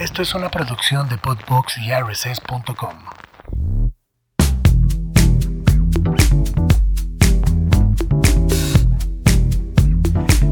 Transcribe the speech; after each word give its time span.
Esto 0.00 0.22
es 0.22 0.34
una 0.34 0.50
producción 0.50 1.10
de 1.10 1.18
Podbox 1.18 1.76
y 1.76 1.92
RSS.com. 1.92 2.94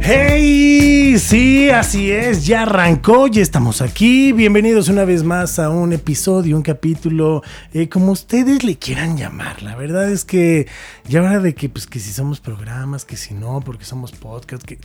¡Hey! 0.02 1.18
Sí, 1.18 1.70
así 1.70 2.10
es, 2.10 2.44
ya 2.44 2.64
arrancó, 2.64 3.26
ya 3.26 3.40
estamos 3.40 3.80
aquí. 3.80 4.32
Bienvenidos 4.32 4.90
una 4.90 5.06
vez 5.06 5.24
más 5.24 5.58
a 5.58 5.70
un 5.70 5.94
episodio, 5.94 6.54
un 6.54 6.62
capítulo, 6.62 7.42
eh, 7.72 7.88
como 7.88 8.12
ustedes 8.12 8.64
le 8.64 8.76
quieran 8.76 9.16
llamar. 9.16 9.62
La 9.62 9.76
verdad 9.76 10.12
es 10.12 10.26
que 10.26 10.68
ya 11.08 11.20
habla 11.20 11.38
de 11.38 11.54
que, 11.54 11.70
pues, 11.70 11.86
que 11.86 12.00
si 12.00 12.12
somos 12.12 12.40
programas, 12.40 13.06
que 13.06 13.16
si 13.16 13.32
no, 13.32 13.60
porque 13.60 13.86
somos 13.86 14.12
podcast, 14.12 14.62
que 14.62 14.78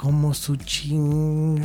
como 0.00 0.32
su 0.32 0.56
ching 0.56 1.60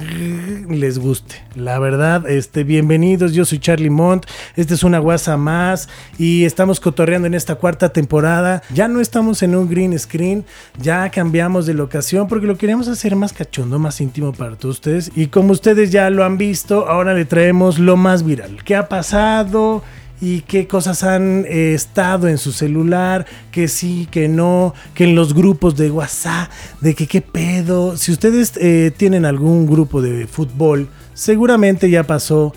les 0.68 1.00
guste. 1.00 1.36
La 1.56 1.80
verdad, 1.80 2.30
este, 2.30 2.66
bienvenidos. 2.66 3.32
Yo 3.32 3.46
soy 3.46 3.60
Charlie 3.60 3.90
Mont. 3.90 4.26
Este 4.58 4.74
es 4.74 4.84
una 4.84 5.00
guasa 5.00 5.38
más 5.38 5.88
y 6.18 6.44
estamos 6.44 6.82
cotorreando 6.82 7.28
en 7.28 7.34
esta 7.34 7.56
cuarta 7.56 7.94
temporada. 7.94 8.62
Ya 8.74 8.90
no 8.90 9.00
estamos 9.00 9.42
en 9.42 9.56
un 9.56 9.70
green 9.70 9.98
screen, 9.98 10.44
ya 10.78 11.10
cambiamos 11.12 11.66
de 11.66 11.76
locación 11.76 12.28
porque 12.28 12.46
lo 12.46 12.58
queríamos 12.58 12.90
hacer 12.90 13.16
más 13.16 13.32
cachondo, 13.32 13.80
más 13.80 14.02
íntimo 14.02 14.34
para 14.34 14.58
todos 14.58 14.76
ustedes. 14.76 15.14
Y 15.16 15.28
como 15.28 15.54
ustedes 15.54 15.92
ya 15.92 16.10
lo 16.10 16.26
han 16.26 16.38
visto, 16.38 16.90
ahora 16.90 17.14
le 17.14 17.24
traemos 17.24 17.80
lo 17.80 17.96
más 17.96 18.26
viral. 18.26 18.66
¿Qué 18.66 18.76
ha 18.76 18.90
pasado? 18.90 19.82
Y 20.26 20.42
qué 20.42 20.68
cosas 20.68 21.04
han 21.04 21.46
eh, 21.46 21.76
estado 21.76 22.28
en 22.28 22.40
su 22.40 22.52
celular, 22.52 23.28
que 23.52 23.68
sí, 23.68 24.08
que 24.10 24.28
no, 24.28 24.74
que 24.96 25.04
en 25.04 25.14
los 25.14 25.36
grupos 25.36 25.76
de 25.76 25.92
WhatsApp, 25.92 26.50
de 26.82 26.96
que 26.96 27.06
qué 27.06 27.22
pedo. 27.22 27.96
Si 27.96 28.12
ustedes 28.12 28.54
eh, 28.58 28.92
tienen 28.98 29.24
algún 29.24 29.68
grupo 29.68 30.02
de 30.02 30.26
fútbol, 30.26 30.90
seguramente 31.14 31.92
ya 31.92 32.06
pasó 32.06 32.54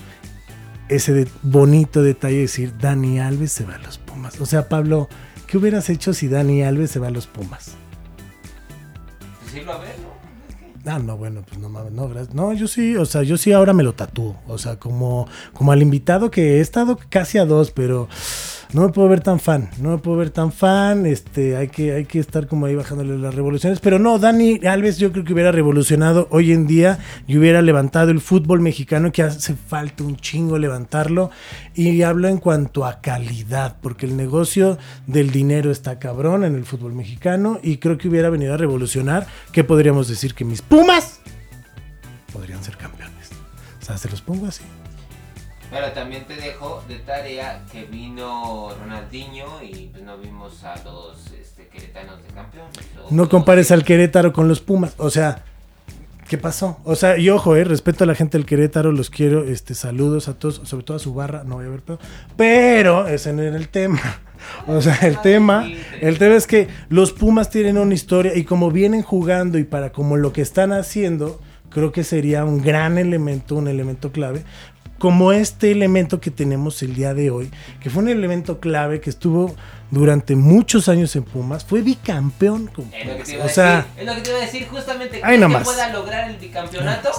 ese 0.87 1.27
bonito 1.43 2.01
detalle 2.01 2.37
de 2.37 2.41
decir 2.41 2.73
Dani 2.75 3.19
Alves 3.19 3.51
se 3.51 3.65
va 3.65 3.75
a 3.75 3.77
los 3.77 3.99
Pumas. 3.99 4.41
O 4.41 4.47
sea, 4.47 4.67
Pablo, 4.67 5.07
¿qué 5.45 5.59
hubieras 5.59 5.91
hecho 5.91 6.15
si 6.15 6.27
Dani 6.27 6.63
Alves 6.63 6.89
se 6.89 6.97
va 6.97 7.09
a 7.09 7.11
los 7.11 7.27
Pumas? 7.27 7.75
Decirlo 9.45 9.73
a 9.73 9.77
ver. 9.77 10.08
Ah, 10.89 10.99
no, 10.99 11.17
bueno, 11.17 11.43
pues 11.47 11.59
no 11.59 11.69
mames, 11.69 11.91
no, 11.91 12.09
gracias. 12.09 12.33
No, 12.33 12.51
yo 12.53 12.67
sí, 12.67 12.95
o 12.95 13.05
sea, 13.05 13.23
yo 13.23 13.37
sí 13.37 13.51
ahora 13.51 13.73
me 13.73 13.83
lo 13.83 13.93
tatúo. 13.93 14.37
O 14.47 14.57
sea, 14.57 14.77
como, 14.77 15.27
como 15.53 15.71
al 15.71 15.81
invitado 15.81 16.31
que 16.31 16.57
he 16.57 16.59
estado 16.61 16.97
casi 17.09 17.37
a 17.37 17.45
dos, 17.45 17.71
pero 17.71 18.07
no 18.71 18.83
me 18.83 18.89
puedo 18.89 19.09
ver 19.09 19.21
tan 19.21 19.39
fan. 19.39 19.67
No 19.79 19.89
me 19.89 19.97
puedo 19.97 20.17
ver 20.17 20.29
tan 20.29 20.51
fan. 20.51 21.07
Este, 21.07 21.55
hay 21.55 21.69
que, 21.69 21.91
hay 21.91 22.05
que 22.05 22.19
estar 22.19 22.47
como 22.47 22.67
ahí 22.67 22.75
bajándole 22.75 23.17
las 23.17 23.33
revoluciones. 23.33 23.79
Pero 23.79 23.97
no, 23.97 24.19
Dani 24.19 24.59
Alves 24.67 24.99
yo 24.99 25.11
creo 25.11 25.25
que 25.25 25.33
hubiera 25.33 25.51
revolucionado 25.51 26.27
hoy 26.29 26.51
en 26.51 26.67
día 26.67 26.99
y 27.25 27.37
hubiera 27.37 27.63
levantado 27.63 28.11
el 28.11 28.21
fútbol 28.21 28.61
mexicano, 28.61 29.11
que 29.11 29.23
hace 29.23 29.55
falta 29.55 30.03
un 30.03 30.17
chingo 30.17 30.59
levantarlo. 30.59 31.31
Y 31.73 32.03
hablo 32.03 32.27
en 32.27 32.37
cuanto 32.37 32.85
a 32.85 33.01
calidad, 33.01 33.77
porque 33.81 34.05
el 34.05 34.15
negocio 34.15 34.77
del 35.07 35.31
dinero 35.31 35.71
está 35.71 35.97
cabrón 35.97 36.43
en 36.43 36.53
el 36.53 36.65
fútbol 36.65 36.93
mexicano. 36.93 37.59
Y 37.63 37.77
creo 37.77 37.97
que 37.97 38.07
hubiera 38.07 38.29
venido 38.29 38.53
a 38.53 38.57
revolucionar. 38.57 39.25
que 39.51 39.63
podríamos 39.63 40.07
decir? 40.07 40.35
Que 40.35 40.45
mis 40.45 40.61
Pumas 40.61 41.21
podrían 42.31 42.63
ser 42.63 42.77
campeones. 42.77 43.29
O 43.81 43.85
sea, 43.85 43.97
se 43.97 44.09
los 44.09 44.21
pongo 44.21 44.45
así. 44.45 44.63
Pero 45.71 45.91
también 45.91 46.25
te 46.25 46.35
dejo 46.35 46.83
de 46.87 46.95
tarea 46.97 47.63
que 47.71 47.83
vino 47.83 48.69
Ronaldinho 48.79 49.61
y 49.61 49.89
pues 49.91 50.03
no 50.03 50.17
vimos 50.17 50.63
a 50.63 50.75
los 50.83 51.31
este, 51.31 51.67
queretanos 51.67 52.21
de 52.23 52.29
campeones. 52.33 52.75
No 53.11 53.29
compares 53.29 53.71
al 53.71 53.83
Querétaro 53.83 54.33
con 54.33 54.47
los 54.47 54.61
Pumas. 54.61 54.95
O 54.97 55.11
sea, 55.11 55.43
¿qué 56.27 56.39
pasó? 56.39 56.79
O 56.85 56.95
sea, 56.95 57.17
y 57.17 57.29
ojo, 57.29 57.55
eh, 57.55 57.63
respeto 57.63 58.03
a 58.03 58.07
la 58.07 58.15
gente 58.15 58.37
del 58.37 58.47
Querétaro, 58.47 58.91
los 58.91 59.11
quiero, 59.11 59.43
este, 59.43 59.75
saludos 59.75 60.27
a 60.27 60.39
todos, 60.39 60.61
sobre 60.63 60.83
todo 60.83 60.97
a 60.97 60.99
su 60.99 61.13
barra, 61.13 61.43
no 61.43 61.55
voy 61.55 61.65
a 61.65 61.69
ver 61.69 61.81
pedo. 61.81 61.99
Pero 62.35 63.07
ese 63.07 63.31
no 63.33 63.43
era 63.43 63.57
el 63.57 63.69
tema. 63.69 64.01
O 64.67 64.81
sea, 64.81 64.95
el 65.01 65.19
tema, 65.19 65.69
el 65.99 66.17
tema 66.17 66.35
es 66.35 66.47
que 66.47 66.69
los 66.87 67.11
Pumas 67.11 67.49
tienen 67.49 67.77
una 67.77 67.93
historia 67.93 68.37
y 68.37 68.45
como 68.45 68.71
vienen 68.71 69.01
jugando 69.01 69.57
y 69.57 69.65
para 69.65 69.91
como 69.91 70.15
lo 70.15 70.31
que 70.31 70.41
están 70.41 70.71
haciendo, 70.71 71.41
creo 71.69 71.91
que 71.91 72.05
sería 72.05 72.45
un 72.45 72.61
gran 72.61 72.97
elemento, 72.97 73.55
un 73.55 73.67
elemento 73.67 74.13
clave. 74.13 74.43
Como 74.99 75.31
este 75.31 75.71
elemento 75.71 76.19
que 76.21 76.29
tenemos 76.31 76.81
el 76.83 76.93
día 76.93 77.13
de 77.13 77.31
hoy, 77.31 77.49
que 77.81 77.89
fue 77.89 78.03
un 78.03 78.09
elemento 78.09 78.59
clave 78.59 78.99
que 79.01 79.09
estuvo 79.09 79.55
durante 79.91 80.35
muchos 80.35 80.87
años 80.89 81.15
en 81.15 81.23
Pumas, 81.23 81.65
fue 81.65 81.81
bicampeón 81.81 82.67
con 82.67 82.85
Es 82.93 83.07
lo 83.07 83.17
que 83.17 83.23
te 83.23 83.33
iba 83.33 83.43
a 83.43 83.45
O 83.45 83.49
sea, 83.49 83.75
decir, 83.77 83.91
es 83.97 84.05
lo 84.05 84.15
que 84.15 84.21
te 84.21 84.29
iba 84.29 84.37
a 84.39 84.41
decir 84.41 84.67
justamente. 84.67 85.15
Ahí 85.15 85.21
¿Crees 85.21 85.33
que 85.35 85.39
nomás. 85.39 85.63
pueda 85.63 85.89
lograr 85.93 86.29
el 86.29 86.37
bicampeonato? 86.37 87.09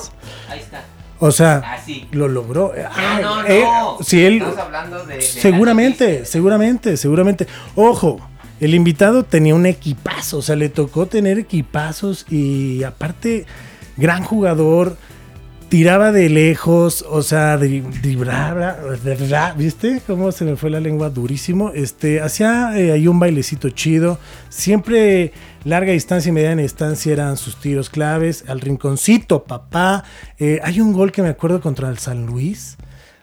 Ahí 0.48 0.60
está. 0.60 0.84
o 1.18 1.30
sea, 1.32 1.56
Así. 1.74 2.06
lo 2.12 2.28
logró. 2.28 2.72
Ah, 2.94 3.18
No, 3.22 3.42
no, 3.42 3.48
eh, 3.48 3.62
no. 3.64 3.98
si 4.02 4.24
él, 4.24 4.34
Estamos 4.36 4.58
hablando 4.58 5.04
de. 5.06 5.16
de 5.16 5.22
seguramente, 5.22 6.24
seguramente, 6.26 6.96
seguramente. 6.96 7.46
Ojo, 7.74 8.20
el 8.60 8.74
invitado 8.74 9.24
tenía 9.24 9.54
un 9.54 9.66
equipazo, 9.66 10.38
o 10.38 10.42
sea, 10.42 10.54
le 10.54 10.68
tocó 10.68 11.06
tener 11.06 11.38
equipazos 11.38 12.26
y 12.30 12.82
aparte, 12.84 13.46
gran 13.96 14.22
jugador, 14.22 14.96
tiraba 15.70 16.10
de 16.10 16.28
lejos, 16.28 17.06
o 17.08 17.22
sea, 17.22 17.56
de, 17.56 17.82
¿viste? 19.56 20.02
Cómo 20.04 20.32
se 20.32 20.44
me 20.44 20.56
fue 20.56 20.68
la 20.68 20.80
lengua 20.80 21.10
durísimo. 21.10 21.70
Este, 21.70 22.20
hacía 22.20 22.76
eh, 22.76 22.90
ahí 22.92 23.06
un 23.06 23.20
bailecito 23.20 23.70
chido, 23.70 24.18
siempre 24.48 25.32
larga 25.64 25.92
distancia 25.92 26.28
y 26.28 26.32
mediana 26.32 26.62
distancia 26.62 27.12
eran 27.12 27.36
sus 27.36 27.56
tiros 27.56 27.88
claves, 27.88 28.44
al 28.48 28.60
rinconcito, 28.60 29.44
papá. 29.44 30.04
Eh, 30.38 30.58
hay 30.62 30.80
un 30.80 30.92
gol 30.92 31.12
que 31.12 31.22
me 31.22 31.28
acuerdo 31.28 31.60
contra 31.60 31.88
el 31.88 31.98
San 31.98 32.26
Luis 32.26 32.76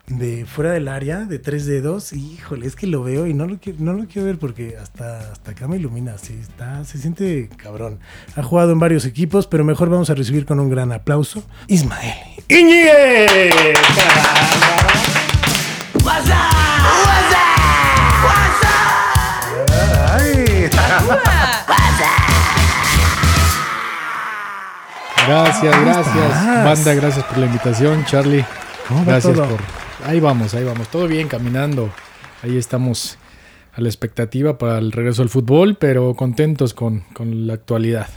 de 0.08 0.46
fuera 0.46 0.72
del 0.72 0.88
área, 0.88 1.26
de 1.26 1.40
tres 1.40 1.66
dedos, 1.66 2.14
híjole, 2.14 2.66
es 2.66 2.78
que 2.78 2.88
lo 2.88 3.04
veo 3.04 3.28
y 3.28 3.34
no 3.34 3.46
lo 3.46 3.58
quiero, 3.58 3.80
no 3.82 3.92
lo 3.92 4.08
quiero 4.08 4.26
ver 4.26 4.38
porque 4.38 4.78
hasta, 4.78 5.34
hasta 5.34 5.52
acá 5.52 5.68
me 5.68 5.76
ilumina, 5.76 6.18
sí, 6.18 6.34
está, 6.42 6.86
se 6.86 6.98
siente 6.98 7.50
cabrón. 7.58 8.00
Ha 8.38 8.44
jugado 8.44 8.72
en 8.72 8.80
varios 8.80 9.04
equipos, 9.04 9.48
pero 9.48 9.66
mejor 9.66 9.90
vamos 9.90 10.10
a 10.10 10.16
recibir 10.16 10.46
con 10.46 10.62
un 10.62 10.70
gran 10.70 10.94
aplauso. 10.94 11.44
Ismael 11.68 12.37
Iñiguez. 12.50 13.76
Ay. 20.14 20.70
Gracias, 25.28 25.82
gracias. 25.82 26.46
Banda, 26.64 26.94
gracias 26.94 27.26
por 27.26 27.38
la 27.38 27.46
invitación, 27.48 28.06
Charlie. 28.06 28.46
¿Cómo 28.88 29.04
Gracias 29.06 29.36
todo? 29.36 29.46
por. 29.48 29.60
Ahí 30.06 30.20
vamos, 30.20 30.54
ahí 30.54 30.64
vamos. 30.64 30.88
Todo 30.88 31.08
bien, 31.08 31.28
caminando. 31.28 31.90
Ahí 32.44 32.58
estamos 32.58 33.18
a 33.74 33.82
la 33.82 33.90
expectativa 33.90 34.58
para 34.58 34.78
el 34.78 34.92
regreso 34.92 35.22
al 35.22 35.30
fútbol, 35.30 35.76
pero 35.76 36.14
contentos 36.16 36.74
con, 36.74 37.02
con 37.14 37.46
la 37.46 37.54
actualidad. 37.56 38.08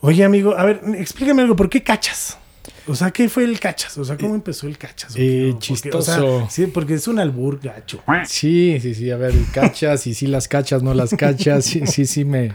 Oye, 0.00 0.24
amigo, 0.24 0.56
a 0.56 0.64
ver, 0.64 0.80
explícame 0.96 1.42
algo, 1.42 1.56
¿por 1.56 1.68
qué 1.68 1.82
cachas? 1.82 2.38
O 2.86 2.94
sea, 2.94 3.10
¿qué 3.10 3.28
fue 3.28 3.44
el 3.44 3.58
cachas? 3.60 3.96
O 3.98 4.04
sea, 4.04 4.16
¿cómo 4.18 4.34
empezó 4.34 4.66
el 4.66 4.76
cachas? 4.76 5.14
eh, 5.16 5.52
Porque- 5.52 5.56
o 5.90 6.02
sea, 6.02 6.16
chistoso. 6.16 6.46
sí, 6.50 6.66
porque 6.66 6.94
es 6.94 7.08
un 7.08 7.18
albur 7.18 7.58
gacho. 7.62 8.02
Sí, 8.26 8.78
sí, 8.80 8.94
sí. 8.94 9.10
A 9.10 9.16
ver, 9.16 9.32
cachas 9.52 10.06
y 10.06 10.12
sí 10.14 10.26
las 10.26 10.48
cachas, 10.48 10.82
no 10.82 10.92
las 10.94 11.10
cachas. 11.14 11.64
Sí, 11.64 11.86
sí, 11.86 12.04
sí 12.06 12.24
me. 12.24 12.52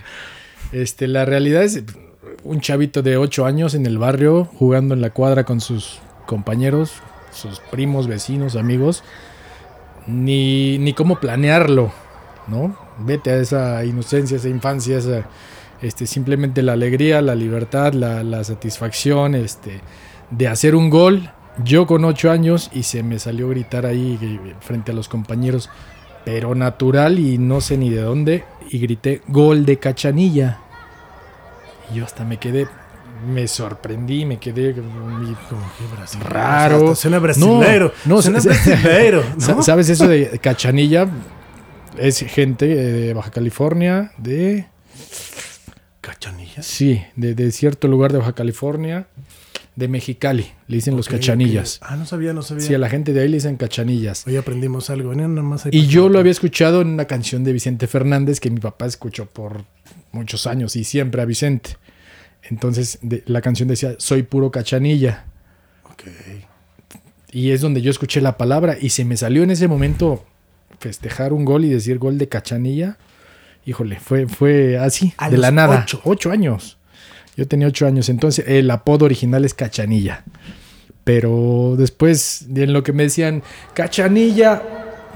Este, 0.71 1.07
la 1.07 1.25
realidad 1.25 1.63
es 1.63 1.83
un 2.43 2.61
chavito 2.61 3.01
de 3.01 3.17
8 3.17 3.45
años 3.45 3.73
en 3.73 3.85
el 3.87 3.97
barrio 3.97 4.45
jugando 4.45 4.93
en 4.93 5.01
la 5.01 5.09
cuadra 5.09 5.45
con 5.45 5.61
sus 5.61 5.99
compañeros, 6.27 6.91
sus 7.31 7.59
primos, 7.71 8.07
vecinos, 8.07 8.55
amigos. 8.55 9.03
Ni, 10.07 10.77
ni 10.79 10.93
cómo 10.93 11.19
planearlo, 11.19 11.91
¿no? 12.47 12.75
Vete 12.99 13.31
a 13.31 13.37
esa 13.37 13.85
inocencia, 13.85 14.37
esa 14.37 14.49
infancia, 14.49 14.97
esa, 14.97 15.25
este, 15.81 16.07
simplemente 16.07 16.61
la 16.63 16.73
alegría, 16.73 17.21
la 17.21 17.35
libertad, 17.35 17.93
la, 17.93 18.23
la 18.23 18.43
satisfacción, 18.43 19.35
este, 19.35 19.81
de 20.31 20.47
hacer 20.47 20.75
un 20.75 20.89
gol. 20.89 21.31
Yo 21.63 21.85
con 21.87 22.05
8 22.05 22.31
años 22.31 22.69
y 22.73 22.83
se 22.83 23.03
me 23.03 23.19
salió 23.19 23.49
gritar 23.49 23.85
ahí 23.85 24.17
eh, 24.21 24.53
frente 24.61 24.91
a 24.91 24.95
los 24.95 25.09
compañeros, 25.09 25.69
pero 26.23 26.55
natural 26.55 27.19
y 27.19 27.37
no 27.37 27.59
sé 27.59 27.77
ni 27.77 27.89
de 27.89 28.01
dónde, 28.01 28.45
y 28.69 28.79
grité 28.79 29.21
gol 29.27 29.65
de 29.65 29.77
cachanilla. 29.77 30.59
Y 31.91 31.97
yo 31.97 32.05
hasta 32.05 32.23
me 32.23 32.37
quedé, 32.37 32.67
me 33.27 33.47
sorprendí, 33.47 34.23
me 34.25 34.37
quedé 34.37 34.73
Como 34.73 34.87
que 35.77 35.95
brasileño. 35.97 36.29
Raro. 36.29 36.95
Suena 36.95 37.19
brasilero. 37.19 37.91
No, 38.05 38.15
no, 38.15 38.21
suena. 38.21 38.39
Sa- 38.39 38.53
¿no? 39.55 39.61
¿Sabes 39.63 39.89
eso 39.89 40.07
de 40.07 40.39
cachanilla? 40.39 41.09
Es 41.97 42.19
gente 42.19 42.71
eh, 42.71 42.75
de 43.07 43.13
Baja 43.13 43.31
California, 43.31 44.13
de... 44.17 44.67
Cachanillas. 46.01 46.65
Sí, 46.65 47.03
de, 47.15 47.35
de 47.35 47.51
cierto 47.51 47.87
lugar 47.89 48.13
de 48.13 48.19
Baja 48.19 48.33
California, 48.33 49.07
de 49.75 49.87
Mexicali, 49.87 50.51
le 50.67 50.75
dicen 50.75 50.97
los 50.97 51.07
cachanillas. 51.07 51.79
Ah, 51.81 51.95
no 51.95 52.05
sabía, 52.05 52.33
no 52.33 52.41
sabía. 52.41 52.65
Sí, 52.65 52.73
a 52.73 52.77
la 52.77 52.89
gente 52.89 53.13
de 53.13 53.21
ahí 53.21 53.29
le 53.29 53.37
dicen 53.37 53.55
cachanillas. 53.55 54.27
Hoy 54.27 54.35
aprendimos 54.35 54.89
algo. 54.89 55.09
Venía 55.11 55.27
nada 55.27 55.41
más 55.47 55.65
Y 55.71 55.87
yo 55.87 56.09
lo 56.09 56.19
había 56.19 56.31
escuchado 56.31 56.81
en 56.81 56.89
una 56.89 57.05
canción 57.05 57.43
de 57.43 57.53
Vicente 57.53 57.87
Fernández 57.87 58.39
que 58.39 58.49
mi 58.51 58.59
papá 58.59 58.85
escuchó 58.87 59.25
por 59.27 59.63
muchos 60.11 60.47
años 60.47 60.75
y 60.75 60.83
siempre 60.83 61.21
a 61.21 61.25
Vicente. 61.25 61.77
Entonces 62.43 62.99
de- 63.01 63.23
la 63.25 63.41
canción 63.41 63.69
decía, 63.69 63.95
soy 63.99 64.23
puro 64.23 64.51
cachanilla. 64.51 65.25
Ok. 65.91 66.03
Y 67.31 67.51
es 67.51 67.61
donde 67.61 67.81
yo 67.81 67.91
escuché 67.91 68.21
la 68.21 68.37
palabra 68.37 68.75
y 68.79 68.89
se 68.89 69.05
me 69.05 69.15
salió 69.15 69.43
en 69.43 69.51
ese 69.51 69.67
momento 69.67 70.25
festejar 70.79 71.31
un 71.31 71.45
gol 71.45 71.63
y 71.65 71.69
decir 71.69 71.99
gol 71.99 72.17
de 72.17 72.27
Cachanilla. 72.27 72.97
Híjole, 73.65 73.99
fue, 73.99 74.25
fue 74.27 74.77
así, 74.79 75.13
A 75.17 75.29
de 75.29 75.37
la 75.37 75.51
nada. 75.51 75.81
ocho. 75.83 76.01
Ocho 76.05 76.31
años. 76.31 76.78
Yo 77.39 77.47
tenía 77.47 77.67
ocho 77.67 77.87
años, 77.87 78.09
entonces 78.09 78.43
el 78.49 78.69
apodo 78.69 79.05
original 79.05 79.45
es 79.45 79.53
Cachanilla. 79.53 80.25
Pero 81.05 81.75
después, 81.77 82.47
en 82.53 82.73
lo 82.73 82.83
que 82.83 82.91
me 82.91 83.03
decían, 83.03 83.43
Cachanilla, 83.73 84.61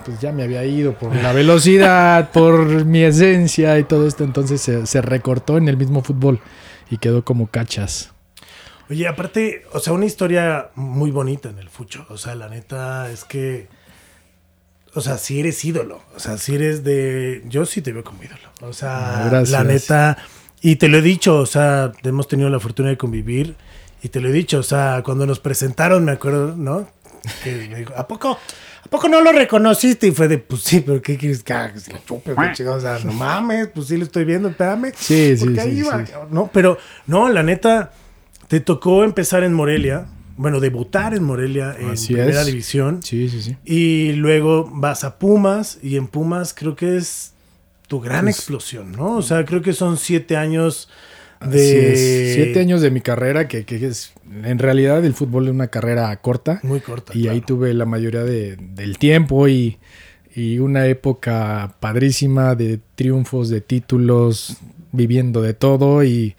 pues 0.05 0.21
ya 0.21 0.31
me 0.31 0.43
había 0.43 0.63
ido 0.63 0.93
por 0.97 1.13
la 1.13 1.33
velocidad, 1.33 2.31
por 2.31 2.85
mi 2.85 3.01
esencia 3.03 3.77
y 3.77 3.83
todo 3.83 4.07
esto. 4.07 4.23
Entonces 4.23 4.61
se, 4.61 4.85
se 4.85 5.01
recortó 5.01 5.57
en 5.57 5.67
el 5.67 5.75
mismo 5.75 6.01
fútbol 6.01 6.39
y 6.89 6.97
quedó 6.97 7.25
como 7.25 7.47
cachas. 7.47 8.13
Oye, 8.89 9.05
aparte, 9.05 9.65
o 9.73 9.81
sea, 9.81 9.91
una 9.91 10.05
historia 10.05 10.69
muy 10.75 11.11
bonita 11.11 11.49
en 11.49 11.59
el 11.59 11.67
fucho. 11.67 12.05
O 12.07 12.17
sea, 12.17 12.35
la 12.35 12.47
neta 12.47 13.11
es 13.11 13.25
que. 13.25 13.67
O 14.93 15.01
sea, 15.01 15.17
si 15.17 15.41
eres 15.41 15.65
ídolo. 15.65 16.01
O 16.15 16.21
sea, 16.21 16.37
si 16.37 16.55
eres 16.55 16.85
de. 16.85 17.43
Yo 17.47 17.65
sí 17.65 17.81
te 17.81 17.91
veo 17.91 18.05
como 18.05 18.23
ídolo. 18.23 18.49
O 18.61 18.71
sea, 18.71 19.27
gracias. 19.29 19.49
la 19.49 19.63
neta. 19.65 20.17
Y 20.63 20.77
te 20.77 20.87
lo 20.87 20.97
he 20.97 21.01
dicho, 21.01 21.37
o 21.39 21.45
sea, 21.45 21.91
hemos 22.03 22.27
tenido 22.27 22.49
la 22.49 22.59
fortuna 22.59 22.87
de 22.89 22.97
convivir. 22.97 23.55
Y 24.01 24.09
te 24.09 24.19
lo 24.21 24.29
he 24.29 24.31
dicho, 24.31 24.59
o 24.59 24.63
sea, 24.63 25.01
cuando 25.03 25.25
nos 25.25 25.39
presentaron, 25.39 26.03
me 26.05 26.13
acuerdo, 26.13 26.55
¿no? 26.55 26.87
Que 27.43 27.67
me 27.69 27.79
dijo, 27.79 27.93
¿a 27.95 28.07
poco? 28.07 28.31
¿A 28.85 28.89
poco 28.89 29.07
no 29.09 29.21
lo 29.21 29.31
reconociste? 29.33 30.07
Y 30.07 30.11
fue 30.11 30.27
de, 30.27 30.37
pues 30.37 30.61
sí, 30.61 30.79
pero 30.79 31.01
¿qué 31.01 31.17
quieres 31.17 31.43
que 31.43 31.53
haga? 31.53 31.73
Chupe. 32.05 32.33
O 32.33 32.79
sea, 32.79 32.99
no 33.03 33.11
mames, 33.13 33.67
pues 33.73 33.87
sí 33.87 33.97
lo 33.97 34.05
estoy 34.05 34.23
viendo, 34.23 34.49
espérame. 34.49 34.91
Sí, 34.95 35.37
sí, 35.37 35.45
Porque 35.45 35.61
sí, 35.61 35.67
ahí 35.67 35.79
iba, 35.79 36.05
sí. 36.05 36.13
No, 36.31 36.49
pero, 36.53 36.77
no, 37.07 37.27
la 37.29 37.43
neta, 37.43 37.91
te 38.47 38.61
tocó 38.61 39.03
empezar 39.03 39.43
en 39.43 39.53
Morelia. 39.53 40.05
Bueno, 40.37 40.59
debutar 40.61 41.13
en 41.13 41.23
Morelia 41.23 41.75
en 41.77 41.91
Así 41.91 42.13
primera 42.13 42.41
es. 42.41 42.47
división. 42.47 43.03
Sí, 43.03 43.27
sí, 43.29 43.41
sí. 43.41 43.57
Y 43.65 44.13
luego 44.13 44.69
vas 44.73 45.03
a 45.03 45.19
Pumas. 45.19 45.77
Y 45.83 45.97
en 45.97 46.07
Pumas 46.07 46.53
creo 46.53 46.75
que 46.75 46.97
es 46.97 47.32
tu 47.87 47.99
gran 47.99 48.25
Pues- 48.25 48.37
explosión, 48.37 48.91
¿no? 48.93 49.17
O 49.17 49.21
sea, 49.21 49.45
creo 49.45 49.61
que 49.61 49.73
son 49.73 49.97
siete 49.97 50.35
años 50.37 50.89
de. 51.45 52.33
Siete 52.35 52.59
años 52.59 52.81
de 52.81 52.89
mi 52.91 53.01
carrera, 53.01 53.47
que, 53.47 53.65
que 53.65 53.85
es 53.85 54.13
en 54.43 54.59
realidad 54.59 55.03
el 55.05 55.13
fútbol 55.13 55.45
es 55.47 55.51
una 55.51 55.67
carrera 55.67 56.15
corta. 56.21 56.59
Muy 56.63 56.79
corta. 56.79 57.11
Y 57.15 57.27
ahí 57.27 57.41
tuve 57.41 57.73
la 57.73 57.85
mayoría 57.85 58.23
de- 58.23 58.55
del 58.57 58.97
tiempo 58.97 59.47
y, 59.47 59.77
y 60.35 60.59
una 60.59 60.87
época 60.87 61.75
padrísima 61.79 62.55
de 62.55 62.79
triunfos, 62.95 63.49
de 63.49 63.61
títulos, 63.61 64.57
viviendo 64.91 65.41
de 65.41 65.53
todo 65.53 66.03
y 66.03 66.35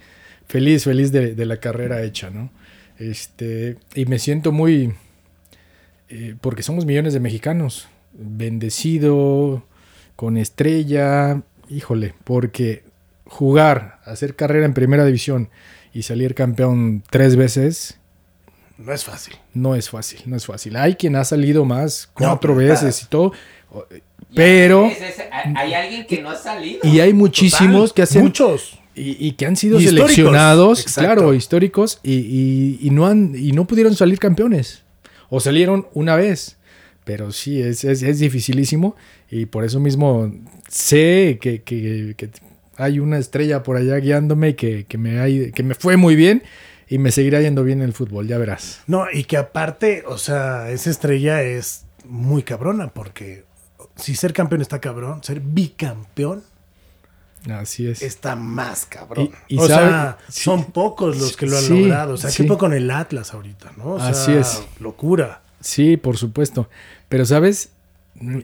feliz, 0.48 0.84
feliz 0.84 1.12
de, 1.12 1.34
de 1.34 1.46
la 1.46 1.58
carrera 1.58 2.02
hecha, 2.02 2.30
¿no? 2.30 2.50
Este, 2.98 3.76
y 3.94 4.06
me 4.06 4.18
siento 4.18 4.52
muy, 4.52 4.94
eh, 6.08 6.34
porque 6.40 6.62
somos 6.62 6.86
millones 6.86 7.12
de 7.12 7.20
mexicanos, 7.20 7.88
bendecido, 8.12 9.64
con 10.16 10.36
estrella, 10.36 11.42
híjole, 11.68 12.14
porque 12.24 12.84
jugar, 13.26 14.00
hacer 14.04 14.36
carrera 14.36 14.66
en 14.66 14.74
primera 14.74 15.04
división 15.04 15.48
y 15.92 16.02
salir 16.02 16.34
campeón 16.34 17.02
tres 17.10 17.36
veces, 17.36 17.98
No 18.78 18.92
es 18.92 19.04
fácil. 19.04 19.34
no 19.54 19.74
es 19.74 19.90
fácil, 19.90 20.20
no 20.26 20.36
es 20.36 20.46
fácil. 20.46 20.76
Hay 20.76 20.94
quien 20.96 21.16
ha 21.16 21.24
salido 21.24 21.64
más 21.64 22.08
cuatro 22.14 22.54
veces 22.54 23.02
y 23.02 23.06
todo, 23.06 23.32
pero 24.34 24.90
hay 25.56 25.74
alguien 25.74 26.06
que 26.06 26.20
no 26.22 26.30
ha 26.30 26.36
salido. 26.36 26.80
y 26.82 27.00
hay 27.00 27.12
muchísimos 27.12 27.90
Total, 27.90 27.94
que 27.94 28.02
hacen 28.02 28.22
Muchos. 28.22 28.78
y, 28.94 29.26
y 29.28 29.32
que 29.32 29.46
han 29.46 29.56
sido 29.56 29.80
seleccionados, 29.80 30.80
exacto. 30.80 31.12
claro, 31.14 31.34
históricos 31.34 32.00
y, 32.02 32.12
y- 32.14 32.78
y 32.82 32.90
no 32.90 33.06
han 33.06 33.34
y 33.36 33.52
no 33.52 33.64
pudieron 33.66 33.94
salir 33.94 34.18
campeones 34.18 34.82
o 35.28 35.40
salieron 35.40 35.86
una 35.94 36.16
vez. 36.16 36.56
Pero 37.04 37.32
sí, 37.32 37.60
es, 37.60 37.84
es, 37.84 38.02
es 38.02 38.18
dificilísimo 38.18 38.96
y 39.30 39.46
por 39.46 39.64
eso 39.64 39.78
mismo 39.80 40.32
sé 40.68 41.38
que, 41.40 41.62
que- 41.62 42.14
que 42.16 42.30
hay 42.76 42.98
una 42.98 43.18
estrella 43.18 43.62
por 43.62 43.76
allá 43.76 43.96
guiándome 43.96 44.56
que, 44.56 44.84
que 44.86 44.96
me, 44.98 45.20
hay- 45.20 45.52
que 45.52 45.62
me 45.62 45.74
fue 45.74 45.96
muy 45.96 46.16
bien 46.16 46.42
y 46.88 46.98
me 46.98 47.10
seguirá 47.12 47.40
yendo 47.40 47.62
bien 47.62 47.80
en 47.80 47.84
el 47.86 47.92
fútbol, 47.92 48.26
ya 48.26 48.38
verás. 48.38 48.80
No, 48.86 49.04
y 49.12 49.24
que 49.24 49.36
aparte, 49.36 50.02
o 50.06 50.18
sea, 50.18 50.70
esa 50.70 50.90
estrella 50.90 51.42
es 51.42 51.84
muy 52.06 52.42
cabrona 52.42 52.88
porque 52.88 53.44
si 53.96 54.14
ser 54.14 54.32
campeón 54.32 54.62
está 54.62 54.80
cabrón, 54.80 55.22
ser 55.22 55.40
bicampeón 55.40 56.42
Así 57.50 57.86
es. 57.86 58.00
está 58.00 58.36
más 58.36 58.86
cabrón. 58.86 59.30
Y- 59.48 59.56
y 59.56 59.58
o 59.58 59.68
sabe- 59.68 59.88
sea, 59.88 60.18
sí. 60.30 60.42
son 60.42 60.64
pocos 60.72 61.18
los 61.18 61.36
que 61.36 61.44
lo 61.46 61.58
han 61.58 61.62
Sí, 61.64 61.80
logrado. 61.82 62.14
O 62.14 62.16
sea, 62.16 62.30
sí. 62.30 62.42
¿qué 62.42 62.48
poco 62.48 62.60
con 62.60 62.72
el 62.72 62.90
Atlas 62.90 63.34
ahorita, 63.34 63.72
no? 63.76 63.92
O 63.92 63.98
sea, 63.98 64.08
Así 64.08 64.32
es. 64.32 64.62
Locura. 64.80 65.42
Sí, 65.64 65.96
por 65.96 66.18
supuesto. 66.18 66.68
Pero, 67.08 67.24
¿sabes? 67.24 67.70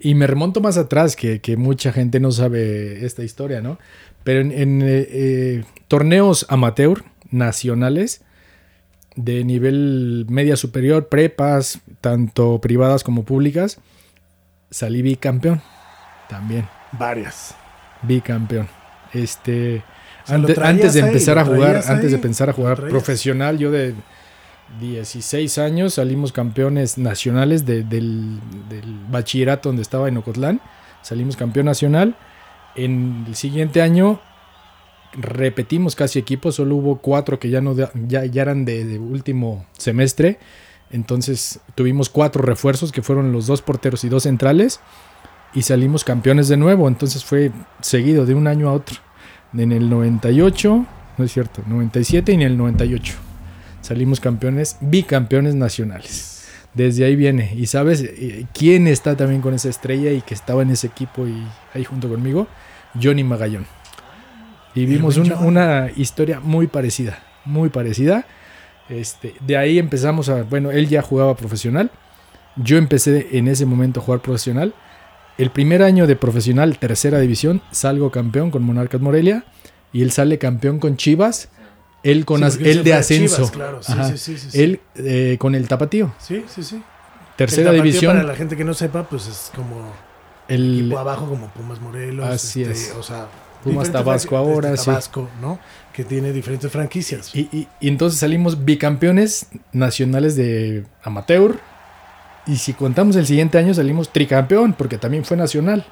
Y 0.01 0.15
me 0.15 0.27
remonto 0.27 0.61
más 0.63 0.79
atrás, 0.79 1.17
que, 1.17 1.41
que 1.41 1.59
mucha 1.59 1.93
gente 1.93 2.19
no 2.19 2.33
sabe 2.33 3.05
esta 3.05 3.23
historia, 3.23 3.61
¿no? 3.61 3.79
Pero 4.25 4.41
en, 4.41 4.53
en, 4.53 4.83
eh, 4.83 5.07
eh, 5.11 5.65
torneos 5.87 6.47
amateur 6.49 7.05
nacionales 7.31 8.23
de 9.17 9.45
nivel 9.45 10.25
media 10.31 10.57
superior, 10.57 11.09
prepas, 11.09 11.81
tanto 12.01 12.59
privadas 12.61 13.05
como 13.05 13.25
públicas, 13.25 13.79
salí 14.71 15.03
bicampeón. 15.03 15.61
También, 16.29 16.67
Varias. 16.93 17.55
bicampeón. 18.03 18.67
Este, 19.13 19.83
O 20.25 20.27
sea, 20.27 20.69
antes 20.69 20.95
de 20.95 21.01
empezar 21.01 21.39
a 21.39 21.45
jugar, 21.45 21.83
antes 21.87 22.13
de 22.13 22.19
pensar 22.19 22.49
a 22.49 22.55
jugar 22.55 22.89
profesional, 22.89 23.59
yo 23.59 23.71
de 23.71 23.95
16 24.79 25.59
años 25.59 25.95
salimos 25.95 26.33
campeones 26.33 26.97
nacionales 26.97 27.67
de- 27.67 27.83
del, 27.83 28.39
bachillerato 29.11 29.69
donde 29.69 29.83
estaba 29.83 30.09
en 30.09 30.17
Ocotlán. 30.17 30.61
Salimos 31.03 31.37
campeón 31.37 31.67
nacional. 31.67 32.17
En 32.77 33.25
el 33.27 33.35
siguiente 33.35 33.83
año 33.83 34.21
repetimos 35.13 35.97
casi 35.97 36.19
equipos, 36.21 36.55
solo 36.55 36.77
hubo 36.77 36.99
cuatro 36.99 37.41
que 37.41 37.51
ya, 37.51 37.61
no 37.61 37.75
ya, 37.75 38.25
ya 38.25 38.43
eran 38.43 38.65
de, 38.65 38.85
de 38.85 38.99
último 38.99 39.67
semestre. 39.77 40.39
Entonces 40.93 41.61
tuvimos 41.75 42.09
cuatro 42.09 42.43
refuerzos 42.43 42.93
que 42.93 43.03
fueron 43.03 43.33
los 43.33 43.47
dos 43.47 43.63
porteros 43.63 44.05
y 44.05 44.09
dos 44.09 44.23
centrales 44.25 44.81
y 45.53 45.63
salimos 45.63 46.05
campeones 46.05 46.47
de 46.49 46.57
nuevo. 46.57 46.87
Entonces 46.87 47.25
fue 47.25 47.51
seguido 47.81 48.25
de 48.25 48.35
un 48.35 48.47
año 48.47 48.69
a 48.69 48.73
otro. 48.73 48.99
En 49.53 49.73
el 49.73 49.91
98, 49.91 50.87
no 51.19 51.25
es 51.25 51.33
cierto, 51.33 51.63
97 51.67 52.31
y 52.31 52.35
en 52.37 52.43
el 52.43 52.57
98 52.57 53.15
salimos 53.81 54.21
campeones, 54.21 54.77
bicampeones 54.81 55.55
nacionales. 55.55 56.49
Desde 56.75 57.05
ahí 57.05 57.17
viene. 57.17 57.53
¿Y 57.57 57.67
sabes 57.67 58.03
eh, 58.03 58.47
quién 58.55 58.87
está 58.87 59.17
también 59.17 59.41
con 59.41 59.55
esa 59.55 59.69
estrella 59.69 60.13
y 60.13 60.21
que 60.21 60.35
estaba 60.35 60.63
en 60.63 60.71
ese 60.71 60.87
equipo 60.87 61.27
y 61.27 61.45
ahí 61.75 61.85
junto 61.85 62.09
conmigo? 62.09 62.47
Johnny 63.01 63.25
Magallón. 63.25 63.67
Y 64.75 64.87
vimos 64.87 65.17
una, 65.17 65.39
una 65.41 65.91
historia 65.97 66.39
muy 66.39 66.69
parecida, 66.69 67.19
muy 67.45 67.71
parecida. 67.71 68.25
Este, 68.89 69.35
de 69.41 69.57
ahí 69.57 69.79
empezamos 69.79 70.29
a, 70.29 70.43
bueno, 70.43 70.71
él 70.71 70.89
ya 70.89 71.03
jugaba 71.03 71.37
profesional. 71.37 71.91
Yo 72.57 72.77
empecé 72.77 73.29
en 73.33 73.49
ese 73.49 73.67
momento 73.67 74.01
a 74.01 74.03
jugar 74.03 74.21
profesional. 74.21 74.75
El 75.39 75.51
primer 75.51 75.83
año 75.83 76.07
de 76.07 76.17
profesional, 76.17 76.79
tercera 76.79 77.19
división, 77.19 77.63
salgo 77.71 78.11
campeón 78.11 78.51
con 78.51 78.63
Monarcas 78.63 79.01
Morelia 79.01 79.45
y 79.93 80.03
él 80.03 80.11
sale 80.11 80.39
campeón 80.39 80.79
con 80.79 80.97
Chivas. 80.97 81.49
Él 82.03 82.25
con 82.25 82.51
Sí, 82.51 82.59
él 82.65 82.83
de 82.85 82.95
ascenso. 82.95 83.37
Chivas, 83.37 83.51
claro. 83.51 83.83
Sí, 83.83 83.93
Ajá. 83.93 84.05
sí, 84.11 84.19
sí, 84.19 84.39
sí, 84.39 84.51
sí. 84.51 84.63
Él 84.63 84.81
eh, 84.97 85.37
con 85.39 85.55
el 85.55 85.69
tapatío. 85.69 86.13
Sí, 86.19 86.45
sí, 86.49 86.63
sí. 86.63 86.83
Tercera 87.37 87.71
El 87.71 87.77
tapatío, 87.77 87.83
división. 87.85 88.13
Para 88.17 88.27
la 88.27 88.35
gente 88.35 88.57
que 88.57 88.65
no 88.65 88.75
sepa, 88.75 89.05
pues 89.05 89.27
es 89.27 89.51
como 89.55 89.93
El, 90.49 90.81
equipo 90.81 90.99
abajo, 90.99 91.27
como 91.29 91.49
Pumas 91.49 91.81
Morelos. 91.81 92.27
Así 92.27 92.63
este, 92.63 92.73
es. 92.75 92.95
O 92.99 93.03
sea, 93.03 93.27
Pumas 93.63 93.93
Tabasco 93.93 94.37
ahora, 94.37 94.69
este, 94.71 94.85
sí. 94.85 94.87
Tabasco, 94.87 95.29
¿no? 95.43 95.59
Que 95.93 96.05
tiene 96.05 96.33
diferentes 96.33 96.71
franquicias. 96.73 97.35
y, 97.35 97.41
y- 97.53 97.69
y 97.81 97.89
entonces 97.89 98.19
salimos 98.21 98.65
bicampeones 98.65 99.47
nacionales 99.73 100.37
de 100.37 100.87
amateur. 101.03 101.59
Y 102.47 102.57
si 102.57 102.73
contamos 102.73 103.17
el 103.17 103.27
siguiente 103.27 103.59
año, 103.59 103.75
salimos 103.75 104.11
tricampeón, 104.13 104.73
porque 104.73 104.97
también 104.97 105.25
fue 105.27 105.37
nacional. 105.37 105.85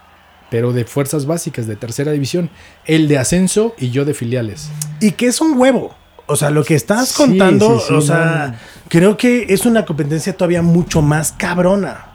Pero 0.51 0.73
de 0.73 0.85
fuerzas 0.85 1.27
básicas, 1.27 1.67
de 1.67 1.77
tercera 1.77 2.13
división. 2.13 2.51
Él 2.87 3.07
de 3.09 3.19
ascenso 3.19 3.75
y 3.79 3.91
yo 3.91 4.05
de 4.05 4.15
filiales. 4.15 4.71
Y 5.01 5.13
que 5.13 5.27
es 5.27 5.41
un 5.41 5.59
huevo. 5.59 5.95
O 6.27 6.37
sea, 6.37 6.51
lo 6.51 6.65
que 6.65 6.75
estás 6.75 7.09
Sí, 7.09 7.15
contando, 7.17 7.79
sí, 7.81 7.87
sí, 7.89 7.95
o 7.95 8.01
sea, 8.01 8.49
no. 8.53 8.59
creo 8.89 9.17
que 9.17 9.47
es 9.49 9.65
una 9.67 9.85
competencia 9.87 10.37
todavía 10.37 10.63
mucho 10.63 11.01
más 11.03 11.33
cabrona. 11.33 12.07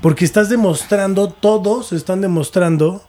Porque 0.00 0.24
estás 0.24 0.48
demostrando, 0.48 1.28
todos 1.28 1.92
están 1.92 2.20
demostrando, 2.20 3.02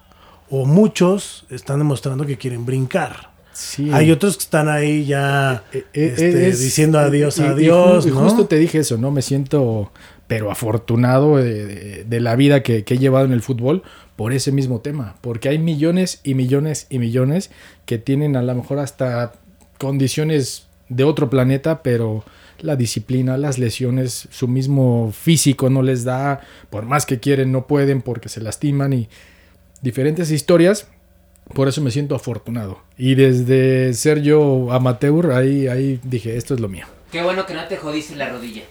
o 0.50 0.66
muchos 0.66 1.46
están 1.50 1.80
demostrando 1.80 2.26
que 2.26 2.38
quieren 2.38 2.66
brincar. 2.66 3.32
Sí. 3.54 3.90
Hay 3.94 4.12
otros 4.12 4.36
que 4.38 4.44
están 4.44 4.68
ahí 4.68 5.06
ya 5.06 5.64
Eh, 5.72 5.86
eh, 5.94 6.14
este, 6.18 6.48
es- 6.50 6.60
diciendo 6.60 6.98
adiós, 7.00 7.38
y- 7.38 7.44
adiós, 7.44 8.06
y 8.06 8.10
¿no? 8.10 8.16
justo 8.22 8.48
te 8.48 8.58
dije 8.58 8.80
eso, 8.80 8.98
¿no? 8.98 9.12
Me 9.12 9.22
siento, 9.22 9.92
pero 10.28 10.52
afortunado 10.52 11.38
de, 11.38 12.06
la 12.10 12.36
vida 12.36 12.64
que, 12.64 12.84
que 12.84 12.96
he 12.96 12.98
llevado 12.98 13.26
en 13.26 13.34
el 13.34 13.42
fútbol 13.42 13.84
por 14.16 14.34
ese 14.34 14.52
mismo 14.52 14.82
tema. 14.82 15.16
Porque 15.22 15.50
hay 15.50 15.60
millones 15.60 16.22
y 16.24 16.34
millones 16.36 16.88
y 16.90 17.00
millones 17.00 17.52
que 17.86 17.98
tienen 17.98 18.36
a 18.36 18.42
lo 18.42 18.56
mejor 18.56 18.80
hasta 18.80 19.34
condiciones 19.78 20.68
de 20.90 21.04
otro 21.04 21.30
planeta, 21.30 21.84
pero 21.84 22.24
la 22.60 22.76
disciplina, 22.76 23.38
las 23.38 23.60
lesiones, 23.60 24.28
su 24.32 24.48
mismo 24.48 25.12
físico 25.12 25.70
no 25.70 25.82
les 25.82 26.04
da, 26.04 26.42
por 26.70 26.86
más 26.86 27.06
que 27.06 27.20
quieren 27.20 27.52
no 27.52 27.68
pueden 27.68 28.02
porque 28.02 28.30
se 28.30 28.42
lastiman 28.42 28.94
y 28.94 29.10
diferentes 29.82 30.32
historias. 30.32 30.88
Por 31.54 31.68
eso 31.68 31.82
me 31.82 31.92
siento 31.92 32.16
afortunado. 32.16 32.80
Y 32.98 33.16
desde 33.16 33.94
ser 33.94 34.22
yo 34.22 34.72
amateur, 34.72 35.34
ahí, 35.34 35.68
ahí 35.68 36.00
dije, 36.04 36.38
esto 36.38 36.54
es 36.54 36.62
lo 36.62 36.70
mío. 36.70 36.86
Qué 37.12 37.22
bueno 37.22 37.46
que 37.46 37.54
no 37.54 37.68
te 37.68 37.76
jodiste 37.76 38.16
la 38.16 38.30
rodilla. 38.30 38.64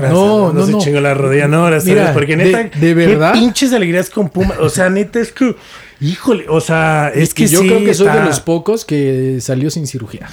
Gracias, 0.00 0.12
No, 0.20 0.52
no, 0.52 0.52
no, 0.52 0.66
se 0.66 0.72
no. 0.72 0.78
chingó 0.78 1.00
la 1.00 1.14
rodilla, 1.14 1.48
no, 1.48 1.64
ahora 1.64 1.78
Mira, 1.84 2.12
porque 2.12 2.36
de- 2.36 2.44
neta, 2.44 2.78
de 2.78 2.94
verdad. 2.94 3.32
qué 3.34 3.38
pinches 3.40 3.72
alegrías 3.72 4.10
con 4.10 4.28
Puma, 4.28 4.54
o 4.60 4.68
sea, 4.68 4.90
neta 4.90 5.20
es 5.20 5.32
que, 5.32 5.54
híjole, 6.00 6.46
o 6.48 6.60
sea, 6.60 7.10
es 7.14 7.30
Y 7.30 7.34
que 7.34 7.46
yo 7.48 7.60
sí 7.60 7.66
creo 7.68 7.80
que 7.84 7.94
soy 7.94 8.06
de 8.06 8.12
está- 8.12 8.24
los 8.26 8.40
pocos 8.40 8.84
que 8.84 9.38
salió 9.40 9.70
sin 9.70 9.86
cirugía. 9.86 10.28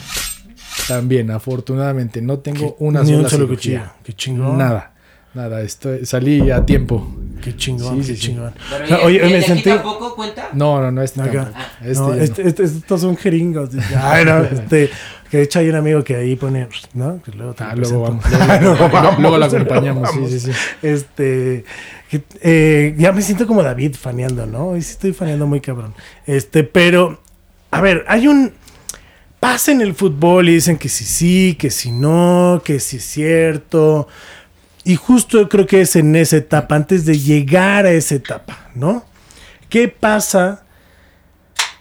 También, 0.88 1.32
afortunadamente, 1.32 2.22
no 2.22 2.40
tengo 2.40 2.76
una 2.80 3.02
ni 3.02 3.08
sola 3.08 3.18
un 3.24 3.30
solo 3.30 3.46
cirugía. 3.48 3.80
cuchillo, 3.80 3.94
qué 4.04 4.14
chingón, 4.14 4.58
Nada, 4.58 4.94
nada, 5.34 5.62
estoy, 5.62 6.06
salí 6.06 6.50
a 6.50 6.66
tiempo. 6.66 7.14
qué 7.44 7.56
chingón, 7.58 7.96
Sí, 7.96 8.08
qué 8.12 8.16
sí, 8.16 8.16
sí. 8.16 8.28
chingón. 8.28 8.54
Pero 8.70 8.86
O 8.86 8.88
sea, 8.88 8.98
¿y- 9.02 9.06
oye, 9.06 9.18
y 9.18 9.22
me 9.24 9.28
de 9.30 9.38
aquí 9.40 9.48
sentí, 9.48 9.64
tampoco 9.70 10.16
cuenta? 10.16 10.50
No, 10.54 10.82
no, 10.82 10.92
no, 10.92 11.02
este. 11.02 11.22
Este 11.22 12.00
no, 12.00 12.14
este- 12.14 12.44
no. 12.44 12.50
este- 12.50 12.64
estos 12.64 13.02
son 13.02 13.18
jeringos. 13.18 13.72
dice, 13.72 13.86
Ay, 14.02 14.24
no, 14.24 14.44
este, 14.44 14.90
que 15.30 15.38
de 15.38 15.44
hecho 15.44 15.60
hay 15.60 15.70
un 15.70 15.76
amigo 15.76 16.04
que 16.04 16.16
ahí 16.16 16.36
pone, 16.36 16.68
¿no? 16.94 17.22
Que 17.24 17.32
luego 17.32 17.56
Ah, 17.60 17.76
lo 17.76 17.82
luego 17.82 18.02
vamos. 18.04 18.26
Luego, 18.62 18.90
vamos, 18.90 19.20
luego 19.20 19.36
acompañamos. 19.44 20.10
Sí, 20.12 20.28
sí, 20.28 20.40
sí. 20.40 20.52
Este, 20.82 21.66
eh, 22.42 22.96
ya 22.98 23.12
me 23.12 23.22
siento 23.22 23.46
como 23.48 23.64
David 23.64 23.96
faneando, 24.00 24.46
¿no? 24.46 24.76
Y 24.78 24.82
sí 24.82 24.92
estoy 24.92 25.14
faneando 25.14 25.48
muy 25.48 25.62
cabrón. 25.62 25.94
Este, 26.26 26.64
pero, 26.64 27.22
a 27.72 27.82
ver, 27.82 28.06
hay 28.08 28.28
un 28.28 28.54
pasa 29.40 29.72
en 29.72 29.82
el 29.82 29.94
fútbol 29.94 30.50
y 30.50 30.56
dicen 30.56 30.78
que 30.78 30.90
sí, 30.90 31.04
sí, 31.04 31.56
que 31.60 31.70
sí, 31.70 31.92
no, 31.92 32.62
que 32.64 32.80
sí 32.80 32.98
es 32.98 33.04
cierto. 33.04 34.08
Y 34.84 34.96
justo 34.96 35.50
creo 35.50 35.66
que 35.68 35.82
es 35.82 35.96
en 35.96 36.16
esa 36.16 36.38
etapa, 36.38 36.76
antes 36.76 37.06
de 37.06 37.18
llegar 37.20 37.86
a 37.86 37.92
esa 37.92 38.16
etapa, 38.16 38.70
¿no? 38.74 39.06
¿Qué 39.70 39.90
pasa? 39.90 40.64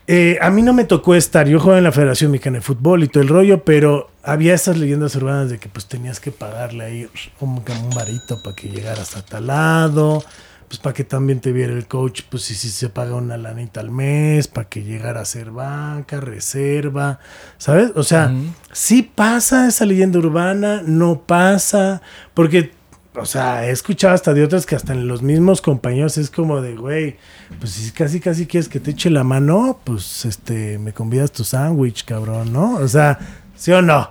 Eh, 0.09 0.39
a 0.41 0.51
mí 0.51 0.63
no 0.63 0.73
me 0.73 0.85
tocó 0.85 1.17
estar, 1.17 1.49
yo 1.49 1.59
jugaba 1.59 1.79
en 1.79 1.85
la 1.85 1.91
Federación 1.91 2.31
Mexicana 2.31 2.59
de 2.59 2.63
Fútbol 2.63 3.03
y 3.03 3.09
todo 3.09 3.25
el 3.25 3.29
rollo, 3.29 3.65
pero 3.65 4.09
había 4.23 4.55
esas 4.55 4.77
leyendas 4.77 5.17
urbanas 5.17 5.51
de 5.51 5.59
que 5.59 5.69
pues 5.69 5.87
tenías 5.87 6.21
que 6.21 6.31
pagarle 6.31 6.85
ahí 6.85 7.09
como 7.41 7.65
que 7.65 7.73
un 7.73 7.91
varito 7.91 8.41
para 8.41 8.55
que 8.55 8.69
llegaras 8.69 9.17
a 9.17 9.25
tal 9.25 9.49
lado, 9.49 10.23
pues 10.69 10.79
para 10.79 10.95
que 10.95 11.03
también 11.03 11.41
te 11.41 11.51
viera 11.51 11.73
el 11.73 11.89
coach, 11.89 12.23
pues 12.29 12.45
si, 12.45 12.55
si 12.55 12.69
se 12.69 12.89
paga 12.89 13.17
una 13.17 13.37
lanita 13.37 13.81
al 13.81 13.91
mes, 13.91 14.47
para 14.47 14.69
que 14.69 14.85
llegara 14.85 15.23
a 15.23 15.25
ser 15.25 15.51
banca, 15.51 16.21
reserva, 16.21 17.19
¿sabes? 17.59 17.91
O 17.97 18.05
sea, 18.05 18.33
sí 18.73 19.03
pasa 19.03 19.67
esa 19.67 19.87
leyenda 19.87 20.21
urbana, 20.21 20.83
no 20.85 21.23
pasa, 21.23 22.01
porque, 22.33 22.73
o 23.19 23.27
sea, 23.27 23.67
he 23.67 23.71
escuchado 23.71 24.15
hasta 24.15 24.35
de 24.35 24.43
otras 24.45 24.67
que 24.67 24.75
hasta 24.77 24.93
en 24.93 25.09
los 25.09 25.23
mismos 25.23 25.61
compañeros 25.63 26.19
es 26.19 26.31
como 26.31 26.61
de, 26.61 26.77
güey, 26.77 27.17
pues 27.59 27.73
si 27.73 27.91
casi 27.93 28.21
casi 28.21 28.47
quieres 28.47 28.69
que 28.69 28.81
te 28.81 28.91
eche 28.93 29.11
la 29.11 29.25
mano, 29.25 29.81
pues 29.85 30.25
este, 30.25 30.79
me 30.79 30.93
convidas 30.93 31.33
tu 31.33 31.45
sándwich, 31.45 32.05
cabrón, 32.05 32.53
¿no? 32.53 32.77
O 32.77 32.89
sea, 32.89 33.19
¿sí 33.55 33.73
o 33.73 33.83
no? 33.83 34.11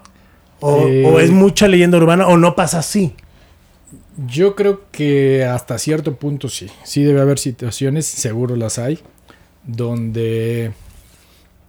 O, 0.60 0.88
Eh. 0.88 1.06
o 1.06 1.20
es 1.20 1.32
mucha 1.32 1.68
leyenda 1.68 1.98
urbana 1.98 2.28
o 2.28 2.38
no 2.38 2.56
pasa 2.56 2.80
así. 2.80 3.14
Yo 4.28 4.56
creo 4.56 4.84
que 4.92 5.44
hasta 5.44 5.78
cierto 5.78 6.16
punto 6.16 6.48
sí. 6.50 6.68
Sí 6.84 7.04
debe 7.04 7.22
haber 7.22 7.38
situaciones, 7.38 8.06
seguro 8.06 8.56
las 8.56 8.80
hay, 8.80 9.00
donde 9.66 10.72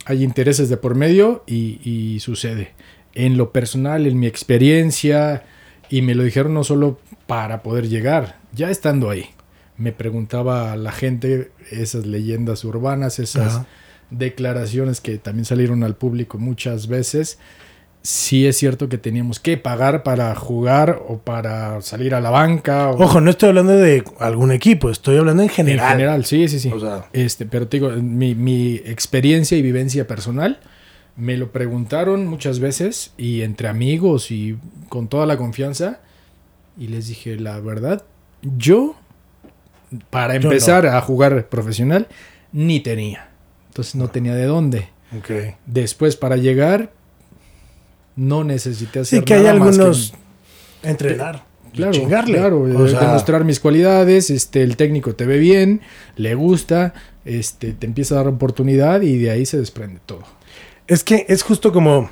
hay 0.05 0.23
intereses 0.23 0.69
de 0.69 0.77
por 0.77 0.95
medio 0.95 1.43
y, 1.47 1.81
y 1.83 2.21
sucede. 2.21 2.73
En 3.15 3.37
lo 3.37 3.51
personal, 3.51 4.07
en 4.07 4.19
mi 4.19 4.27
experiencia, 4.27 5.45
y 5.89 6.03
me 6.03 6.15
lo 6.15 6.23
dijeron 6.23 6.55
no 6.55 6.65
solo 6.65 7.01
para 7.27 7.63
poder 7.63 7.89
llegar, 7.89 8.39
ya 8.53 8.71
estando 8.71 9.11
ahí. 9.11 9.27
Me 9.77 9.93
preguntaba 9.93 10.73
a 10.73 10.77
la 10.77 10.93
gente 10.93 11.51
esas 11.71 12.07
leyendas 12.07 12.65
urbanas, 12.65 13.19
esas 13.19 13.57
Ajá. 13.57 13.67
declaraciones 14.11 15.01
que 15.01 15.19
también 15.19 15.45
salieron 15.45 15.83
al 15.85 15.97
público 15.97 16.39
muchas 16.39 16.87
veces. 16.87 17.39
Sí 18.03 18.47
es 18.47 18.57
cierto 18.57 18.89
que 18.89 18.99
teníamos 18.99 19.41
que 19.41 19.57
pagar 19.57 20.05
para 20.05 20.33
jugar 20.37 21.03
o 21.09 21.19
para 21.19 21.83
salir 21.83 22.15
a 22.15 22.21
la 22.21 22.31
banca. 22.31 22.91
O 22.91 23.03
Ojo, 23.03 23.21
no 23.21 23.31
estoy 23.31 23.49
hablando 23.49 23.73
de 23.73 24.05
algún 24.21 24.53
equipo, 24.53 24.91
estoy 24.91 25.17
hablando 25.19 25.43
en 25.43 25.49
en 25.49 25.55
general. 25.55 25.91
general, 25.93 26.25
sí, 26.25 26.47
sí, 26.49 26.61
sí. 26.61 26.71
O 26.73 26.79
sea, 26.79 27.09
Este, 27.13 27.47
pero 27.47 27.67
te 27.67 27.79
digo, 27.79 27.91
mi, 27.91 28.37
mi 28.37 28.77
experiencia 28.77 29.59
y 29.59 29.63
vivencia 29.63 30.07
personal 30.07 30.61
me 31.17 31.37
lo 31.37 31.51
preguntaron 31.51 32.27
muchas 32.27 32.61
veces 32.61 33.13
y 33.19 33.43
entre 33.43 33.67
amigos 33.69 34.31
y 34.31 34.57
con 34.89 35.09
toda 35.09 35.27
la 35.27 35.37
confianza 35.37 36.01
y 36.77 36.89
les 36.89 37.09
dije, 37.09 37.37
la 37.37 37.59
verdad, 37.61 38.05
yo 38.43 38.97
para 40.11 40.37
Yo 40.37 40.49
empezar 40.51 40.87
a 40.87 41.01
jugar 41.01 41.49
profesional 41.49 42.09
ni 42.53 42.81
tenía. 42.81 43.31
Entonces 43.69 43.95
no 43.95 44.09
tenía 44.09 44.35
de 44.35 44.45
dónde. 44.45 44.89
Después 45.67 46.17
para 46.17 46.37
llegar 46.37 46.93
no 48.17 48.45
necesité 48.45 49.01
hacer 49.01 49.21
Sí, 49.21 49.25
que 49.25 49.35
hay 49.35 49.43
nada 49.43 49.55
más 49.55 49.79
algunos 49.79 50.15
entrenar. 50.83 51.45
y 51.73 51.77
Claro, 51.77 51.93
chingarle. 51.93 52.39
claro, 52.39 52.61
O 52.61 52.87
eh, 52.87 52.91
sea, 52.91 53.01
demostrar 53.01 53.45
mis 53.45 53.61
cualidades, 53.61 54.31
este, 54.31 54.63
el 54.63 54.77
técnico 54.77 55.15
te 55.15 55.27
ve 55.27 55.39
bien, 55.39 55.83
le 56.17 56.35
gusta, 56.35 56.95
este, 57.25 57.73
te 57.73 57.87
empieza 57.87 58.15
a 58.15 58.19
dar 58.19 58.29
oportunidad 58.29 59.03
y 59.03 59.19
de 59.19 59.31
ahí 59.31 59.45
se 59.45 59.59
desprende 59.59 60.01
todo. 60.07 60.23
Es 60.87 61.05
que 61.05 61.27
es 61.29 61.43
justo 61.43 61.73
como, 61.73 62.11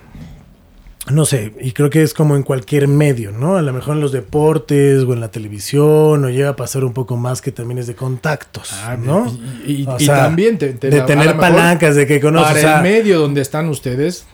no 1.10 1.26
sé, 1.26 1.52
y 1.60 1.72
creo 1.72 1.90
que 1.90 2.02
es 2.02 2.14
como 2.14 2.34
en 2.34 2.42
cualquier 2.42 2.88
medio, 2.88 3.30
¿no? 3.30 3.56
A 3.56 3.62
lo 3.62 3.72
mejor 3.74 3.94
en 3.96 4.00
los 4.00 4.10
deportes 4.12 5.02
o 5.04 5.12
en 5.12 5.20
la 5.20 5.30
televisión, 5.30 6.24
o 6.24 6.30
llega 6.30 6.48
a 6.50 6.56
pasar 6.56 6.82
un 6.84 6.94
poco 6.94 7.16
más 7.18 7.42
que 7.42 7.52
también 7.52 7.78
es 7.78 7.86
de 7.86 7.94
contactos, 7.94 8.72
¿no? 9.00 9.26
Ah, 9.26 9.32
Y, 9.66 9.82
y- 9.82 9.86
O 9.86 9.96
y 10.00 10.06
sea, 10.06 10.16
también 10.24 10.56
te- 10.56 10.72
te- 10.72 10.88
de 10.90 11.02
tener 11.02 11.36
palancas, 11.36 11.94
de 11.94 12.06
que 12.06 12.20
conoces 12.20 12.48
para 12.48 12.58
o 12.58 12.62
sea, 12.62 12.76
el 12.78 12.82
medio 12.82 13.20
donde 13.20 13.42
están 13.42 13.68
ustedes, 13.68 14.24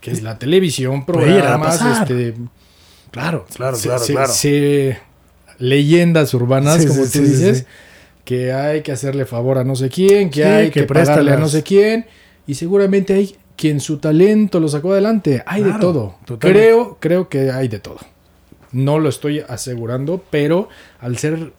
que 0.00 0.12
es 0.12 0.22
la 0.22 0.38
televisión, 0.38 1.04
programas, 1.04 1.80
este, 2.00 2.34
Claro, 3.10 3.46
claro, 3.54 3.76
se- 3.76 3.88
claro, 3.88 4.04
se- 4.04 4.12
claro. 4.14 4.32
se- 4.32 4.98
leyendas 5.58 6.34
urbanas, 6.34 6.82
Sí, 6.82 6.88
como 6.88 7.04
sí, 7.04 7.18
tú 7.20 7.24
sí, 7.26 7.30
dices, 7.32 7.66
que 8.24 8.52
hay 8.52 8.80
que 8.82 8.92
hacerle 8.92 9.24
favor 9.26 9.58
a 9.58 9.64
no 9.64 9.76
sé 9.76 9.88
quién, 9.90 10.30
que 10.30 10.44
hay 10.44 10.70
que 10.70 10.80
que, 10.80 10.86
pagarle 10.86 11.32
a 11.32 11.36
no 11.36 11.48
sé 11.48 11.62
quién, 11.62 12.06
y 12.46 12.54
seguramente 12.54 13.12
hay 13.14 13.36
quien 13.56 13.80
su 13.80 13.98
talento 13.98 14.60
lo 14.60 14.68
sacó 14.68 14.92
adelante. 14.92 15.42
Hay 15.46 15.62
Claro, 15.62 15.76
de 15.78 15.80
todo. 15.80 16.14
totalmente. 16.24 16.66
Creo, 16.66 16.96
creo 17.00 17.28
que 17.28 17.50
hay 17.50 17.68
de 17.68 17.78
todo. 17.78 17.98
No 18.72 18.98
lo 18.98 19.08
estoy 19.08 19.40
asegurando, 19.48 20.22
pero 20.30 20.68
al 21.00 21.16
ser 21.18 21.52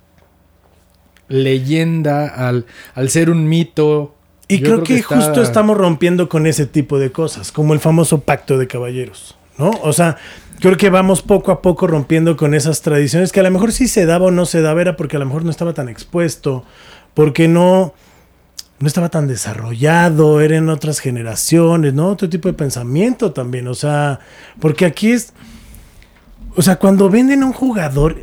leyenda, 1.27 2.27
al, 2.27 2.65
al 2.93 3.09
ser 3.09 3.29
un 3.29 3.47
mito. 3.47 4.13
Y 4.47 4.61
creo, 4.61 4.83
que, 4.83 4.97
está- 4.97 5.15
justo 5.15 5.41
estamos 5.41 5.75
rompiendo 5.77 6.29
con 6.29 6.45
ese 6.45 6.67
tipo 6.67 6.99
de 6.99 7.11
cosas, 7.11 7.51
como 7.51 7.73
el 7.73 7.79
famoso 7.79 8.21
pacto 8.21 8.57
de 8.59 8.67
caballeros, 8.67 9.35
¿no? 9.57 9.71
O 9.81 9.91
sea, 9.91 10.17
creo 10.59 10.77
que 10.77 10.91
vamos 10.91 11.23
poco 11.23 11.51
a 11.51 11.63
poco 11.63 11.87
rompiendo 11.87 12.37
con 12.37 12.53
esas 12.53 12.81
tradiciones 12.83 13.31
que 13.31 13.39
a 13.39 13.43
lo 13.43 13.49
mejor 13.49 13.71
sí 13.71 13.87
se 13.87 14.05
daba 14.05 14.27
o 14.27 14.31
no 14.31 14.45
se 14.45 14.61
daba, 14.61 14.81
era 14.81 14.95
porque 14.97 15.15
a 15.15 15.19
lo 15.19 15.25
mejor 15.25 15.43
no 15.45 15.49
estaba 15.49 15.73
tan 15.73 15.89
expuesto, 15.89 16.63
porque 17.15 17.47
no, 17.47 17.95
no 18.79 18.87
estaba 18.87 19.09
tan 19.09 19.27
desarrollado, 19.27 20.41
eran 20.41 20.69
otras 20.69 20.99
generaciones, 20.99 21.93
¿no? 21.93 22.09
Otro 22.09 22.29
tipo 22.29 22.47
de 22.49 22.53
pensamiento 22.53 23.31
también, 23.31 23.67
o 23.67 23.73
sea, 23.73 24.19
porque 24.59 24.85
aquí 24.85 25.11
es, 25.11 25.33
o 26.55 26.61
sea, 26.61 26.75
cuando 26.77 27.09
venden 27.09 27.43
a 27.43 27.45
un 27.45 27.53
jugador, 27.53 28.17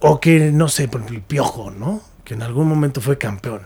o 0.00 0.20
que, 0.20 0.52
no 0.52 0.68
sé, 0.68 0.88
por 0.88 1.00
ejemplo, 1.00 1.16
el 1.18 1.22
Piojo, 1.24 1.70
¿no? 1.70 2.02
Que 2.24 2.34
en 2.34 2.42
algún 2.42 2.68
momento 2.68 3.00
fue 3.00 3.16
campeón 3.18 3.62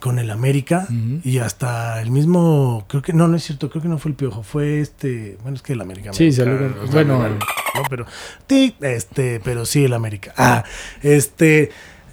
con 0.00 0.18
el 0.18 0.30
América 0.30 0.86
y 1.24 1.38
hasta 1.38 2.00
el 2.02 2.10
mismo, 2.10 2.84
creo 2.88 3.02
que, 3.02 3.12
no, 3.12 3.26
no 3.26 3.36
es 3.36 3.44
cierto, 3.44 3.70
creo 3.70 3.82
que 3.82 3.88
no 3.88 3.98
fue 3.98 4.10
el 4.10 4.16
Piojo, 4.16 4.42
fue 4.42 4.80
este, 4.80 5.38
bueno, 5.42 5.56
es 5.56 5.62
que 5.62 5.72
el 5.72 5.80
América. 5.80 6.12
Sí, 6.12 6.30
sea, 6.32 6.44
bueno. 6.92 7.18
me- 7.20 7.28
no, 7.30 7.82
pero, 7.88 8.06
sí, 8.48 8.74
este, 8.80 9.40
pero 9.42 9.64
sí, 9.64 9.84
el 9.84 9.92
América. 9.94 10.34
Ah, 10.36 10.64
este, 11.02 11.70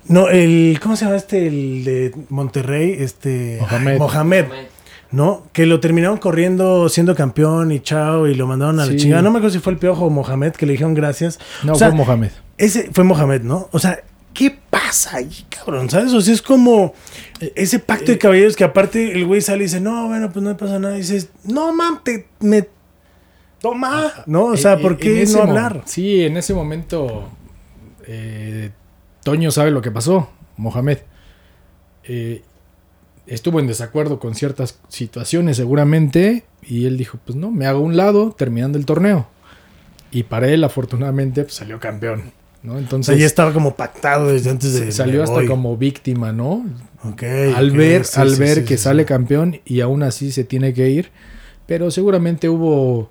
no, 0.08 0.30
el, 0.30 0.80
¿cómo 0.82 0.96
se 0.96 1.06
llama 1.06 1.18
este, 1.18 1.48
el 1.48 1.84
de 1.84 2.12
Monterrey? 2.30 2.96
Este, 3.00 3.58
Mohamed. 3.62 3.98
Mohamed. 3.98 4.46
¿no? 5.12 5.44
Que 5.54 5.66
lo 5.66 5.80
terminaron 5.80 6.18
corriendo 6.18 6.90
siendo 6.90 7.16
campeón 7.16 7.72
y 7.72 7.80
chao, 7.80 8.28
y 8.28 8.36
lo 8.36 8.48
mandaron 8.48 8.80
a 8.82 8.86
la 8.86 8.92
Sí. 8.92 8.98
chingada. 8.98 9.22
No 9.22 9.32
me 9.32 9.38
acuerdo 9.38 9.54
si 9.54 9.60
fue 9.62 9.72
el 9.74 9.80
Piojo 9.80 10.06
o 10.06 10.10
Mohamed 10.10 10.52
que 10.54 10.66
le 10.66 10.74
dijeron 10.74 10.94
gracias. 10.94 11.40
No, 11.64 11.74
O 11.74 11.76
sea, 11.76 11.90
fue 11.90 11.98
Mohamed. 11.98 12.32
Ese 12.58 12.90
fue 12.92 13.04
Mohamed, 13.06 13.42
¿no? 13.44 13.70
O 13.72 13.80
sea, 13.80 14.00
¿qué 14.34 14.58
pasa 14.70 15.18
ahí, 15.18 15.46
cabrón? 15.50 15.90
¿Sabes? 15.90 16.12
O 16.14 16.20
sea, 16.20 16.34
es 16.34 16.42
como 16.42 16.94
ese 17.56 17.80
pacto 17.80 18.12
Eh, 18.12 18.16
de 18.16 18.18
caballeros 18.18 18.56
que 18.58 18.64
aparte 18.66 19.14
el 19.14 19.26
güey 19.26 19.40
sale 19.42 19.60
y 19.64 19.68
dice, 19.68 19.80
no, 19.80 20.08
bueno, 20.08 20.30
pues 20.34 20.44
no 20.44 20.58
pasa 20.58 20.80
nada. 20.80 20.96
Y 20.96 21.02
dices, 21.02 21.30
no, 21.46 21.72
man, 21.74 22.02
te, 22.04 22.28
me... 22.42 22.68
Toma, 23.62 24.12
¿no? 24.26 24.46
O 24.48 24.58
sea, 24.58 24.74
En- 24.74 24.82
¿por 24.82 24.98
qué 24.98 25.26
no 25.32 25.42
hablar? 25.44 25.82
Sí, 25.86 26.24
en 26.24 26.36
ese 26.38 26.54
momento 26.54 27.30
eh, 28.06 28.70
Toño 29.26 29.50
sabe 29.50 29.72
lo 29.72 29.82
que 29.82 29.90
pasó, 29.90 30.30
Mohamed. 30.56 31.00
Eh, 32.04 32.44
estuvo 33.26 33.60
en 33.60 33.66
desacuerdo 33.66 34.20
con 34.20 34.36
ciertas 34.36 34.78
situaciones 34.88 35.58
seguramente 35.58 36.44
y 36.62 36.86
él 36.86 36.96
dijo, 36.96 37.18
pues 37.26 37.36
no, 37.36 37.50
me 37.50 37.66
hago 37.66 37.80
un 37.80 37.98
lado 37.98 38.36
terminando 38.38 38.78
el 38.78 38.86
torneo. 38.86 39.28
Y 40.12 40.24
para 40.24 40.50
él, 40.50 40.64
afortunadamente, 40.64 41.42
pues, 41.42 41.56
salió 41.56 41.80
campeón. 41.80 42.34
¿no? 42.62 42.76
O 42.76 42.78
Entonces, 42.78 43.16
sea, 43.16 43.20
ya 43.20 43.26
estaba 43.26 43.52
como 43.52 43.76
pactado 43.76 44.28
desde 44.28 44.52
antes 44.52 44.80
de. 44.80 44.92
salió 44.92 45.24
hasta 45.24 45.38
voy. 45.38 45.48
como 45.48 45.76
víctima, 45.76 46.32
¿no? 46.32 46.64
Ok, 47.04 47.24
al 47.56 47.72
ver, 47.72 48.06
sí, 48.06 48.22
al 48.22 48.30
sí, 48.30 48.40
ver 48.40 48.58
sí, 48.60 48.66
que 48.66 48.78
sale 48.78 49.06
campeón 49.06 49.60
y 49.66 49.82
aún 49.82 50.04
así 50.04 50.32
se 50.32 50.44
tiene 50.44 50.72
que 50.76 50.88
ir. 50.92 51.10
Pero 51.66 51.90
seguramente 51.90 52.48
hubo, 52.48 53.10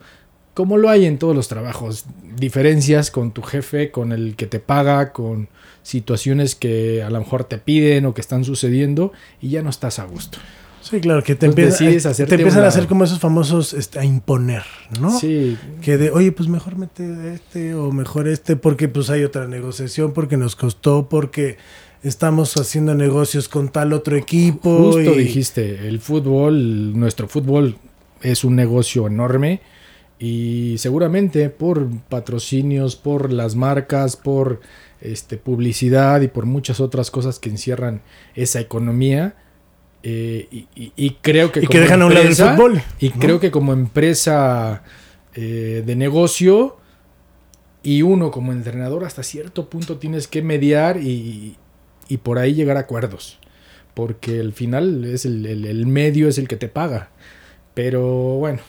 como 0.54 0.76
lo 0.76 0.90
hay 0.90 1.06
en 1.06 1.18
todos 1.18 1.34
los 1.34 1.48
trabajos, 1.48 2.04
diferencias 2.36 3.10
con 3.10 3.32
tu 3.32 3.42
jefe, 3.42 3.90
con 3.90 4.12
el 4.12 4.36
que 4.36 4.46
te 4.46 4.60
paga, 4.60 5.12
con 5.12 5.48
situaciones 5.84 6.56
que 6.56 7.04
a 7.04 7.10
lo 7.10 7.20
mejor 7.20 7.44
te 7.44 7.58
piden 7.58 8.06
o 8.06 8.14
que 8.14 8.20
están 8.20 8.42
sucediendo 8.42 9.12
y 9.40 9.50
ya 9.50 9.62
no 9.62 9.70
estás 9.70 10.00
a 10.00 10.04
gusto. 10.04 10.38
Sí, 10.82 11.00
claro, 11.00 11.22
que 11.22 11.34
te, 11.34 11.46
Entonces 11.46 11.80
empieza- 11.80 12.08
decides 12.08 12.28
te 12.28 12.34
empiezan 12.34 12.64
a 12.64 12.66
hacer 12.66 12.86
como 12.86 13.04
esos 13.04 13.18
famosos 13.20 13.72
este, 13.72 14.00
a 14.00 14.04
imponer, 14.04 14.64
¿no? 15.00 15.16
Sí, 15.18 15.56
Que 15.80 15.96
de, 15.96 16.10
oye, 16.10 16.30
pues 16.32 16.48
mejor 16.48 16.76
mete 16.76 17.32
este 17.34 17.74
o 17.74 17.90
mejor 17.92 18.26
este 18.28 18.56
porque 18.56 18.88
pues 18.88 19.08
hay 19.08 19.22
otra 19.24 19.46
negociación, 19.46 20.12
porque 20.12 20.36
nos 20.36 20.56
costó, 20.56 21.08
porque 21.08 21.56
estamos 22.02 22.54
haciendo 22.58 22.94
negocios 22.94 23.48
con 23.48 23.70
tal 23.70 23.94
otro 23.94 24.14
equipo. 24.16 24.76
justo 24.92 25.00
y- 25.14 25.18
dijiste, 25.24 25.88
el 25.88 26.00
fútbol, 26.00 26.98
nuestro 26.98 27.28
fútbol 27.28 27.76
es 28.20 28.44
un 28.44 28.54
negocio 28.56 29.06
enorme 29.06 29.60
y 30.18 30.76
seguramente 30.78 31.48
por 31.48 31.88
patrocinios, 32.10 32.94
por 32.96 33.32
las 33.32 33.56
marcas, 33.56 34.16
por 34.16 34.60
este, 35.04 35.36
publicidad 35.36 36.20
y 36.22 36.28
por 36.28 36.46
muchas 36.46 36.80
otras 36.80 37.10
cosas 37.10 37.38
que 37.38 37.50
encierran 37.50 38.02
esa 38.34 38.58
economía. 38.60 39.36
eh, 40.06 40.48
y, 40.50 40.66
y- 40.74 40.92
y 40.96 41.10
creo 41.22 41.50
que 41.50 41.60
Y 41.60 41.62
que 41.62 41.68
como 41.68 41.80
dejan 41.80 42.02
a 42.02 42.06
un 42.06 42.12
lado 42.14 42.26
el 42.26 42.32
empresa- 42.32 42.54
fútbol. 42.56 42.82
Y 42.98 43.08
¿no? 43.10 43.14
creo 43.20 43.40
que 43.40 43.50
como 43.50 43.72
empresa 43.72 44.82
eh, 45.34 45.82
de 45.86 45.96
negocio 45.96 46.76
y 47.82 48.02
uno 48.02 48.30
como 48.30 48.52
entrenador 48.52 49.04
hasta 49.04 49.22
cierto 49.22 49.68
punto 49.70 49.96
tienes 49.98 50.26
que 50.28 50.42
mediar 50.42 50.98
y, 50.98 51.56
y 52.08 52.16
por 52.18 52.38
ahí 52.38 52.52
llegar 52.54 52.76
a 52.76 52.80
acuerdos. 52.80 53.38
Porque 53.94 54.40
al 54.40 54.52
final 54.52 55.04
es 55.06 55.24
el, 55.24 55.46
el- 55.46 55.64
el 55.64 55.86
medio 55.86 56.28
es 56.28 56.36
el 56.38 56.48
que 56.48 56.56
te 56.56 56.68
paga. 56.68 57.10
Pero 57.74 58.02
bueno, 58.38 58.60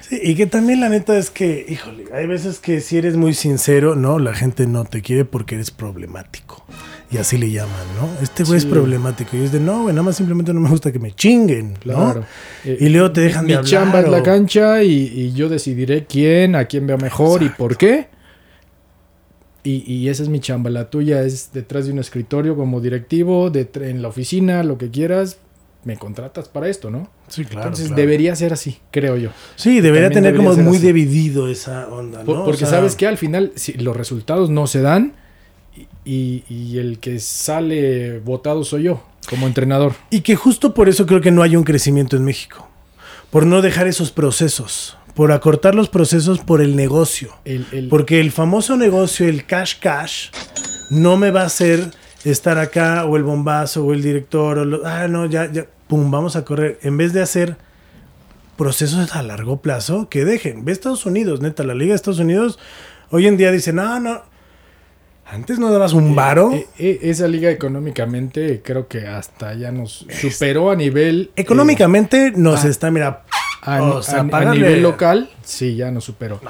Sí, 0.00 0.18
y 0.22 0.34
que 0.34 0.46
también 0.46 0.80
la 0.80 0.88
neta 0.88 1.16
es 1.16 1.30
que, 1.30 1.64
híjole, 1.68 2.04
hay 2.12 2.26
veces 2.26 2.58
que 2.58 2.80
si 2.80 2.96
eres 2.98 3.16
muy 3.16 3.34
sincero, 3.34 3.94
no, 3.94 4.18
la 4.18 4.34
gente 4.34 4.66
no 4.66 4.84
te 4.84 5.02
quiere 5.02 5.24
porque 5.24 5.54
eres 5.56 5.70
problemático. 5.70 6.64
Y 7.12 7.16
así 7.18 7.38
le 7.38 7.50
llaman, 7.50 7.86
¿no? 8.00 8.08
Este 8.22 8.44
güey 8.44 8.60
Sí. 8.60 8.66
es 8.66 8.72
problemático. 8.72 9.36
Y 9.36 9.40
es 9.42 9.50
de, 9.52 9.58
no, 9.58 9.82
güey, 9.82 9.94
nada 9.94 10.04
más 10.04 10.16
simplemente 10.16 10.54
no 10.54 10.60
me 10.60 10.68
gusta 10.70 10.92
que 10.92 10.98
me 11.00 11.10
chinguen, 11.12 11.74
claro. 11.74 12.20
¿no? 12.20 12.26
Eh, 12.64 12.76
Y 12.80 12.88
luego 12.88 13.10
te 13.10 13.22
dejan 13.22 13.44
mi 13.46 13.50
de 13.52 13.58
hablar. 13.58 13.70
chamba 13.70 14.00
es 14.00 14.08
la 14.08 14.22
cancha 14.22 14.82
y, 14.84 14.92
y 15.12 15.32
yo 15.32 15.48
decidiré 15.48 16.06
quién, 16.06 16.54
a 16.54 16.66
quién 16.66 16.86
veo 16.86 16.98
mejor 16.98 17.42
Exacto. 17.42 17.46
y 17.46 17.58
por 17.58 17.76
qué. 17.76 18.06
Y, 19.64 19.92
y 19.92 20.08
esa 20.08 20.22
es 20.22 20.28
mi 20.28 20.40
chamba. 20.40 20.70
La 20.70 20.88
tuya 20.88 21.22
es 21.22 21.50
detrás 21.52 21.86
de 21.86 21.92
un 21.92 21.98
escritorio 21.98 22.56
como 22.56 22.80
directivo, 22.80 23.50
de, 23.50 23.68
en 23.82 24.02
la 24.02 24.08
oficina, 24.08 24.62
lo 24.62 24.78
que 24.78 24.90
quieras. 24.90 25.38
Me 25.84 25.96
contratas 25.96 26.48
para 26.48 26.68
esto, 26.68 26.90
¿no? 26.90 27.08
Sí, 27.28 27.44
claro. 27.44 27.62
Entonces 27.68 27.86
claro. 27.88 28.00
debería 28.02 28.36
ser 28.36 28.52
así, 28.52 28.78
creo 28.90 29.16
yo. 29.16 29.30
Sí, 29.56 29.80
debería 29.80 30.08
también 30.08 30.12
tener 30.24 30.32
debería 30.34 30.50
como 30.54 30.62
muy 30.68 30.76
así. 30.76 30.86
dividido 30.86 31.48
esa 31.48 31.88
onda, 31.88 32.22
Por- 32.22 32.36
¿no? 32.36 32.42
O 32.42 32.44
porque 32.44 32.58
sea, 32.60 32.68
sabes 32.68 32.96
que 32.96 33.06
al 33.06 33.16
final, 33.16 33.52
si 33.54 33.72
los 33.74 33.96
resultados 33.96 34.50
no 34.50 34.66
se 34.66 34.82
dan 34.82 35.14
y, 36.04 36.44
y 36.50 36.78
el 36.78 36.98
que 36.98 37.18
sale 37.18 38.18
votado 38.18 38.64
soy 38.64 38.84
yo, 38.84 39.02
como 39.28 39.46
entrenador. 39.46 39.94
Y 40.10 40.20
que 40.20 40.36
justo 40.36 40.74
por 40.74 40.88
eso 40.88 41.06
creo 41.06 41.20
que 41.20 41.30
no 41.30 41.42
hay 41.42 41.56
un 41.56 41.64
crecimiento 41.64 42.16
en 42.16 42.24
México. 42.24 42.68
Por 43.30 43.46
no 43.46 43.62
dejar 43.62 43.86
esos 43.86 44.10
procesos. 44.10 44.96
Por 45.14 45.32
acortar 45.32 45.74
los 45.74 45.88
procesos 45.88 46.40
por 46.40 46.60
el 46.60 46.76
negocio. 46.76 47.32
El, 47.44 47.64
el- 47.72 47.88
Porque 47.88 48.20
el 48.20 48.32
famoso 48.32 48.76
negocio, 48.76 49.26
el 49.28 49.46
cash 49.46 49.76
cash, 49.80 50.28
no 50.90 51.16
me 51.16 51.30
va 51.30 51.42
a 51.42 51.46
hacer 51.46 51.90
estar 52.24 52.58
acá 52.58 53.04
o 53.06 53.16
el 53.16 53.22
bombazo 53.22 53.84
o 53.84 53.92
el 53.94 54.02
director 54.02 54.58
o 54.58 54.64
lo- 54.64 54.86
ah 54.86 55.08
no 55.08 55.26
ya 55.26 55.50
ya 55.50 55.66
pum 55.88 56.10
vamos 56.10 56.36
a 56.36 56.44
correr 56.44 56.78
en 56.82 56.96
vez 56.96 57.12
de 57.12 57.22
hacer 57.22 57.56
procesos 58.56 59.14
a 59.16 59.22
largo 59.22 59.60
plazo 59.62 60.08
que 60.08 60.24
dejen 60.24 60.64
ve 60.64 60.72
Estados 60.72 61.06
Unidos 61.06 61.40
neta 61.40 61.62
la 61.64 61.74
liga 61.74 61.90
de 61.92 61.96
Estados 61.96 62.18
Unidos 62.18 62.58
hoy 63.10 63.26
en 63.26 63.36
día 63.36 63.50
dice 63.50 63.72
no 63.72 63.98
no 64.00 64.22
antes 65.24 65.58
no 65.58 65.70
dabas 65.70 65.92
un 65.94 66.14
varo 66.14 66.52
eh, 66.52 66.66
eh, 66.78 66.98
esa 67.02 67.26
liga 67.28 67.50
económicamente 67.50 68.60
creo 68.62 68.86
que 68.88 69.06
hasta 69.06 69.54
ya 69.54 69.70
nos 69.72 70.04
superó 70.20 70.70
a 70.72 70.76
nivel... 70.76 71.30
eh, 71.36 71.40
económicamente 71.42 72.32
nos 72.36 72.64
ah. 72.64 72.68
está 72.68 72.90
mira 72.90 73.22
a, 73.62 73.82
o 73.82 74.02
sea, 74.02 74.18
a- 74.18 74.20
a 74.22 74.24
pagarle- 74.28 74.54
nivel 74.58 74.82
local, 74.82 75.30
sí, 75.44 75.76
ya 75.76 75.90
nos 75.90 76.04
superó. 76.04 76.40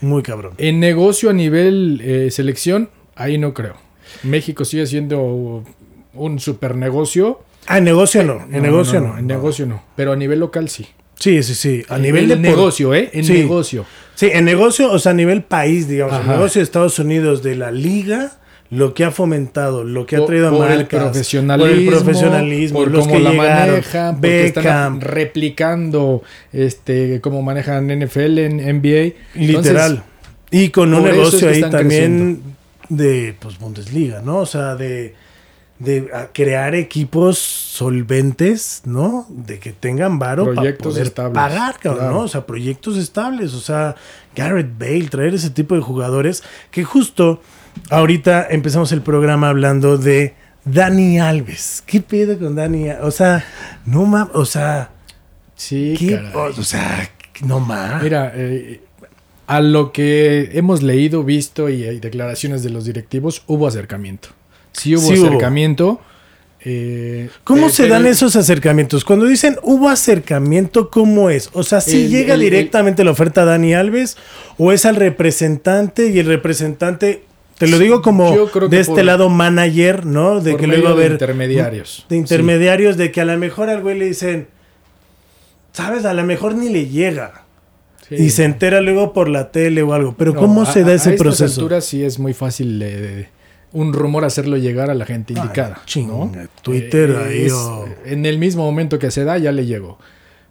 muy 0.00 0.22
cabrón 0.22 0.54
En 0.56 0.78
negocio 0.80 1.28
a 1.30 1.32
nivel 1.32 2.28
selección, 2.30 2.90
ahí 3.16 3.38
no 3.38 3.54
creo. 3.54 3.74
México 4.22 4.64
sigue 4.64 4.86
siendo 4.86 5.64
un 6.14 6.38
super 6.40 6.74
negocio. 6.76 7.40
ah 7.66 7.78
en 7.78 7.84
negocio 7.84 8.22
no 8.24 8.46
en 8.50 8.62
negocio 8.62 9.00
no, 9.00 9.18
En 9.18 9.26
no. 9.26 9.34
negocio 9.34 9.66
no. 9.66 9.82
Pero 9.96 10.12
a 10.12 10.16
nivel 10.16 10.40
local 10.40 10.68
sí. 10.68 10.86
sí 11.18 11.42
sí 11.42 11.54
sí 11.54 11.82
a 11.88 11.98
nivel 11.98 12.28
de 12.28 12.36
de 12.36 12.48
por- 12.48 12.56
negocio, 12.56 12.94
¿eh? 12.94 13.10
En 13.12 13.24
Sí. 13.24 13.32
negocio. 13.34 13.84
Sí, 14.14 14.28
en 14.32 14.44
negocio, 14.44 14.90
o 14.92 14.98
sea, 14.98 15.12
a 15.12 15.14
nivel 15.14 15.42
país, 15.42 15.88
digamos, 15.88 16.14
el 16.16 16.20
Ajá. 16.22 16.32
negocio 16.36 16.58
de 16.60 16.64
Estados 16.64 16.98
Unidos 16.98 17.42
de 17.42 17.56
la 17.56 17.70
liga, 17.70 18.32
lo 18.68 18.92
que 18.94 19.04
ha 19.04 19.10
fomentado, 19.10 19.82
lo 19.82 20.04
que 20.06 20.16
ha 20.16 20.18
Por- 20.18 20.28
traído 20.28 20.48
a 20.48 20.50
por 20.50 20.70
el 20.70 20.76
marcas, 20.78 21.02
profesionalismo, 21.04 21.68
por 21.68 21.78
el 21.78 21.86
profesionalismo, 21.86 22.78
por 22.80 22.90
los 22.90 23.00
cómo 23.06 23.16
que 23.16 23.22
la 23.22 23.30
llegaron, 23.30 23.70
manejan, 23.70 24.14
porque 24.20 24.46
están 24.46 24.62
Beckham, 24.64 25.00
replicando 25.00 26.22
este 26.52 27.20
cómo 27.22 27.42
manejan 27.42 27.90
NFL 27.90 28.38
en 28.44 28.60
NBA. 28.60 29.14
literal. 29.34 30.02
Y 30.50 30.68
con 30.70 30.92
un 30.92 31.06
es 31.06 31.12
negocio 31.14 31.40
que 31.48 31.54
ahí 31.54 31.60
también 31.70 32.42
de 32.90 33.34
pues 33.40 33.58
Bundesliga, 33.58 34.20
¿no? 34.20 34.38
O 34.38 34.46
sea, 34.46 34.74
de, 34.74 35.14
de 35.78 36.10
crear 36.34 36.74
equipos 36.74 37.38
solventes, 37.38 38.82
¿no? 38.84 39.26
De 39.30 39.58
que 39.58 39.72
tengan 39.72 40.18
varo 40.18 40.52
para 40.54 40.76
poder 40.76 41.06
estables, 41.06 41.34
pagar, 41.34 41.78
cabrón, 41.78 41.98
claro. 42.00 42.14
¿no? 42.16 42.20
O 42.24 42.28
sea, 42.28 42.44
proyectos 42.44 42.98
estables, 42.98 43.54
o 43.54 43.60
sea, 43.60 43.94
Garrett 44.34 44.78
Bale, 44.78 45.08
traer 45.08 45.34
ese 45.34 45.50
tipo 45.50 45.74
de 45.74 45.80
jugadores 45.80 46.42
que 46.70 46.84
justo 46.84 47.40
ahorita 47.88 48.48
empezamos 48.50 48.92
el 48.92 49.00
programa 49.00 49.48
hablando 49.48 49.96
de 49.96 50.34
Dani 50.64 51.20
Alves. 51.20 51.82
¿Qué 51.86 52.00
pedo 52.00 52.38
con 52.38 52.56
Dani? 52.56 52.90
O 52.90 53.10
sea, 53.12 53.44
no 53.86 54.04
mames, 54.04 54.34
o 54.34 54.44
sea, 54.44 54.90
sí. 55.54 55.96
O, 56.34 56.40
o 56.40 56.64
sea, 56.64 57.08
no 57.42 57.60
mames. 57.60 58.02
Mira, 58.02 58.32
eh, 58.34 58.82
a 59.50 59.60
lo 59.60 59.90
que 59.92 60.50
hemos 60.52 60.82
leído, 60.82 61.24
visto 61.24 61.68
y 61.68 61.82
hay 61.84 61.98
declaraciones 61.98 62.62
de 62.62 62.70
los 62.70 62.84
directivos, 62.84 63.42
hubo 63.48 63.66
acercamiento. 63.66 64.28
Sí 64.72 64.94
hubo 64.94 65.08
Sí 65.08 65.18
hubo. 65.18 65.26
acercamiento. 65.26 66.00
eh, 66.62 67.30
¿Cómo 67.42 67.68
eh, 67.68 67.70
se 67.70 67.88
dan 67.88 68.02
el- 68.06 68.12
esos 68.12 68.36
acercamientos? 68.36 69.04
Cuando 69.04 69.24
dicen 69.26 69.56
hubo 69.62 69.88
acercamiento, 69.88 70.90
¿cómo 70.90 71.30
es? 71.30 71.48
O 71.54 71.62
sea, 71.62 71.80
si 71.80 72.04
El- 72.04 72.10
llega 72.10 72.34
el- 72.34 72.40
directamente 72.40 73.02
la 73.02 73.10
oferta 73.12 73.42
a 73.42 73.44
Dani 73.46 73.72
Alves 73.74 74.16
o 74.58 74.70
es 74.70 74.84
al 74.84 74.96
representante 74.96 76.08
y 76.10 76.18
el 76.18 76.26
representante, 76.26 77.24
te 77.58 77.66
lo 77.66 77.78
digo 77.78 78.02
como 78.02 78.30
de 78.68 78.80
este 78.80 78.92
por- 78.94 79.04
lado 79.04 79.28
manager, 79.30 80.04
¿no? 80.06 80.40
De 80.40 80.56
que 80.56 80.66
luego 80.66 80.88
a 80.98 81.06
intermediarios. 81.06 82.04
de 82.10 82.16
intermediarios, 82.18 82.96
de 82.98 83.10
que 83.10 83.20
a 83.22 83.24
lo 83.24 83.36
mejor 83.38 83.68
al 83.70 83.80
güey 83.82 83.98
le 83.98 84.04
dicen, 84.04 84.46
sabes, 85.72 86.04
a 86.04 86.14
lo 86.14 86.24
mejor 86.24 86.54
ni 86.54 86.68
le 86.68 86.86
llega. 86.88 87.44
Sí. 88.10 88.16
Y 88.16 88.30
se 88.30 88.44
entera 88.44 88.80
luego 88.82 89.12
por 89.14 89.28
la 89.28 89.50
tele 89.52 89.82
o 89.82 89.94
algo. 89.94 90.14
Pero 90.18 90.34
No, 90.34 90.40
¿cómo 90.40 90.62
a- 90.62 90.66
se 90.66 90.82
da 90.82 90.90
a- 90.90 90.94
ese 90.94 91.10
a 91.10 91.12
estas 91.14 91.24
proceso? 91.24 91.60
alturas 91.62 91.84
sí 91.86 92.04
es 92.04 92.18
muy 92.18 92.34
fácil 92.34 92.78
de- 92.78 93.28
un 93.72 93.92
rumor 93.92 94.24
hacerlo 94.24 94.56
llegar 94.56 94.90
a 94.90 94.94
la 94.94 95.06
gente 95.06 95.32
Ah, 95.36 95.42
indicada. 95.42 95.82
chinga, 95.86 96.12
¿no? 96.12 96.32
Twitter 96.62 97.10
Eh, 97.10 97.16
ahí 97.24 97.42
es- 97.46 97.52
o- 97.52 97.86
En 98.04 98.26
el 98.26 98.36
mismo 98.38 98.64
momento 98.64 98.98
que 98.98 99.10
se 99.12 99.24
da 99.24 99.38
ya 99.38 99.52
le 99.52 99.64
llegó. 99.64 99.98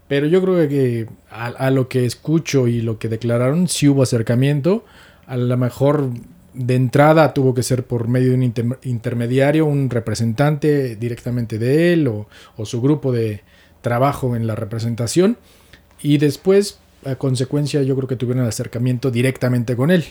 Pero 0.07 0.25
yo 0.25 0.41
creo 0.41 0.67
que 0.69 1.05
a, 1.29 1.47
a 1.47 1.69
lo 1.69 1.87
que 1.89 2.05
escucho 2.05 2.67
y 2.67 2.81
lo 2.81 2.97
que 2.97 3.09
declararon, 3.09 3.67
sí 3.67 3.87
hubo 3.89 4.01
acercamiento. 4.03 4.83
A 5.27 5.37
lo 5.37 5.55
mejor 5.57 6.09
de 6.55 6.75
entrada 6.75 7.33
tuvo 7.33 7.53
que 7.53 7.61
ser 7.61 7.83
por 7.83 8.07
medio 8.07 8.29
de 8.29 8.35
un 8.35 8.43
inter- 8.43 8.79
intermediario, 8.83 9.65
un 9.67 9.89
representante 9.89 10.95
directamente 10.95 11.59
de 11.59 11.93
él 11.93 12.07
o, 12.07 12.27
o 12.57 12.65
su 12.65 12.81
grupo 12.81 13.11
de 13.11 13.43
trabajo 13.81 14.35
en 14.35 14.47
la 14.47 14.55
representación. 14.55 15.37
Y 16.01 16.17
después, 16.17 16.79
a 17.05 17.15
consecuencia, 17.15 17.81
yo 17.83 17.95
creo 17.95 18.07
que 18.07 18.15
tuvieron 18.15 18.45
acercamiento 18.45 19.11
directamente 19.11 19.75
con 19.75 19.91
él. 19.91 20.05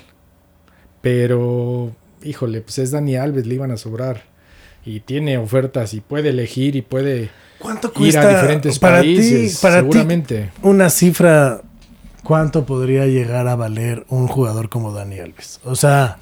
Pero, 1.01 1.92
híjole, 2.22 2.61
pues 2.61 2.79
es 2.79 2.90
Dani 2.90 3.16
Alves, 3.16 3.46
le 3.46 3.55
iban 3.55 3.70
a 3.70 3.77
sobrar. 3.77 4.22
Y 4.85 5.01
tiene 5.01 5.38
ofertas 5.38 5.92
y 5.94 6.01
puede 6.01 6.31
elegir 6.31 6.74
y 6.77 6.83
puede 6.83 7.31
¿Cuánto 7.59 7.92
ir 7.96 8.16
a 8.18 8.29
diferentes 8.29 8.79
para 8.79 8.98
países. 8.98 9.55
ti? 9.57 9.59
Para 9.62 9.81
ti, 9.83 9.87
seguramente. 9.92 10.51
una 10.62 10.88
cifra, 10.88 11.61
¿cuánto 12.22 12.64
podría 12.64 13.05
llegar 13.07 13.48
a 13.48 13.57
valer 13.57 14.07
un 14.09 14.29
jugador 14.29 14.68
como 14.70 14.92
Dani 14.92 15.18
Alves? 15.18 15.61
O 15.64 15.74
sea, 15.74 16.18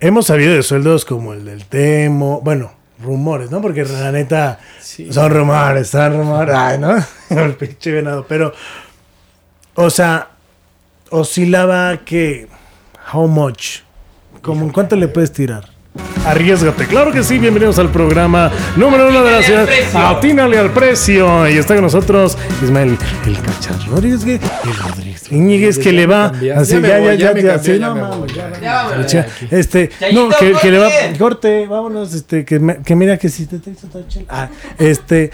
hemos 0.00 0.26
sabido 0.26 0.54
de 0.54 0.62
sueldos 0.62 1.04
como 1.04 1.34
el 1.34 1.44
del 1.44 1.66
Temo, 1.66 2.40
bueno, 2.42 2.72
rumores, 3.02 3.50
¿no? 3.50 3.60
Porque 3.60 3.84
la 3.84 4.12
neta 4.12 4.58
Sí. 4.80 5.12
son 5.12 5.30
rumores, 5.32 5.88
son 5.88 6.14
rumores, 6.16 6.54
ay, 6.54 6.78
¿no? 6.78 6.94
el 7.30 7.54
pinche 7.56 7.90
venado, 7.92 8.24
pero, 8.26 8.54
o 9.74 9.90
sea, 9.90 10.28
oscilaba 11.10 11.98
que. 12.04 12.48
How 13.12 13.26
much? 13.26 13.78
¿Cómo, 14.42 14.72
¿Cuánto 14.72 14.96
le 14.96 15.08
puedes 15.08 15.32
tirar? 15.32 15.70
Arriesgate, 16.24 16.86
claro 16.86 17.12
que 17.12 17.22
sí, 17.22 17.38
bienvenidos 17.38 17.78
al 17.78 17.90
programa 17.90 18.50
número 18.76 19.08
uno 19.08 19.22
de 19.24 19.30
la 19.30 19.42
ciudad. 19.42 19.68
Atínale 19.94 20.56
al 20.58 20.70
precio. 20.70 21.46
Y 21.48 21.58
está 21.58 21.74
con 21.74 21.82
nosotros 21.84 22.38
Ismael, 22.62 22.96
el 23.26 23.40
cachar 23.42 23.76
Rodríguez, 23.88 24.24
que- 24.24 24.34
el 24.36 24.76
Rodríguez. 24.88 25.30
Íñiguez 25.30 25.78
que 25.78 25.92
le 25.92 26.06
va. 26.06 26.32
Así, 26.56 26.80
ya 26.80 26.98
ya, 26.98 27.14
ya, 27.14 27.38
ya 27.38 27.58
sí, 27.58 27.78
no 27.78 28.24
Este, 29.50 29.90
no, 30.14 30.28
que, 30.30 30.52
que 30.62 30.70
le 30.70 30.78
va, 30.78 30.88
corte. 31.18 31.66
vámonos, 31.66 32.14
este, 32.14 32.44
que, 32.44 32.58
me- 32.58 32.78
que 32.82 32.94
mira 32.96 33.18
que 33.18 33.28
si 33.28 33.46
te. 33.46 33.60
Ah, 34.28 34.48
este, 34.78 35.30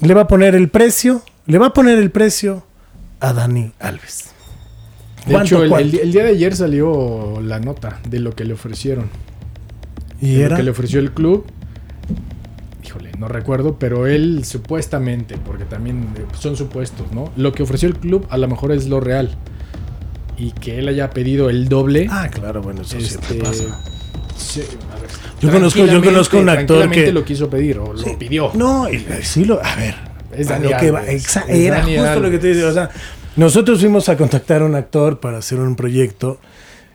le 0.00 0.14
va 0.14 0.22
a 0.22 0.26
poner 0.28 0.54
el 0.54 0.68
precio, 0.68 1.22
le 1.46 1.58
va 1.58 1.66
a 1.66 1.72
poner 1.72 1.98
el 1.98 2.10
precio 2.10 2.62
a 3.20 3.32
Dani 3.32 3.72
Alves. 3.80 4.30
De 5.26 5.32
¿Cuánto, 5.32 5.46
hecho, 5.56 5.62
el, 5.64 5.68
cuánto? 5.70 5.88
el- 5.96 6.00
el 6.00 6.12
día 6.12 6.24
de 6.24 6.30
ayer 6.30 6.54
salió 6.54 7.40
la 7.42 7.58
nota 7.58 8.00
de 8.08 8.20
lo 8.20 8.34
que 8.34 8.44
le 8.44 8.54
ofrecieron. 8.54 9.08
Y 10.20 10.34
de 10.36 10.40
era, 10.42 10.50
Lo 10.50 10.56
que 10.56 10.62
le 10.62 10.70
ofreció 10.70 11.00
el 11.00 11.12
club. 11.12 11.44
Híjole, 12.84 13.10
no 13.18 13.26
recuerdo, 13.28 13.78
pero 13.78 14.06
él 14.06 14.44
supuestamente, 14.44 15.36
porque 15.44 15.64
también 15.64 16.08
eh, 16.16 16.24
son 16.38 16.56
supuestos, 16.56 17.10
¿no? 17.12 17.32
Lo 17.36 17.52
que 17.52 17.62
ofreció 17.64 17.88
el 17.88 17.96
club 17.96 18.26
a 18.30 18.38
lo 18.38 18.46
mejor 18.48 18.70
es 18.72 18.86
lo 18.88 19.00
real. 19.00 19.34
Y 20.38 20.52
que 20.52 20.78
él 20.78 20.88
haya 20.88 21.10
pedido 21.10 21.50
el 21.50 21.68
doble. 21.68 22.06
ah, 22.10 22.28
claro, 22.32 22.62
bueno, 22.62 22.82
eso 22.82 22.96
este, 22.98 23.34
pasa. 23.36 23.80
se- 24.38 24.60
a 24.62 25.00
ver, 25.00 25.10
Yo 25.40 25.50
conozco- 25.50 25.84
yo 25.86 26.02
conozco 26.02 26.38
un 26.38 26.48
actor 26.48 26.88
que- 26.90 27.10
lo 27.10 27.24
quiso 27.24 27.50
pedir 27.50 27.78
o 27.78 27.92
lo 27.92 28.18
pidió. 28.18 28.52
No, 28.54 28.88
y 28.88 29.04
sí 29.22 29.44
lo, 29.44 29.62
a 29.64 29.74
ver, 29.76 29.94
Es 30.32 30.48
a 30.50 30.54
Dani 30.54 30.68
lo 30.70 30.76
que 30.78 30.90
va, 30.90 31.00
Alves, 31.00 31.26
exa- 31.26 31.44
es 31.48 31.58
era 31.66 31.82
justo 31.82 32.20
lo 32.20 32.30
que 32.30 32.38
te 32.38 32.46
dice, 32.48 32.64
o 32.64 32.72
sea, 32.72 32.90
nosotros 33.36 33.80
fuimos 33.80 34.08
a 34.08 34.16
contactar 34.16 34.62
a 34.62 34.64
un 34.64 34.74
actor 34.74 35.20
para 35.20 35.38
hacer 35.38 35.58
un 35.60 35.76
proyecto 35.76 36.40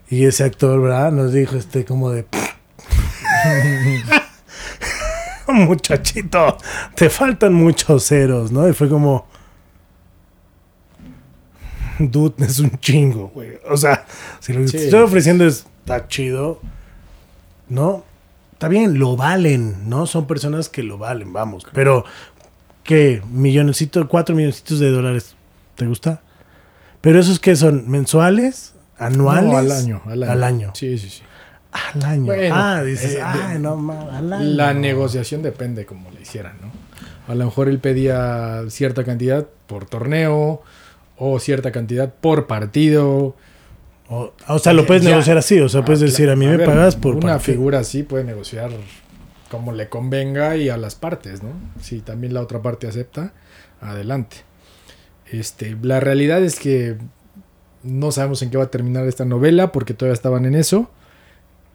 y 0.10 0.26
ese 0.26 0.44
actor, 0.44 0.82
¿verdad? 0.82 1.12
Nos 1.12 1.32
dijo 1.34 1.56
este 1.56 1.86
como 1.86 2.10
de 2.10 2.26
muchachito, 5.48 6.58
te 6.96 7.10
faltan 7.10 7.54
muchos 7.54 8.06
ceros, 8.08 8.52
¿no? 8.52 8.68
Y 8.68 8.74
fue 8.74 8.90
como 8.90 9.28
dude, 12.00 12.46
es 12.46 12.60
un 12.60 12.80
chingo, 12.80 13.30
güey. 13.34 13.52
O 13.70 13.78
sea, 13.78 14.06
si 14.40 14.54
lo 14.54 14.62
que 14.62 14.68
Sí. 14.70 14.78
te 14.78 14.86
estoy 14.86 15.02
ofreciendo 15.02 15.46
es 15.46 15.66
está 15.82 16.08
chido, 16.08 16.60
¿no? 17.70 18.04
Está 18.54 18.68
bien, 18.68 19.00
lo 19.00 19.16
valen, 19.16 19.90
¿no? 19.90 20.06
Son 20.06 20.28
personas 20.28 20.70
que 20.70 20.84
lo 20.84 20.98
valen, 20.98 21.34
vamos. 21.34 21.66
Pero, 21.74 22.06
¿qué? 22.84 23.22
Milloncito, 23.32 24.08
cuatro 24.08 24.36
milloncitos 24.36 24.80
de 24.80 24.90
dólares. 24.92 25.36
¿Te 25.76 25.86
gusta? 25.88 26.22
Pero 27.02 27.20
esos 27.20 27.40
que 27.40 27.56
son 27.56 27.90
mensuales, 27.90 28.74
anuales. 28.98 29.44
No, 29.50 29.58
al 29.58 29.72
año, 29.72 30.02
al 30.06 30.24
año. 30.24 30.32
Al 30.32 30.44
año. 30.44 30.72
Sí, 30.76 30.98
sí, 30.98 31.10
sí. 31.10 31.22
Al 31.72 32.04
año. 32.04 32.26
Bueno, 32.26 32.54
ah, 32.56 32.84
dices, 32.84 33.14
eh, 33.14 33.16
de- 33.16 33.22
ay, 33.22 33.60
no 33.60 33.78
mames, 33.78 34.14
al 34.14 34.34
año. 34.34 34.46
La 34.52 34.74
negociación 34.74 35.42
depende 35.42 35.86
como 35.86 36.12
le 36.12 36.22
hicieran, 36.22 36.54
¿no? 36.62 36.70
A 37.32 37.36
lo 37.36 37.46
mejor 37.46 37.70
él 37.70 37.80
pedía 37.80 38.64
cierta 38.70 39.04
cantidad 39.04 39.46
por 39.68 39.86
torneo 39.86 40.62
o 41.18 41.40
cierta 41.40 41.72
cantidad 41.72 42.14
por 42.14 42.46
partido. 42.48 43.36
O, 44.10 44.34
o 44.48 44.60
sea, 44.60 44.74
lo 44.74 44.86
puedes 44.86 45.04
Ya. 45.04 45.12
negociar 45.12 45.38
así. 45.38 45.60
O 45.62 45.70
sea, 45.70 45.86
puedes 45.86 46.02
Ah, 46.02 46.06
decir, 46.06 46.30
a 46.30 46.36
mí 46.36 46.46
me 46.46 46.58
ver, 46.58 46.66
pagas 46.68 46.98
por 46.98 47.16
Una 47.16 47.34
partido. 47.34 47.54
figura 47.56 47.80
así 47.80 48.04
puede 48.04 48.26
negociar 48.26 48.70
como 49.52 49.72
le 49.74 49.90
convenga 49.90 50.56
y 50.58 50.70
a 50.70 50.78
las 50.78 50.96
partes, 50.96 51.44
¿no? 51.44 51.50
Si 51.82 52.00
también 52.00 52.34
la 52.34 52.42
otra 52.42 52.62
parte 52.64 52.88
acepta, 52.88 53.34
adelante. 53.82 54.38
Este, 55.32 55.78
la 55.82 56.00
realidad 56.00 56.42
es 56.44 56.58
que 56.60 56.96
no 57.84 58.12
sabemos 58.12 58.42
en 58.42 58.50
qué 58.50 58.58
va 58.58 58.64
a 58.66 58.72
terminar 58.72 59.06
esta 59.08 59.26
novela 59.26 59.72
porque 59.72 59.94
todavía 59.94 60.14
estaban 60.14 60.46
en 60.46 60.56
eso. 60.56 60.90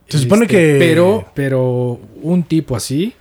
Se 0.09 0.19
supone 0.19 0.45
Este, 0.45 0.57
que- 0.57 0.77
Pero, 0.79 1.27
pero 1.35 2.01
un 2.23 2.43
tipo 2.45 2.75
así, 2.77 3.15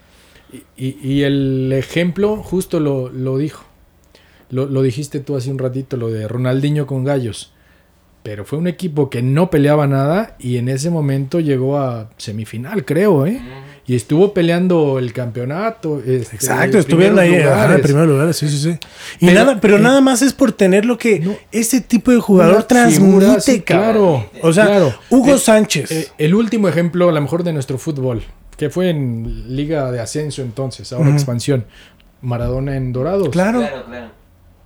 y, 0.54 0.63
y- 0.88 0.98
y 1.02 1.24
el 1.24 1.72
ejemplo 1.74 2.38
justo 2.38 2.80
lo, 2.80 3.10
lo 3.10 3.38
dijo. 3.38 3.63
Lo, 4.52 4.68
lo 4.68 4.82
dijiste 4.84 5.20
tú 5.20 5.36
hace 5.36 5.50
un 5.52 5.58
ratito, 5.58 5.98
lo 5.98 6.10
de 6.10 6.28
Ronaldinho 6.28 6.86
con 6.88 7.04
Gallos. 7.04 7.52
Pero 8.22 8.44
fue 8.46 8.58
un 8.60 8.68
equipo 8.68 9.10
que 9.10 9.22
no 9.22 9.50
peleaba 9.52 9.86
nada 9.88 10.36
y 10.39 10.58
en 10.58 10.68
ese 10.70 10.89
momento 10.89 11.39
llegó 11.39 11.78
a 11.80 12.10
semifinal, 12.18 12.84
creo, 12.86 13.26
¿eh? 13.26 13.39
Y 13.88 13.95
estuvo 13.95 14.34
peleando 14.34 14.98
el 14.98 15.13
campeonato. 15.13 16.00
este, 16.00 16.36
Exacto, 16.36 16.80
estuvieron 16.80 17.19
ahí 17.19 17.36
en 17.36 17.82
primer 17.82 18.08
lugar, 18.08 18.34
sí, 18.34 18.50
sí, 18.50 18.58
sí. 18.58 18.80
Y 19.19 19.28
Pero, 19.28 19.39
nada, 19.45 19.62
pero 19.62 19.78
eh, 19.78 19.80
nada 19.80 20.02
más 20.02 20.24
es 20.24 20.34
por 20.34 20.52
tener 20.52 20.86
lo 20.86 20.98
que 20.98 21.19
no. 21.19 21.36
ese 21.52 21.82
tipo 21.82 22.12
de 22.12 22.19
jugador 22.19 22.63
transmite, 22.63 23.41
sí, 23.41 23.62
claro, 23.62 24.28
O 24.41 24.52
sea, 24.52 24.65
claro. 24.65 24.93
Hugo 25.12 25.36
Eh, 25.36 25.38
Sánchez. 25.38 25.91
Eh, 25.91 26.08
el 26.17 26.34
último 26.34 26.67
ejemplo, 26.67 27.10
a 27.10 27.12
lo 27.12 27.21
mejor 27.21 27.43
de 27.43 27.54
nuestro 27.54 27.78
fútbol, 27.78 28.24
que 28.58 28.71
fue 28.71 28.89
en 28.89 29.56
Liga 29.56 29.91
de 29.91 30.00
Ascenso 30.00 30.41
entonces, 30.41 30.91
ahora 30.91 31.12
expansión. 31.12 31.65
Maradona 32.21 32.76
en 32.78 32.91
Dorados. 32.91 33.30
claro. 33.30 33.60
Claro, 33.60 33.86
claro. 33.86 34.08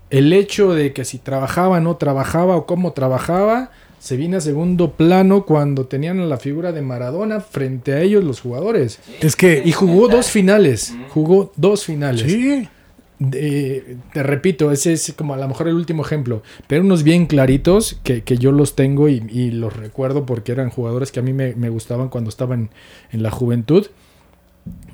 El 0.10 0.32
hecho 0.34 0.74
de 0.74 0.94
que 0.94 1.04
si 1.06 1.20
trabajaba, 1.20 1.80
no 1.82 1.98
trabajaba 1.98 2.56
o 2.56 2.66
cómo 2.66 2.94
trabajaba, 2.94 3.70
se 4.00 4.18
viene 4.18 4.38
a 4.38 4.42
segundo 4.42 4.92
plano 4.94 5.46
cuando 5.46 5.86
tenían 5.86 6.20
a 6.20 6.26
la 6.26 6.38
figura 6.38 6.72
de 6.72 6.82
Maradona 6.82 7.42
frente 7.42 7.94
a 7.94 8.02
ellos 8.02 8.24
los 8.24 8.40
jugadores. 8.42 9.00
Es 9.22 9.36
que. 9.36 9.62
Y 9.64 9.72
jugó 9.74 10.08
dos 10.08 10.30
finales. 10.32 10.94
Jugó 11.10 11.52
dos 11.58 11.86
finales. 11.86 12.32
Sí. 12.32 12.68
De- 13.20 13.98
te 14.14 14.24
repito, 14.24 14.72
ese 14.72 14.94
es 14.94 15.14
como 15.18 15.34
a 15.34 15.38
lo 15.38 15.46
mejor 15.50 15.68
el 15.68 15.76
último 15.76 16.06
ejemplo, 16.06 16.42
pero 16.68 16.84
unos 16.84 17.04
bien 17.04 17.26
claritos 17.26 18.00
que, 18.02 18.24
que 18.24 18.38
yo 18.38 18.54
los 18.54 18.78
tengo 18.78 19.10
y, 19.10 19.22
y 19.30 19.52
los 19.52 19.76
recuerdo 19.76 20.26
porque 20.26 20.54
eran 20.54 20.70
jugadores 20.70 21.12
que 21.12 21.20
a 21.20 21.24
mí 21.24 21.34
me, 21.34 21.54
me 21.56 21.68
gustaban 21.68 22.08
cuando 22.08 22.30
estaban 22.30 22.70
en 23.12 23.22
la 23.22 23.30
juventud. 23.30 23.88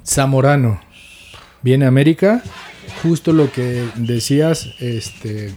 Zamorano 0.04 0.80
viene 1.62 1.86
a 1.86 1.90
América, 1.90 2.44
justo 3.04 3.32
lo 3.34 3.52
que 3.52 3.84
decías, 3.96 4.70
este 4.80 5.52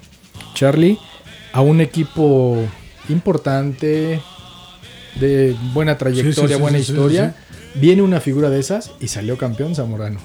Charlie, 0.54 0.98
a 1.52 1.61
un 1.61 1.80
equipo 1.80 2.58
importante, 3.08 4.20
de 5.20 5.56
buena 5.72 5.96
trayectoria, 5.98 6.34
Sí, 6.34 6.40
sí, 6.48 6.54
sí, 6.54 6.60
buena 6.60 6.78
historia. 6.78 7.34
Viene 7.74 8.02
una 8.02 8.20
figura 8.20 8.50
de 8.50 8.58
esas 8.60 8.90
y 9.00 9.08
salió 9.08 9.36
campeón 9.36 9.74
Zamorano. 9.74 10.18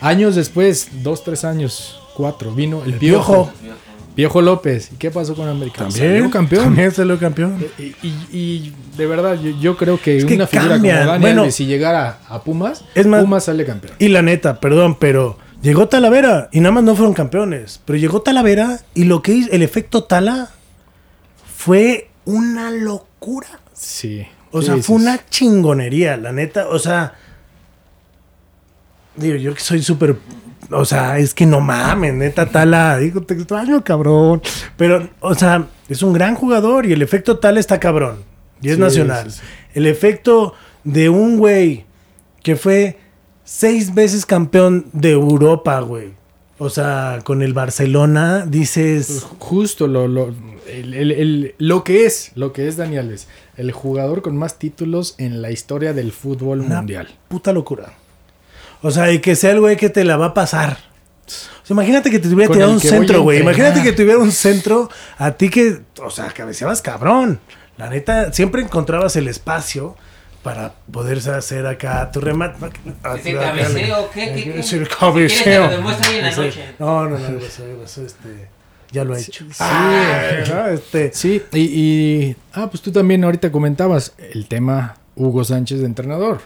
Años 0.00 0.34
después, 0.36 0.88
dos, 1.02 1.24
tres 1.24 1.44
años, 1.44 2.00
cuatro, 2.14 2.54
vino 2.54 2.82
el, 2.84 2.94
El 2.94 2.98
Piojo. 2.98 3.50
Piojo. 3.60 3.76
Piojo 4.14 4.42
López. 4.42 4.90
¿Y 4.92 4.96
qué 4.96 5.10
pasó 5.10 5.34
con 5.34 5.48
América? 5.48 5.78
También. 5.84 6.12
Salió 6.14 6.30
campeón. 6.30 6.64
También 6.64 6.90
salió 6.92 7.18
campeón. 7.18 7.64
Y, 7.78 7.82
y- 8.06 8.26
y 8.32 8.74
de 8.96 9.06
verdad, 9.06 9.38
yo, 9.40 9.50
yo 9.60 9.76
creo 9.76 10.00
que, 10.00 10.18
Es 10.18 10.24
que 10.24 10.34
una 10.34 10.46
figura 10.46 10.70
cambian. 10.74 10.96
como 10.98 11.10
Dani 11.12 11.22
Bueno, 11.22 11.40
Alves, 11.42 11.54
si 11.54 11.66
llegara 11.66 12.18
a 12.28 12.42
Pumas, 12.42 12.84
es 12.94 13.06
más- 13.06 13.22
Pumas 13.22 13.44
sale 13.44 13.64
campeón. 13.64 13.94
Y 13.98 14.08
la 14.08 14.22
neta, 14.22 14.58
perdón, 14.60 14.96
pero 14.98 15.38
llegó 15.62 15.88
Talavera 15.88 16.48
y 16.52 16.60
nada 16.60 16.72
más 16.72 16.84
no 16.84 16.96
fueron 16.96 17.14
campeones. 17.14 17.80
Pero 17.84 17.98
llegó 17.98 18.20
Talavera 18.20 18.80
y 18.94 19.04
lo 19.04 19.22
que 19.22 19.32
hizo, 19.32 19.50
el 19.52 19.62
efecto 19.62 20.04
Tala 20.04 20.50
fue 21.60 22.08
una 22.24 22.70
locura. 22.70 23.60
Sí. 23.74 24.26
O 24.50 24.62
sea, 24.62 24.76
sí, 24.76 24.82
fue 24.82 24.96
sí. 24.96 25.02
una 25.02 25.28
chingonería, 25.28 26.16
la 26.16 26.32
neta. 26.32 26.68
O 26.68 26.78
sea, 26.78 27.12
digo, 29.14 29.36
yo 29.36 29.52
que 29.52 29.60
soy 29.60 29.82
súper. 29.82 30.16
O 30.70 30.86
sea, 30.86 31.18
es 31.18 31.34
que 31.34 31.44
no 31.44 31.60
mames, 31.60 32.14
neta, 32.14 32.46
Tala. 32.46 32.96
Digo, 32.96 33.20
te 33.20 33.34
extraño, 33.34 33.84
cabrón. 33.84 34.40
Pero, 34.78 35.10
o 35.20 35.34
sea, 35.34 35.66
es 35.90 36.02
un 36.02 36.14
gran 36.14 36.34
jugador 36.34 36.86
y 36.86 36.94
el 36.94 37.02
efecto 37.02 37.38
Tala 37.38 37.60
está 37.60 37.78
cabrón. 37.78 38.24
Y 38.62 38.70
es 38.70 38.76
Sí, 38.76 38.80
nacional. 38.80 39.30
El 39.74 39.86
efecto 39.86 40.54
de 40.84 41.10
un 41.10 41.36
güey 41.36 41.84
que 42.42 42.56
fue 42.56 42.98
seis 43.44 43.92
veces 43.92 44.24
campeón 44.24 44.86
de 44.94 45.10
Europa, 45.10 45.78
güey. 45.80 46.14
O 46.62 46.68
sea, 46.68 47.20
con 47.24 47.40
el 47.40 47.54
Barcelona, 47.54 48.44
dices. 48.46 49.26
Justo 49.38 49.86
lo, 49.86 50.06
lo, 50.08 50.34
el- 50.68 50.92
el- 50.92 51.10
el- 51.12 51.54
lo 51.56 51.84
que 51.84 52.04
es, 52.04 52.32
lo 52.34 52.52
que 52.52 52.68
es 52.68 52.76
Dani 52.76 52.98
Alves, 52.98 53.28
el 53.56 53.72
jugador 53.72 54.20
con 54.20 54.36
más 54.36 54.58
títulos 54.58 55.14
en 55.16 55.40
la 55.40 55.50
historia 55.50 55.94
del 55.94 56.12
fútbol 56.12 56.60
Una 56.60 56.76
mundial. 56.76 57.08
puta 57.28 57.52
locura. 57.54 57.94
O 58.82 58.90
sea, 58.90 59.10
y 59.10 59.20
que 59.20 59.36
sea 59.36 59.52
el 59.52 59.60
güey 59.60 59.78
que 59.78 59.88
te 59.88 60.04
la 60.04 60.18
va 60.18 60.26
a 60.26 60.34
pasar. 60.34 60.76
O 61.26 61.66
sea, 61.66 61.72
imagínate 61.74 62.10
que 62.10 62.18
te 62.18 62.28
tuviera 62.28 62.48
Con 62.48 62.56
tirado 62.56 62.72
un 62.72 62.80
centro, 62.80 63.22
güey. 63.22 63.40
Imagínate 63.40 63.82
que 63.82 63.92
tuviera 63.92 64.18
un 64.18 64.30
centro 64.32 64.90
a 65.16 65.30
ti 65.32 65.48
que, 65.48 65.80
o 66.02 66.10
sea, 66.10 66.26
cabeceabas 66.26 66.82
cabrón. 66.82 67.40
La 67.78 67.88
neta, 67.88 68.34
siempre 68.34 68.60
encontrabas 68.60 69.16
el 69.16 69.28
espacio 69.28 69.96
para 70.42 70.72
poder 70.90 71.18
hacer 71.30 71.66
acá 71.66 72.10
tu 72.10 72.20
remate. 72.20 72.56
¿Ese 73.18 73.34
cabeceo 73.34 74.10
qué? 74.12 74.32
¿Qué, 74.34 74.44
qué? 74.52 74.60
Es 74.60 74.72
el 74.72 74.86
Si 74.86 74.94
cabeceo. 74.94 75.66
hoy 75.66 76.16
en 76.16 76.22
la 76.22 76.30
noche. 76.36 76.64
No, 76.78 77.04
no, 77.08 77.18
no, 77.18 77.38
eso, 77.38 77.64
eso, 77.84 78.04
este, 78.06 78.48
ya 78.90 79.04
lo 79.04 79.14
ha 79.14 79.18
hecho. 79.18 79.44
sí. 79.44 79.56
Ah, 79.60 80.68
este, 80.72 81.12
Sí, 81.12 81.42
y, 81.52 81.60
y- 81.60 82.36
ah, 82.54 82.68
pues 82.70 82.82
tú 82.82 82.90
también 82.90 83.22
ahorita 83.24 83.52
comentabas 83.52 84.14
el 84.18 84.46
tema 84.48 84.96
Hugo 85.14 85.44
Sánchez 85.44 85.80
de 85.80 85.86
entrenador. 85.86 86.40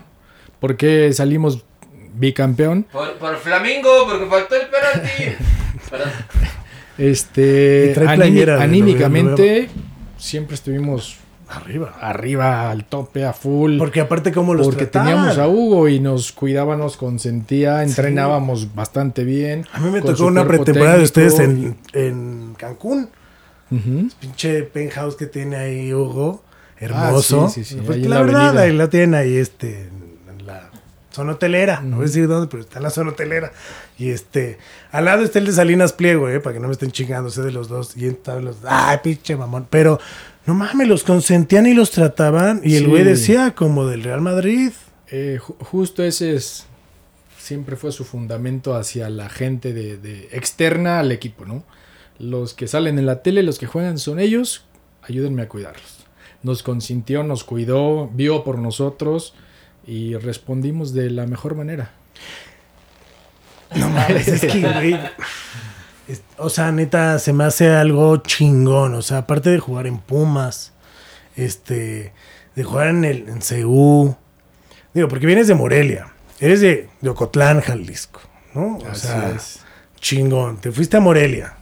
¿Por 0.59 0.76
qué 0.76 1.12
salimos 1.12 1.64
bicampeón? 2.14 2.85
Por, 2.92 3.12
por 3.18 3.37
Flamingo, 3.38 4.07
porque 4.09 4.26
faltó 4.26 4.54
el 4.57 4.66
penalti. 4.68 5.44
Este, 6.96 7.92
anímicamente 8.07 9.68
siempre 10.16 10.54
estuvimos 10.54 11.16
Arriba. 11.48 11.94
arriba, 12.00 12.70
al 12.70 12.85
tope, 12.85 13.24
a 13.24 13.33
full. 13.33 13.78
Porque 13.78 14.00
aparte 14.00 14.33
como 14.33 14.54
los 14.54 14.66
porque 14.66 14.87
trataban. 14.87 15.09
teníamos 15.09 15.38
a 15.38 15.48
Hugo 15.48 15.88
y 15.88 16.00
nos 16.00 16.33
cuidaba, 16.33 16.76
nos 16.76 16.96
consentía, 16.96 17.83
entrenábamos 17.83 18.74
bastante 18.74 19.24
bien. 19.24 19.66
A 19.72 19.80
mí 19.80 19.90
me 19.90 20.00
tocó 20.00 20.26
una 20.26 20.46
pretemporada 20.46 20.98
de 20.98 21.04
ustedes 21.04 21.38
en, 21.38 21.76
en 21.92 22.54
Cancún. 22.57 23.09
Pinche 24.20 24.62
penthouse 24.62 25.16
que 25.16 25.26
tiene 25.26 25.57
ahí 25.57 25.92
Hugo. 25.92 26.42
Hermoso. 26.78 27.46
Ah, 27.46 27.50
sí, 27.50 27.64
sí, 27.64 27.76
sí, 27.76 27.92
en 27.92 28.11
la, 28.11 28.16
la 28.16 28.22
verdad, 28.22 28.59
ahí 28.59 28.72
la 28.72 28.88
tienen 28.88 29.14
ahí 29.14 29.37
este, 29.37 29.88
en 30.28 30.46
la 30.46 30.70
zona 31.11 31.33
hotelera. 31.33 31.80
No 31.80 31.96
voy 31.96 32.04
a 32.04 32.07
decir 32.07 32.26
dónde, 32.28 32.48
pero 32.48 32.62
está 32.62 32.78
en 32.78 32.83
la 32.83 32.90
zona 32.90 33.11
hotelera. 33.11 33.52
Y 33.98 34.11
este, 34.11 34.59
al 34.90 35.04
lado 35.07 35.22
está 35.22 35.38
el 35.38 35.46
de 35.46 35.52
Salinas 35.52 35.92
Pliego, 35.92 36.28
eh, 36.28 36.40
para 36.40 36.54
que 36.54 36.61
no 36.61 36.66
me 36.66 36.72
estén 36.72 36.90
chingando, 36.90 37.30
sé 37.30 37.42
de 37.42 37.52
los 37.52 37.68
dos. 37.68 37.96
Y 37.96 38.07
estaban 38.07 38.44
los, 38.44 38.59
ay, 38.66 38.98
pinche 39.02 39.37
mamón. 39.37 39.66
Pero, 39.70 40.00
no 40.46 40.54
mames, 40.54 40.88
los 40.88 41.02
consentían 41.04 41.66
y 41.66 41.74
los 41.74 41.90
trataban. 41.90 42.61
Y 42.64 42.76
el 42.76 42.88
güey 42.88 43.02
decía, 43.04 43.54
como 43.54 43.87
del 43.87 44.02
Real 44.02 44.20
Madrid. 44.20 44.72
Eh, 45.11 45.38
ju- 45.40 45.57
justo 45.61 46.02
ese 46.02 46.35
es 46.35 46.66
siempre 47.38 47.76
fue 47.76 47.92
su 47.92 48.04
fundamento 48.04 48.74
hacia 48.74 49.11
la 49.11 49.28
gente 49.28 49.72
de, 49.74 49.98
de 49.98 50.28
externa 50.33 50.98
al 51.00 51.12
equipo, 51.12 51.44
¿no? 51.44 51.62
Los 52.18 52.54
que 52.54 52.66
salen 52.68 52.98
en 52.98 53.04
la 53.07 53.22
tele, 53.22 53.42
los 53.42 53.59
que 53.59 53.66
juegan 53.66 53.98
son 53.98 54.18
ellos, 54.18 54.64
ayúdenme 55.02 55.42
a 55.42 55.48
cuidarlos. 55.48 56.07
Nos 56.42 56.62
consintió, 56.62 57.22
nos 57.22 57.44
cuidó, 57.44 58.09
vio 58.09 58.44
por 58.44 58.59
nosotros 58.59 59.35
y 59.87 60.14
respondimos 60.14 60.94
de 60.94 61.11
la 61.11 61.26
mejor 61.26 61.54
manera. 61.54 61.92
No 63.76 63.90
mames, 63.90 64.28
es 64.28 64.40
que, 64.40 64.98
O 66.38 66.50
sea, 66.50 66.70
neta, 66.72 67.18
se 67.18 67.32
me 67.32 67.44
hace 67.44 67.70
algo 67.70 68.16
chingón. 68.18 68.94
O 68.94 69.02
sea, 69.02 69.18
aparte 69.18 69.50
de 69.50 69.58
jugar 69.58 69.86
en 69.86 69.98
Pumas, 69.98 70.72
este, 71.36 72.12
de 72.54 72.64
jugar 72.64 72.88
en 72.88 73.04
el 73.04 73.28
en 73.28 73.40
CU. 73.40 74.14
Digo, 74.92 75.08
porque 75.08 75.26
vienes 75.26 75.48
de 75.48 75.54
Morelia. 75.54 76.12
Eres 76.40 76.60
de, 76.60 76.88
de 77.00 77.08
Ocotlán, 77.08 77.60
Jalisco, 77.60 78.20
¿no? 78.54 78.78
O 78.78 78.86
Así 78.86 79.06
sea, 79.06 79.30
es. 79.30 79.60
chingón. 80.00 80.58
Te 80.58 80.70
fuiste 80.72 80.96
a 80.96 81.00
Morelia. 81.00 81.56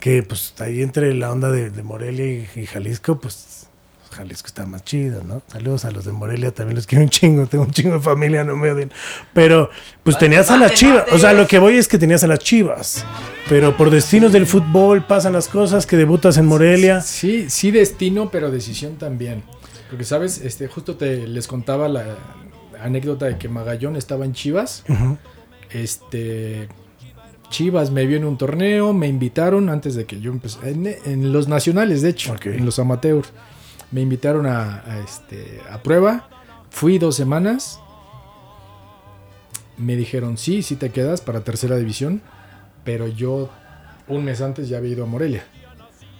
Que 0.00 0.22
pues 0.22 0.52
ahí 0.58 0.82
entre 0.82 1.14
la 1.14 1.32
onda 1.32 1.50
de, 1.50 1.70
de 1.70 1.82
Morelia 1.82 2.26
y, 2.26 2.48
y 2.60 2.66
Jalisco, 2.66 3.18
pues 3.18 3.63
Jalisco 4.14 4.46
está 4.46 4.64
más 4.66 4.84
chido, 4.84 5.22
¿no? 5.24 5.42
Saludos 5.48 5.84
a 5.84 5.90
los 5.90 6.04
de 6.04 6.12
Morelia, 6.12 6.52
también 6.52 6.76
los 6.76 6.86
quiero 6.86 7.04
un 7.04 7.10
chingo, 7.10 7.46
tengo 7.46 7.64
un 7.64 7.70
chingo 7.70 7.94
de 7.94 8.00
familia, 8.00 8.44
no 8.44 8.56
me 8.56 8.70
odien. 8.70 8.90
Pero 9.32 9.70
pues 10.02 10.16
tenías 10.18 10.50
a 10.50 10.56
las 10.56 10.72
chivas, 10.74 11.04
o 11.12 11.18
sea, 11.18 11.32
lo 11.32 11.46
que 11.46 11.58
voy 11.58 11.76
es 11.76 11.88
que 11.88 11.98
tenías 11.98 12.24
a 12.24 12.26
las 12.26 12.38
chivas. 12.38 13.04
Pero 13.48 13.76
por 13.76 13.90
destinos 13.90 14.32
del 14.32 14.46
fútbol 14.46 15.04
pasan 15.04 15.34
las 15.34 15.48
cosas, 15.48 15.86
que 15.86 15.96
debutas 15.96 16.38
en 16.38 16.46
Morelia. 16.46 17.00
Sí, 17.00 17.50
sí 17.50 17.70
destino, 17.70 18.30
pero 18.30 18.50
decisión 18.50 18.96
también. 18.96 19.42
Porque, 19.90 20.04
¿sabes? 20.04 20.38
Este, 20.38 20.66
justo 20.66 20.96
te 20.96 21.26
les 21.26 21.46
contaba 21.46 21.88
la 21.88 22.16
anécdota 22.80 23.26
de 23.26 23.38
que 23.38 23.48
Magallón 23.48 23.96
estaba 23.96 24.24
en 24.24 24.32
Chivas. 24.32 24.84
Este. 25.70 26.68
Chivas 27.50 27.90
me 27.90 28.06
vio 28.06 28.16
en 28.16 28.24
un 28.24 28.36
torneo, 28.36 28.92
me 28.92 29.06
invitaron 29.06 29.68
antes 29.68 29.94
de 29.94 30.06
que 30.06 30.20
yo 30.20 30.32
empecé. 30.32 30.58
En, 30.68 30.86
en 31.04 31.32
los 31.32 31.46
nacionales, 31.46 32.02
de 32.02 32.08
hecho, 32.08 32.34
en 32.44 32.64
los 32.64 32.78
amateurs. 32.78 33.28
Me 33.94 34.00
invitaron 34.00 34.44
a, 34.46 34.82
a, 34.84 34.98
este, 35.04 35.60
a 35.70 35.78
prueba. 35.78 36.28
Fui 36.70 36.98
dos 36.98 37.14
semanas. 37.14 37.78
Me 39.76 39.94
dijeron, 39.94 40.36
sí, 40.36 40.62
sí 40.62 40.74
te 40.74 40.90
quedas 40.90 41.20
para 41.20 41.40
tercera 41.42 41.76
división. 41.76 42.20
Pero 42.82 43.06
yo, 43.06 43.50
un 44.08 44.24
mes 44.24 44.40
antes, 44.40 44.68
ya 44.68 44.78
había 44.78 44.90
ido 44.92 45.04
a 45.04 45.06
Morelia. 45.06 45.44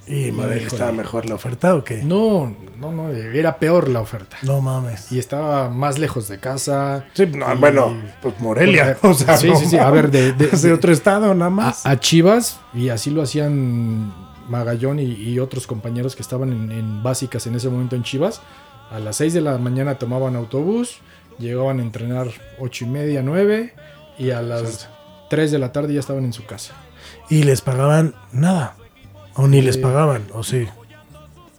Y 0.07 0.31
Morelia 0.33 0.67
estaba 0.69 0.93
mejor 0.93 1.29
la 1.29 1.35
oferta 1.35 1.75
o 1.75 1.83
qué? 1.83 2.03
No, 2.05 2.55
no, 2.79 2.93
no, 2.93 3.09
era 3.11 3.59
peor 3.59 3.89
la 3.89 4.01
oferta. 4.01 4.37
No 4.43 4.61
mames. 4.61 5.11
Y 5.11 5.19
estaba 5.19 5.69
más 5.71 5.99
lejos 5.99 6.29
de 6.29 6.39
casa. 6.39 7.07
Sí, 7.15 7.27
no, 7.27 7.53
Y- 7.53 7.57
bueno, 7.57 7.93
pues 8.23 8.39
Morelia. 8.39 8.99
O 9.03 9.15
sea, 9.15 9.37
Sí, 9.37 9.49
no 9.49 9.57
sí, 9.57 9.67
sí. 9.67 9.79
A 9.79 9.91
ver, 9.91 10.11
de, 10.13 10.33
de- 10.33 10.45
Es 10.53 10.63
de 10.63 10.69
de- 10.69 10.75
otro 10.75 10.93
estado, 10.93 11.35
nada 11.35 11.51
más. 11.51 11.85
a, 11.87 11.91
a 11.91 11.99
Chivas, 12.01 12.61
y 12.75 12.91
así 12.91 13.11
lo 13.11 13.23
hacían 13.23 14.13
Magallón 14.49 14.99
y, 14.99 15.05
y 15.05 15.39
otros 15.39 15.67
compañeros 15.67 16.15
que 16.17 16.23
estaban 16.23 16.53
en, 16.53 16.73
en 16.73 17.03
básicas 17.03 17.47
en 17.47 17.55
ese 17.55 17.69
momento 17.69 17.97
en 17.97 18.03
Chivas. 18.03 18.41
A 18.91 18.99
las 18.99 19.17
6 19.17 19.35
de 19.35 19.41
la 19.41 19.59
mañana 19.59 19.97
tomaban 19.99 20.37
autobús, 20.37 20.99
llegaban 21.39 21.81
a 21.81 21.83
entrenar 21.83 22.29
ocho 22.59 22.85
y 22.85 22.89
media, 22.89 23.23
9, 23.23 23.75
y 24.19 24.31
a 24.31 24.43
las 24.43 24.89
3 25.31 25.51
de 25.51 25.59
la 25.59 25.73
tarde 25.73 25.95
ya 25.95 26.01
estaban 26.01 26.25
en 26.25 26.33
su 26.33 26.45
casa. 26.45 26.75
Y 27.31 27.43
les 27.43 27.61
pagaban 27.61 28.15
nada. 28.33 28.77
O 29.35 29.49
ni 29.49 29.63
les 29.63 29.79
pagaban, 29.79 30.27
o 30.33 30.43
sí. 30.45 30.69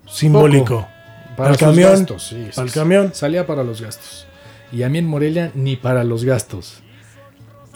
Simbólico. 0.08 0.88
Para 1.36 1.50
¿Al 1.50 1.56
sus 1.58 1.68
camión? 1.68 1.92
gastos, 1.92 2.28
sí, 2.28 2.50
¿Al 2.56 2.70
sí. 2.70 2.80
camión? 2.80 3.12
Salía 3.14 3.46
para 3.46 3.64
los 3.64 3.82
gastos. 3.82 4.26
Y 4.72 4.84
a 4.84 4.90
mí 4.90 5.00
en 5.00 5.08
Morelia 5.08 5.52
ni 5.54 5.76
para 5.76 6.04
los 6.04 6.24
gastos. 6.24 6.82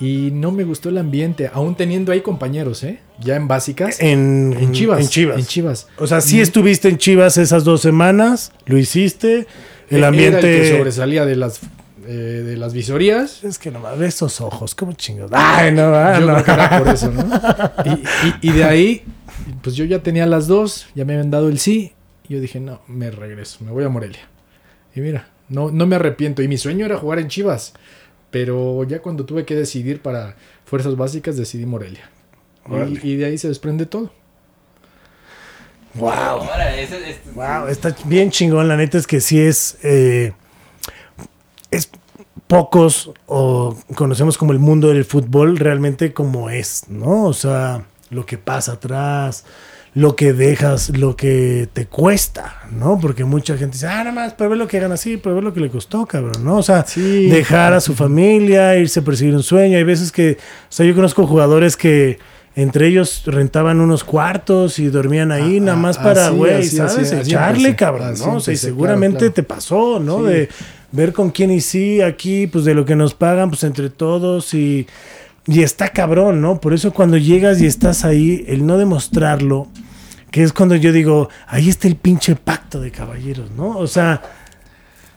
Y 0.02 0.32
no 0.32 0.52
me 0.52 0.64
gustó 0.64 0.90
el 0.90 0.98
ambiente, 0.98 1.50
aún 1.54 1.76
teniendo 1.76 2.12
ahí 2.14 2.22
compañeros, 2.22 2.84
¿eh? 2.84 3.00
Ya 3.20 3.36
en 3.36 3.48
básicas. 3.50 4.00
En, 4.00 4.56
En 4.58 4.72
Chivas. 4.72 5.02
En 5.02 5.08
Chivas. 5.10 5.38
En 5.40 5.46
Chivas. 5.46 5.88
O 5.98 6.08
sea, 6.08 6.22
sí 6.22 6.40
estuviste 6.40 6.88
en 6.88 6.98
Chivas 6.98 7.38
esas 7.38 7.66
dos 7.66 7.82
semanas, 7.82 8.54
lo 8.66 8.78
hiciste. 8.78 9.46
El 9.90 9.98
Era 10.00 10.08
ambiente. 10.08 10.56
el 10.58 10.62
que 10.72 10.78
sobresalía 10.78 11.26
de 11.26 11.36
las, 11.36 11.60
eh, 12.08 12.12
de 12.14 12.56
las 12.56 12.74
visorías. 12.74 13.44
Es 13.44 13.60
que 13.60 13.72
nomás 13.72 13.98
ve 13.98 14.08
esos 14.08 14.40
ojos, 14.40 14.74
como 14.74 14.94
chingados. 14.94 15.32
Ay, 15.34 15.74
no, 15.74 15.94
ah, 15.94 16.18
Yo 16.20 16.28
no. 16.28 16.34
creo 16.34 16.46
que 16.46 16.52
era 16.52 16.80
por 16.80 16.88
eso, 16.88 17.12
¿no? 17.12 17.24
Y, 17.86 18.48
y- 18.48 18.50
y 18.50 18.52
de 18.54 18.64
ahí, 18.64 19.04
pues 19.62 19.76
yo 19.76 19.84
ya 19.84 20.00
tenía 20.02 20.26
las 20.28 20.48
dos, 20.48 20.88
ya 20.96 21.04
me 21.04 21.14
habían 21.14 21.32
dado 21.32 21.50
el 21.50 21.60
sí. 21.60 21.92
Y 22.30 22.36
yo 22.36 22.40
dije, 22.40 22.60
no, 22.62 22.82
me 22.88 23.12
regreso, 23.12 23.66
me 23.66 23.72
voy 23.72 23.84
a 23.84 23.90
Morelia. 23.90 24.22
Y 24.96 25.02
mira, 25.02 25.28
no, 25.50 25.72
no 25.72 25.86
me 25.88 25.96
arrepiento. 25.98 26.42
Y 26.42 26.48
mi 26.48 26.58
sueño 26.58 26.86
era 26.86 26.96
jugar 26.98 27.20
en 27.20 27.28
Chivas. 27.28 27.74
Pero 28.32 28.84
ya 28.84 29.02
cuando 29.02 29.26
tuve 29.26 29.46
que 29.46 29.56
decidir 29.56 30.02
para 30.02 30.36
fuerzas 30.66 30.96
básicas, 30.96 31.36
decidí 31.38 31.66
Morelia. 31.66 32.10
Y, 33.04 33.08
y 33.14 33.16
de 33.16 33.26
ahí 33.26 33.38
se 33.38 33.48
desprende 33.48 33.86
todo. 33.88 34.12
Wow. 35.96 36.42
Ese, 36.78 37.10
este- 37.10 37.32
Wow, 37.32 37.68
está 37.68 37.96
bien 38.06 38.30
chingón. 38.32 38.68
La 38.68 38.78
neta 38.78 38.98
es 38.98 39.08
que 39.08 39.22
sí 39.22 39.40
es. 39.40 39.78
eh, 39.84 40.34
es 41.72 41.90
pocos 42.48 43.12
o 43.28 43.78
conocemos 43.96 44.38
como 44.38 44.54
el 44.54 44.60
mundo 44.60 44.88
del 44.90 45.06
fútbol 45.06 45.58
realmente 45.58 46.14
como 46.14 46.50
es, 46.50 46.84
¿no? 46.90 47.26
O 47.26 47.34
sea, 47.34 47.86
lo 48.10 48.26
que 48.26 48.38
pasa 48.40 48.74
atrás, 48.74 49.46
lo 49.96 50.16
que 50.16 50.34
dejas, 50.34 50.96
lo 50.98 51.16
que 51.16 51.68
te 51.74 51.88
cuesta, 51.88 52.58
¿no? 52.72 53.00
Porque 53.00 53.24
mucha 53.26 53.58
gente 53.58 53.74
dice, 53.74 53.88
ah, 53.88 53.98
nada 54.04 54.12
más, 54.12 54.34
pero 54.34 54.52
ve 54.52 54.56
lo 54.56 54.68
que 54.68 54.80
gana 54.80 54.94
así, 54.94 55.18
pero 55.18 55.36
ve 55.36 55.42
lo 55.42 55.54
que 55.54 55.60
le 55.60 55.70
costó, 55.70 56.06
cabrón, 56.06 56.44
¿no? 56.44 56.58
O 56.58 56.64
sea, 56.64 56.86
Sí. 56.86 57.28
dejar 57.30 57.74
a 57.74 57.82
su 57.82 57.96
familia, 57.96 58.78
irse 58.78 59.00
a 59.00 59.04
perseguir 59.04 59.34
un 59.36 59.44
sueño. 59.44 59.78
Hay 59.78 59.84
veces 59.84 60.12
que, 60.12 60.34
o 60.34 60.72
sea, 60.72 60.86
yo 60.86 60.94
conozco 60.96 61.26
jugadores 61.26 61.76
que 61.76 62.20
entre 62.56 62.88
ellos 62.88 63.24
rentaban 63.26 63.80
unos 63.80 64.04
cuartos 64.04 64.80
y 64.80 64.88
dormían 64.88 65.32
ahí 65.32 65.60
Ah, 65.68 65.76
más 65.76 65.98
ah, 65.98 66.04
para, 66.04 66.28
así, 66.28 66.36
güey, 66.36 66.66
¿sabes? 66.66 67.12
así, 67.14 67.30
Echarle, 67.32 67.76
cabrón, 67.76 68.10
Así 68.10 68.26
¿no? 68.26 68.36
O 68.36 68.40
sea, 68.40 68.54
y 68.54 68.58
seguramente 68.58 69.18
claro, 69.20 69.34
claro. 69.34 69.34
te 69.34 69.44
pasó, 69.44 70.00
¿no? 70.00 70.20
Sí. 70.20 70.24
De 70.26 70.50
ver 70.92 71.14
con 71.14 71.30
quién 71.30 71.52
y 71.52 71.62
sí, 71.62 72.02
aquí, 72.02 72.48
pues 72.48 72.66
de 72.66 72.74
lo 72.74 72.84
que 72.86 72.96
nos 72.96 73.14
pagan, 73.14 73.50
pues 73.50 73.64
entre 73.64 73.90
todos 73.90 74.54
y, 74.54 74.88
y 75.48 75.64
está 75.64 75.90
cabrón, 75.90 76.42
¿no? 76.42 76.60
Por 76.62 76.74
eso 76.74 76.94
cuando 76.94 77.18
llegas 77.18 77.62
y 77.62 77.66
estás 77.66 78.06
ahí, 78.06 78.46
el 78.48 78.66
no 78.66 78.78
demostrarlo, 78.78 79.68
que 80.32 80.44
es 80.44 80.54
cuando 80.54 80.76
yo 80.76 80.92
digo, 80.92 81.30
ahí 81.48 81.70
está 81.70 81.88
el 81.88 81.96
pinche 81.96 82.36
pacto 82.36 82.80
de 82.80 82.92
caballeros, 82.92 83.50
¿no? 83.52 83.78
O 83.78 83.88
sea, 83.88 84.22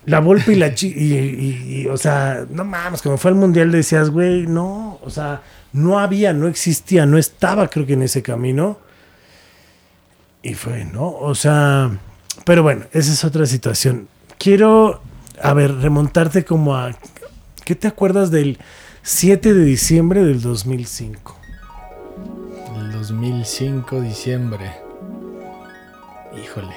la 0.06 0.20
Volpe 0.20 0.52
y 0.52 0.56
la 0.56 0.74
chi 0.74 0.88
y, 0.88 1.82
y- 1.82 1.86
o 1.86 1.96
sea, 1.96 2.46
no 2.50 2.64
mames, 2.64 3.02
cuando 3.02 3.18
fue 3.18 3.30
al 3.30 3.36
mundial 3.36 3.70
decías, 3.70 4.10
güey, 4.10 4.46
no, 4.46 4.98
o 5.02 5.10
sea, 5.10 5.42
no 5.72 5.98
había, 5.98 6.32
no 6.32 6.48
existía, 6.48 7.04
no 7.06 7.18
estaba, 7.18 7.68
creo 7.68 7.86
que 7.86 7.92
en 7.94 8.02
ese 8.02 8.22
camino. 8.22 8.78
Y 10.42 10.54
fue, 10.54 10.84
¿no? 10.84 11.08
O 11.08 11.34
sea, 11.34 11.90
pero 12.44 12.62
bueno, 12.62 12.84
esa 12.92 13.12
es 13.12 13.24
otra 13.24 13.46
situación. 13.46 14.08
Quiero, 14.38 15.00
a 15.40 15.52
ver, 15.54 15.72
remontarte 15.76 16.44
como 16.44 16.74
a, 16.76 16.96
¿qué 17.64 17.76
te 17.76 17.86
acuerdas 17.86 18.30
del 18.32 18.58
7 19.04 19.52
de 19.52 19.64
diciembre 19.64 20.22
del 20.22 20.40
2005. 20.40 21.36
El 22.76 22.92
2005, 22.92 24.00
diciembre. 24.00 24.70
Híjole. 26.40 26.76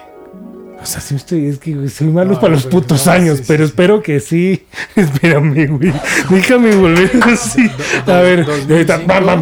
O 0.82 0.86
sea, 0.88 1.02
sí 1.02 1.16
estoy, 1.16 1.48
es 1.48 1.60
que 1.60 1.88
soy 1.88 2.08
malo 2.08 2.34
no, 2.34 2.40
para 2.40 2.54
los 2.54 2.66
putos 2.66 3.06
no, 3.06 3.12
años, 3.12 3.38
sí, 3.40 3.44
pero 3.48 3.66
sí, 3.66 3.70
espero 3.70 3.98
sí. 3.98 4.04
que 4.04 4.20
sí. 4.20 4.66
Espérame, 4.96 5.68
güey. 5.68 5.94
Déjame 6.32 6.76
volver 6.76 7.12
así. 7.24 7.70
A 8.08 8.22
ver, 8.22 8.42
ahorita. 8.42 8.96
estaba 8.96 9.40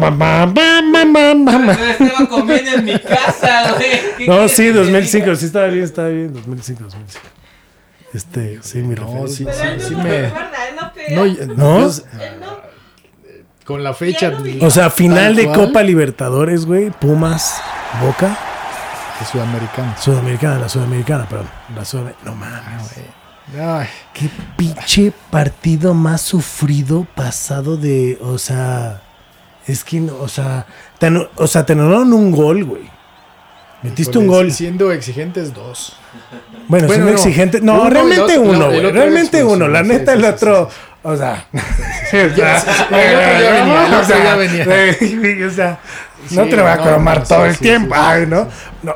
comiendo 2.28 2.70
en 2.70 2.84
mi 2.84 2.98
casa, 2.98 3.74
güey. 3.76 4.28
No, 4.28 4.46
sí, 4.48 4.68
2005, 4.68 5.36
sí 5.36 5.46
estaba 5.46 5.66
bien, 5.68 5.84
estaba 5.84 6.08
bien. 6.08 6.34
2005, 6.34 6.84
2005. 6.84 7.26
Este, 8.12 8.58
sí, 8.62 8.78
mi 8.78 8.94
no, 8.94 9.06
referencia. 9.06 9.52
Sí, 9.52 9.60
sí, 9.80 9.86
sí, 9.88 9.94
me... 9.96 10.32
No, 11.14 11.26
no, 11.26 11.88
no, 11.88 12.63
con 13.64 13.82
la 13.82 13.94
fecha. 13.94 14.32
O 14.60 14.70
sea, 14.70 14.90
final 14.90 15.34
de 15.34 15.46
cual. 15.46 15.66
Copa 15.66 15.82
Libertadores, 15.82 16.66
güey, 16.66 16.90
Pumas, 16.90 17.60
Boca. 18.00 18.38
Es 19.20 19.28
sudamericana. 19.28 19.96
Sudamericana, 19.96 20.58
la 20.58 20.68
sudamericana, 20.68 21.28
perdón. 21.28 21.48
La 21.74 21.84
sudamericana. 21.84 22.30
No 22.30 22.36
mames. 22.36 22.92
Ay, 23.60 23.86
Qué 24.12 24.30
pinche 24.56 25.12
partido 25.30 25.94
más 25.94 26.20
sufrido 26.20 27.06
pasado 27.14 27.76
de. 27.76 28.18
O 28.22 28.38
sea. 28.38 29.02
Es 29.66 29.82
que, 29.84 30.00
no, 30.00 30.16
o 30.16 30.28
sea. 30.28 30.66
Te, 30.98 31.08
o 31.36 31.46
sea, 31.46 31.64
te 31.64 31.72
anularon 31.72 32.12
un 32.12 32.30
gol, 32.32 32.64
güey. 32.64 32.94
Metiste 33.82 34.18
un 34.18 34.26
gol. 34.26 34.50
Siendo 34.50 34.90
exigentes 34.92 35.52
dos. 35.52 35.96
Bueno, 36.68 36.88
no. 36.88 37.08
exigentes. 37.08 37.62
No, 37.62 37.82
Uno 37.82 37.90
realmente 37.90 38.38
uno, 38.38 38.66
güey. 38.66 38.90
Realmente 38.90 39.44
uno. 39.44 39.68
La 39.68 39.82
neta, 39.82 40.12
sí, 40.12 40.18
el 40.18 40.24
sí, 40.24 40.30
otro. 40.30 40.70
O 41.06 41.16
sea. 41.16 41.46
no 46.30 46.44
te 46.44 46.56
lo 46.56 46.62
voy 46.62 46.72
a 46.72 46.78
cromar 46.78 47.18
no, 47.20 47.24
todo 47.24 47.42
sí, 47.42 47.48
el 47.48 47.56
sí, 47.56 47.62
tiempo. 47.62 47.94
sí, 47.94 48.00
ay, 48.02 48.24
sí, 48.24 48.30
¿no? 48.30 48.48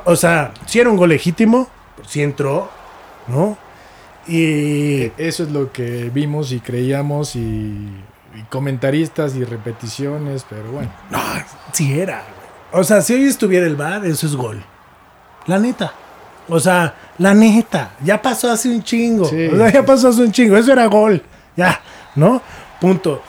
O 0.06 0.16
sea, 0.16 0.52
sí 0.64 0.80
era 0.80 0.88
un 0.88 0.96
gol 0.96 1.10
legítimo. 1.10 1.68
Sí 2.06 2.22
entró. 2.22 2.70
¿No? 3.26 3.58
Y. 4.26 5.12
Eso 5.18 5.42
es 5.42 5.50
lo 5.50 5.70
que 5.70 6.10
vimos 6.12 6.50
y 6.52 6.60
creíamos 6.60 7.36
y, 7.36 7.38
y 7.38 8.42
comentaristas 8.48 9.36
y 9.36 9.44
repeticiones, 9.44 10.46
pero 10.48 10.72
bueno. 10.72 10.90
No, 11.10 11.20
sí 11.72 12.00
era. 12.00 12.22
O 12.72 12.84
sea, 12.84 13.02
si 13.02 13.12
hoy 13.12 13.26
estuviera 13.26 13.66
el 13.66 13.76
bar, 13.76 14.06
eso 14.06 14.26
es 14.26 14.34
gol. 14.34 14.64
La 15.44 15.58
neta. 15.58 15.92
O 16.48 16.58
sea, 16.58 16.94
la 17.18 17.34
neta. 17.34 17.90
Ya 18.02 18.22
pasó 18.22 18.50
hace 18.50 18.70
un 18.70 18.82
chingo. 18.82 19.24
O 19.24 19.28
sea, 19.28 19.70
ya 19.70 19.84
pasó 19.84 20.08
hace 20.08 20.22
un 20.22 20.32
chingo. 20.32 20.56
Eso 20.56 20.72
era 20.72 20.86
gol. 20.86 21.22
Ya, 21.58 21.80
¿no? 22.18 22.42
Punto. 22.80 23.22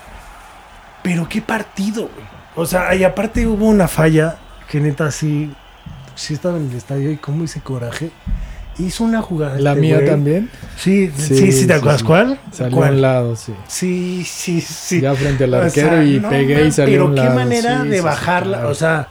Pero 1.03 1.27
qué 1.29 1.41
partido, 1.41 2.09
güey. 2.13 2.27
O 2.55 2.65
sea, 2.65 2.93
y 2.95 3.03
aparte 3.03 3.47
hubo 3.47 3.65
una 3.65 3.87
falla 3.87 4.37
que 4.69 4.79
neta 4.81 5.11
sí. 5.11 5.53
Sí 6.15 6.33
estaba 6.33 6.57
en 6.57 6.69
el 6.69 6.75
estadio 6.75 7.11
y 7.11 7.17
cómo 7.17 7.45
hice 7.45 7.61
coraje. 7.61 8.11
Hizo 8.77 9.03
una 9.05 9.21
jugada. 9.21 9.57
La 9.59 9.71
este 9.71 9.81
mía 9.81 9.95
güey. 9.95 10.07
también 10.09 10.49
Sí, 10.77 11.11
sí, 11.15 11.35
Sí, 11.37 11.51
sí, 11.51 11.67
¿te 11.67 11.73
acuerdas 11.73 12.01
sí. 12.01 12.05
cuál? 12.07 12.39
salió 12.51 12.75
a 12.75 12.79
¿Cuál? 12.79 12.93
un 12.95 13.01
lado, 13.01 13.35
sí. 13.35 13.53
Sí, 13.67 14.23
sí, 14.25 14.59
sí. 14.61 15.01
Ya 15.01 15.13
frente 15.15 15.45
al 15.45 15.53
O 15.53 15.61
arquero 15.61 15.89
sea, 15.89 16.03
y 16.03 16.19
no 16.19 16.29
pegué 16.29 16.53
y 16.53 16.57
mames, 16.57 16.75
salió 16.75 16.93
a 16.93 16.97
Pero 16.97 17.05
un 17.07 17.15
qué 17.15 17.21
lado. 17.23 17.35
manera 17.35 17.81
Sí, 17.81 17.87
de 17.87 17.95
sí, 17.95 17.99
sí, 17.99 18.05
bajarla. 18.05 18.57
claro. 18.57 18.69
O 18.71 18.75
sea, 18.75 19.07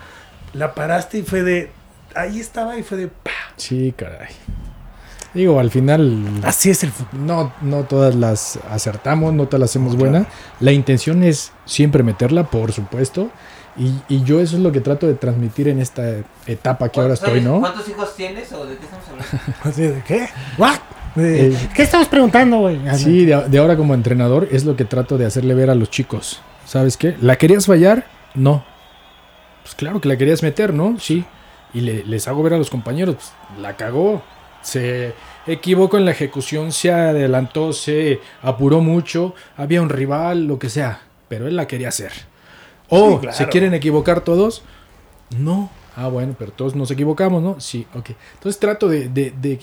la 0.54 0.74
paraste 0.74 1.18
y 1.18 1.22
fue 1.22 1.42
de. 1.42 1.70
Ahí 2.14 2.40
estaba 2.40 2.76
y 2.78 2.82
fue 2.82 2.96
de. 2.98 3.08
¡pa! 3.08 3.30
Sí, 3.56 3.94
caray. 3.96 4.28
Digo, 5.34 5.60
al 5.60 5.70
final 5.70 6.24
Así 6.42 6.70
es 6.70 6.82
el 6.84 6.90
fútbol. 6.90 7.26
no, 7.26 7.52
no 7.60 7.84
todas 7.84 8.14
las 8.14 8.58
acertamos, 8.70 9.32
no 9.34 9.46
todas 9.46 9.60
las 9.60 9.70
hacemos 9.70 9.96
buena. 9.96 10.26
La 10.60 10.72
intención 10.72 11.22
es 11.22 11.52
siempre 11.64 12.02
meterla, 12.02 12.44
por 12.44 12.72
supuesto. 12.72 13.30
Y, 13.76 13.92
y 14.08 14.24
yo 14.24 14.40
eso 14.40 14.56
es 14.56 14.62
lo 14.62 14.72
que 14.72 14.80
trato 14.80 15.06
de 15.06 15.14
transmitir 15.14 15.68
en 15.68 15.78
esta 15.80 16.02
etapa 16.46 16.88
que 16.88 16.98
ahora 17.00 17.14
estoy, 17.14 17.40
¿no? 17.40 17.60
¿Cuántos 17.60 17.88
hijos 17.88 18.16
tienes 18.16 18.52
o 18.52 18.66
de 18.66 18.76
qué 18.76 18.84
estamos 18.84 19.06
hablando? 19.08 19.54
Así 19.62 19.82
de, 19.94 20.02
¿qué? 20.04 20.28
¿What? 20.56 20.78
De, 21.14 21.48
Eh, 21.48 21.56
¿Qué 21.74 21.82
estamos 21.82 22.08
preguntando, 22.08 22.58
güey? 22.58 22.80
Sí, 22.96 23.24
de, 23.24 23.48
de 23.48 23.58
ahora 23.58 23.76
como 23.76 23.94
entrenador 23.94 24.48
es 24.50 24.64
lo 24.64 24.74
que 24.74 24.84
trato 24.84 25.16
de 25.18 25.26
hacerle 25.26 25.54
ver 25.54 25.70
a 25.70 25.74
los 25.76 25.90
chicos. 25.90 26.40
¿Sabes 26.64 26.96
qué? 26.96 27.16
¿La 27.20 27.36
querías 27.36 27.66
fallar? 27.66 28.06
No. 28.34 28.64
Pues 29.62 29.74
claro 29.76 30.00
que 30.00 30.08
la 30.08 30.16
querías 30.16 30.42
meter, 30.42 30.74
¿no? 30.74 30.96
Sí. 30.98 31.24
Y 31.72 31.82
le- 31.82 32.04
les 32.04 32.26
hago 32.26 32.42
ver 32.42 32.54
a 32.54 32.58
los 32.58 32.70
compañeros, 32.70 33.14
pues, 33.16 33.60
la 33.60 33.76
cagó. 33.76 34.22
Se 34.62 35.14
equivocó 35.46 35.96
en 35.98 36.04
la 36.04 36.10
ejecución, 36.10 36.72
se 36.72 36.90
adelantó, 36.92 37.72
se 37.72 38.20
apuró 38.42 38.80
mucho, 38.80 39.34
había 39.56 39.80
un 39.82 39.88
rival, 39.88 40.46
lo 40.46 40.58
que 40.58 40.68
sea. 40.68 41.00
Pero 41.28 41.46
él 41.46 41.56
la 41.56 41.66
quería 41.66 41.88
hacer. 41.88 42.12
O, 42.88 43.12
Sí, 43.14 43.18
claro. 43.20 43.36
¿se 43.36 43.48
quieren 43.48 43.74
equivocar 43.74 44.22
todos? 44.22 44.62
No. 45.36 45.70
Ah, 45.96 46.08
bueno, 46.08 46.34
pero 46.38 46.52
todos 46.52 46.74
nos 46.74 46.90
equivocamos, 46.90 47.42
¿no? 47.42 47.60
Sí, 47.60 47.86
ok. 47.94 48.10
Entonces 48.34 48.58
trato 48.60 48.88
de... 48.88 49.08
de- 49.08 49.32
de- 49.40 49.58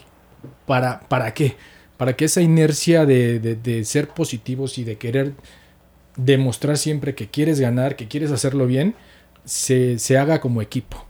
¿para, 0.66 1.00
¿Para 1.02 1.34
qué? 1.34 1.56
Para 1.98 2.16
que 2.16 2.26
esa 2.26 2.42
inercia 2.42 3.06
de, 3.06 3.40
de- 3.40 3.56
de 3.56 3.84
ser 3.86 4.10
positivos 4.10 4.78
y 4.78 4.84
de 4.84 4.98
querer 4.98 5.34
demostrar 6.18 6.78
siempre 6.78 7.16
que 7.16 7.28
quieres 7.30 7.60
ganar, 7.60 7.96
que 7.96 8.08
quieres 8.08 8.32
hacerlo 8.32 8.68
bien, 8.68 8.96
se, 9.44 9.98
se 10.00 10.18
haga 10.18 10.40
como 10.42 10.62
equipo. 10.62 11.06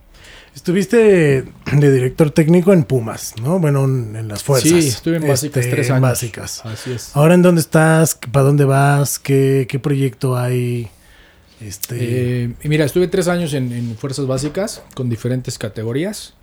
Estuviste 0.56 1.44
de 1.74 1.92
director 1.92 2.32
técnico 2.32 2.72
en 2.72 2.86
Pumas, 2.86 3.34
¿no? 3.42 3.60
Bueno, 3.60 3.84
en 3.84 4.16
en 4.16 4.28
las 4.30 4.42
fuerzas. 4.42 4.70
Sí, 4.70 4.88
estuve 4.88 5.18
en 5.18 5.28
básicas 5.28 5.66
Este, 5.66 5.76
tres 5.76 5.88
en 5.90 5.96
años. 5.96 6.10
básicas. 6.10 6.66
Así 6.66 6.94
es. 6.94 7.16
Ahora, 7.16 7.34
¿en 7.34 7.42
dónde 7.42 7.60
estás? 7.60 8.16
¿Para 8.32 8.46
dónde 8.46 8.64
vas? 8.64 9.20
¿Qué, 9.20 9.68
qué 9.70 9.80
proyecto 9.80 10.38
hay? 10.38 10.88
Este. 11.60 12.44
Eh, 12.46 12.54
mira, 12.64 12.86
estuve 12.86 13.08
tres 13.10 13.28
años 13.28 13.54
en, 13.54 13.74
en 13.74 13.98
fuerzas 13.98 14.28
básicas 14.28 14.82
con 14.94 15.10
diferentes 15.10 15.58
categorías. 15.58 16.34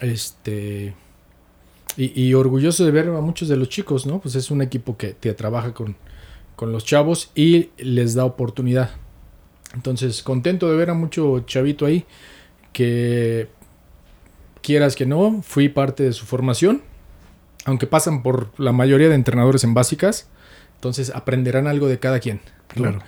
Este. 0.00 0.94
Y, 1.96 2.22
y 2.22 2.34
orgulloso 2.34 2.84
de 2.84 2.90
ver 2.90 3.08
a 3.08 3.20
muchos 3.22 3.48
de 3.48 3.56
los 3.56 3.70
chicos, 3.70 4.04
¿no? 4.04 4.20
Pues 4.20 4.34
es 4.34 4.50
un 4.50 4.60
equipo 4.60 4.98
que, 4.98 5.16
que 5.18 5.32
trabaja 5.32 5.72
con, 5.72 5.96
con 6.56 6.72
los 6.72 6.84
chavos 6.84 7.30
y 7.34 7.70
les 7.78 8.14
da 8.14 8.26
oportunidad. 8.26 8.90
Entonces, 9.72 10.22
contento 10.22 10.70
de 10.70 10.76
ver 10.76 10.90
a 10.90 10.94
mucho 10.94 11.40
chavito 11.46 11.86
ahí 11.86 12.04
que 12.74 13.48
quieras 14.62 14.94
que 14.96 15.06
no, 15.06 15.40
fui 15.42 15.70
parte 15.70 16.02
de 16.02 16.12
su 16.12 16.26
formación. 16.26 16.82
Aunque 17.64 17.86
pasan 17.86 18.22
por 18.22 18.48
la 18.58 18.72
mayoría 18.72 19.08
de 19.08 19.14
entrenadores 19.14 19.64
en 19.64 19.72
básicas, 19.72 20.28
entonces 20.74 21.10
aprenderán 21.14 21.66
algo 21.66 21.88
de 21.88 21.98
cada 21.98 22.20
quien. 22.20 22.40
¿no? 22.76 22.82
Claro. 22.82 22.98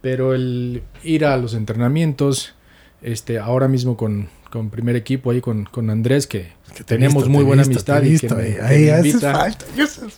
Pero 0.00 0.34
el 0.34 0.82
ir 1.04 1.26
a 1.26 1.36
los 1.36 1.52
entrenamientos, 1.52 2.54
este, 3.02 3.38
ahora 3.38 3.68
mismo 3.68 3.96
con, 3.98 4.28
con 4.50 4.70
primer 4.70 4.96
equipo 4.96 5.32
ahí 5.32 5.42
con, 5.42 5.64
con 5.64 5.90
Andrés, 5.90 6.26
que, 6.26 6.52
que 6.74 6.82
tenemos 6.84 7.24
visto, 7.24 7.28
muy 7.30 7.44
buena 7.44 7.62
visto, 7.64 7.92
amistad 7.92 8.04
he 8.04 8.06
y 8.06 8.10
visto, 8.12 8.28
que 8.28 8.34
me- 8.42 8.48
eh. 8.48 8.54
que 8.56 8.62
Ahí 8.62 8.84
me 8.84 8.90
haces 8.92 9.06
invita. 9.14 9.32
falta, 9.34 9.64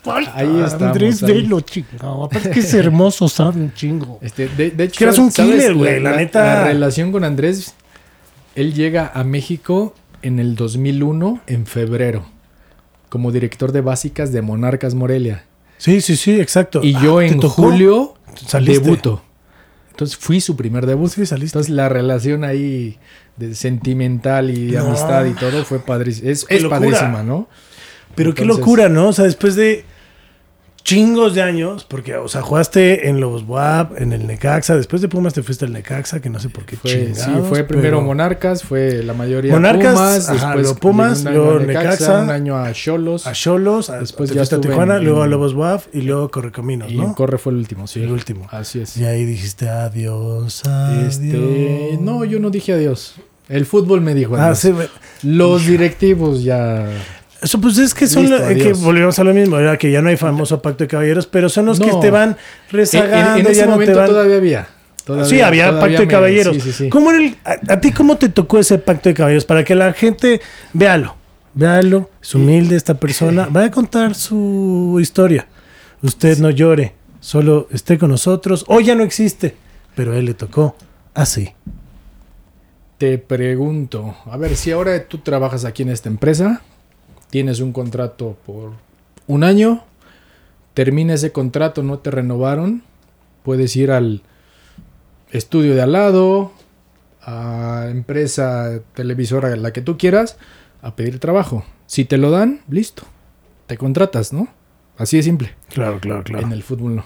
falta. 0.03 0.33
Ahí 0.37 0.61
estamos, 0.65 0.83
Andrés, 0.83 1.23
ahí. 1.25 1.33
velo, 1.33 1.61
chingado. 1.63 2.25
Aparte 2.25 2.51
que 2.51 2.61
es 2.61 2.75
hermoso, 2.75 3.29
sabe 3.29 3.61
un 3.61 3.75
chingo. 3.75 4.21
Este, 4.23 4.49
de, 4.49 4.71
de 4.71 4.85
hecho, 4.85 4.99
que 4.99 5.05
eras 5.05 5.19
un 5.19 5.33
¿sabes? 5.33 5.55
killer, 5.57 5.75
güey, 5.75 6.01
la 6.01 6.15
neta. 6.17 6.45
La 6.45 6.65
relación 6.69 7.11
con 7.11 7.25
Andrés, 7.25 7.75
él 8.61 8.75
llega 8.75 9.11
a 9.15 9.25
México 9.25 9.95
en 10.23 10.39
el 10.39 10.55
2001, 10.57 11.41
en 11.47 11.67
febrero, 11.67 12.27
como 13.09 13.31
director 13.33 13.73
de 13.73 13.81
básicas 13.81 14.33
de 14.33 14.43
Monarcas 14.43 14.95
Morelia. 14.95 15.45
Sí, 15.77 16.01
sí, 16.01 16.17
sí, 16.17 16.41
exacto. 16.41 16.81
Y 16.83 16.93
yo 16.95 17.19
Ah, 17.19 17.21
¿te 17.21 17.29
en 17.29 17.41
julio 17.41 18.15
¿Saliste? 18.47 18.81
debuto. 18.83 19.23
Entonces 19.91 20.17
fui 20.17 20.41
su 20.41 20.57
primer 20.57 20.87
debut. 20.87 21.11
Sí, 21.11 21.25
saliste. 21.27 21.57
Entonces 21.59 21.71
la 21.75 21.89
relación 21.89 22.45
ahí 22.45 22.99
de 23.37 23.55
sentimental 23.55 24.51
y 24.57 24.73
No. 24.73 24.87
amistad 24.87 25.25
y 25.27 25.33
todo 25.35 25.65
fue 25.65 25.79
padrísima. 25.81 26.31
Es, 26.31 26.47
es 26.49 26.65
padrísima, 26.65 27.23
¿no? 27.23 27.49
Pero 28.15 28.35
qué 28.35 28.45
locura, 28.45 28.89
¿no? 28.89 29.09
O 29.09 29.13
sea, 29.13 29.25
después 29.25 29.55
de 29.55 29.85
chingos 30.85 31.35
de 31.35 31.43
años, 31.43 31.85
porque, 31.85 32.17
o 32.17 32.29
sea, 32.29 32.41
jugaste 32.41 33.09
en 33.09 33.21
Lobos 33.21 33.45
WAP, 33.47 34.01
en 34.01 34.13
el 34.15 34.27
Necaxa, 34.27 34.75
después 34.77 35.03
de 35.03 35.09
Pumas 35.09 35.35
te 35.35 35.43
fuiste 35.43 35.67
al 35.67 35.73
Necaxa, 35.73 36.21
que 36.21 36.31
no 36.31 36.39
sé 36.41 36.49
por 36.49 36.65
qué 36.65 36.77
Fue, 36.77 36.91
sí, 36.91 37.13
chingados, 37.13 37.49
fue 37.49 37.65
primero 37.65 37.99
pero- 37.99 38.07
Monarcas, 38.07 38.63
fue 38.63 39.03
la 39.03 39.13
mayoría 39.13 39.53
Monarcas, 39.53 39.93
Pumas, 39.95 40.29
ajá, 40.31 40.33
después 40.35 40.63
luego 40.63 40.79
Pumas, 40.81 41.25
luego 41.25 41.57
a 41.59 41.61
Necaxa, 41.61 42.23
un 42.23 42.31
año 42.31 42.57
a 42.57 42.73
Cholos 42.73 43.27
a 43.27 43.33
Cholos, 43.33 43.93
Después 44.01 44.31
ya 44.31 44.43
a 44.43 44.61
Tijuana, 44.61 44.97
en- 44.97 45.05
luego 45.05 45.23
a 45.23 45.27
Lobos 45.27 45.53
WAP 45.55 45.83
y 45.93 46.01
luego 46.03 46.31
Correcaminos, 46.31 46.91
y 46.91 46.97
¿no? 46.97 47.15
Corre 47.15 47.37
fue 47.37 47.53
el 47.53 47.59
último, 47.59 47.87
sí. 47.87 48.03
El 48.03 48.11
último. 48.11 48.47
Así 48.51 48.81
es. 48.81 48.97
Y 48.97 49.05
ahí 49.05 49.25
dijiste 49.27 49.69
adiós, 49.69 50.65
adiós. 50.67 51.19
Este, 51.19 51.99
no, 52.01 52.25
yo 52.25 52.39
no 52.41 52.49
dije 52.51 52.73
adiós. 52.73 53.17
El 53.51 53.65
fútbol 53.67 54.01
me 54.03 54.15
dijo 54.15 54.37
Ah, 54.37 54.55
sí. 54.55 54.73
Los 55.23 55.67
directivos 55.67 56.43
ya 56.45 56.87
Eso 57.41 57.61
pues 57.61 57.79
es 57.79 57.95
que 57.95 58.07
son 58.09 58.25
Listo, 58.29 58.39
lo- 58.39 58.55
que 58.55 58.73
volvemos 58.73 59.19
a 59.19 59.25
lo 59.25 59.33
mismo, 59.33 59.57
¿verdad? 59.57 59.79
que 59.79 59.91
ya 59.93 60.03
no 60.03 60.09
hay 60.09 60.17
famoso 60.17 60.61
pacto 60.61 60.85
de 60.85 60.89
caballeros, 60.89 61.27
pero 61.27 61.49
son 61.49 61.67
los 61.67 61.79
que 61.79 61.91
te 62.01 62.11
van 62.11 62.37
rezagando, 62.71 63.35
en- 63.41 63.47
en 63.47 63.53
ese 63.53 63.61
ya 63.61 63.67
no 63.67 63.73
te 63.73 63.79
momento 63.79 63.99
van. 63.99 64.07
todavía 64.09 64.37
había. 64.37 64.69
Todavía- 65.05 65.29
sí, 65.31 65.41
había 65.41 65.69
todavía 65.71 65.81
pacto 65.99 66.03
de 66.03 66.09
caballeros. 66.09 66.55
Sí, 66.57 66.61
sí, 66.61 66.73
sí. 66.73 66.89
¿Cómo 66.91 67.11
era 67.11 67.21
el- 67.21 67.37
a, 67.45 67.75
a 67.75 67.81
ti 67.81 67.93
cómo 67.93 68.17
te 68.17 68.29
tocó 68.29 68.59
ese 68.59 68.79
pacto 68.79 69.09
de 69.09 69.15
caballeros? 69.15 69.45
Para 69.45 69.63
que 69.65 69.75
la 69.75 69.93
gente 69.93 70.41
véalo, 70.73 71.15
véalo, 71.55 72.11
es 72.21 72.35
humilde 72.35 72.75
esta 72.77 72.95
persona, 72.95 73.47
va 73.47 73.65
a 73.65 73.71
contar 73.71 74.15
su 74.17 74.99
historia. 75.01 75.47
Usted 76.03 76.39
no 76.39 76.51
llore, 76.51 76.95
solo 77.21 77.69
esté 77.71 77.99
con 77.99 78.11
nosotros. 78.11 78.65
Hoy 78.69 78.85
ya 78.85 78.95
no 78.97 79.03
existe, 79.05 79.55
pero 79.95 80.13
a 80.13 80.17
él 80.19 80.25
le 80.27 80.35
tocó 80.35 80.77
así. 81.15 81.51
Te 82.99 83.17
pregunto, 83.19 84.17
a 84.27 84.37
ver, 84.37 84.57
si 84.57 84.73
ahora 84.73 85.05
tú 85.07 85.19
trabajas 85.19 85.65
aquí 85.65 85.85
en 85.85 85.91
esta 85.91 86.09
empresa, 86.09 86.63
tienes 87.31 87.61
un 87.61 87.73
contrato 87.73 88.37
por 88.47 88.73
un 89.27 89.45
año, 89.45 89.85
termina 90.75 91.15
ese 91.15 91.33
contrato, 91.33 91.83
no 91.83 91.99
te 91.99 92.11
renovaron, 92.11 92.83
puedes 93.43 93.75
ir 93.77 93.91
al 93.91 94.23
estudio 95.31 95.75
de 95.75 95.83
al 95.83 95.93
lado, 95.93 96.53
a 97.23 97.89
empresa 97.91 98.81
televisora, 98.95 99.55
la 99.57 99.73
que 99.73 99.83
tú 99.83 99.99
quieras, 99.99 100.39
a 100.81 100.97
pedir 100.97 101.19
trabajo. 101.19 101.65
Si 101.87 102.05
te 102.05 102.17
lo 102.17 102.31
dan, 102.31 102.61
listo, 102.69 103.03
te 103.67 103.77
contratas, 103.77 104.33
¿no? 104.33 104.49
Así 104.97 105.17
de 105.17 105.23
simple. 105.23 105.55
Claro, 105.69 106.01
claro, 106.01 106.25
En 106.39 106.53
el 106.53 106.63
fútbol 106.63 106.97
no. 106.97 107.05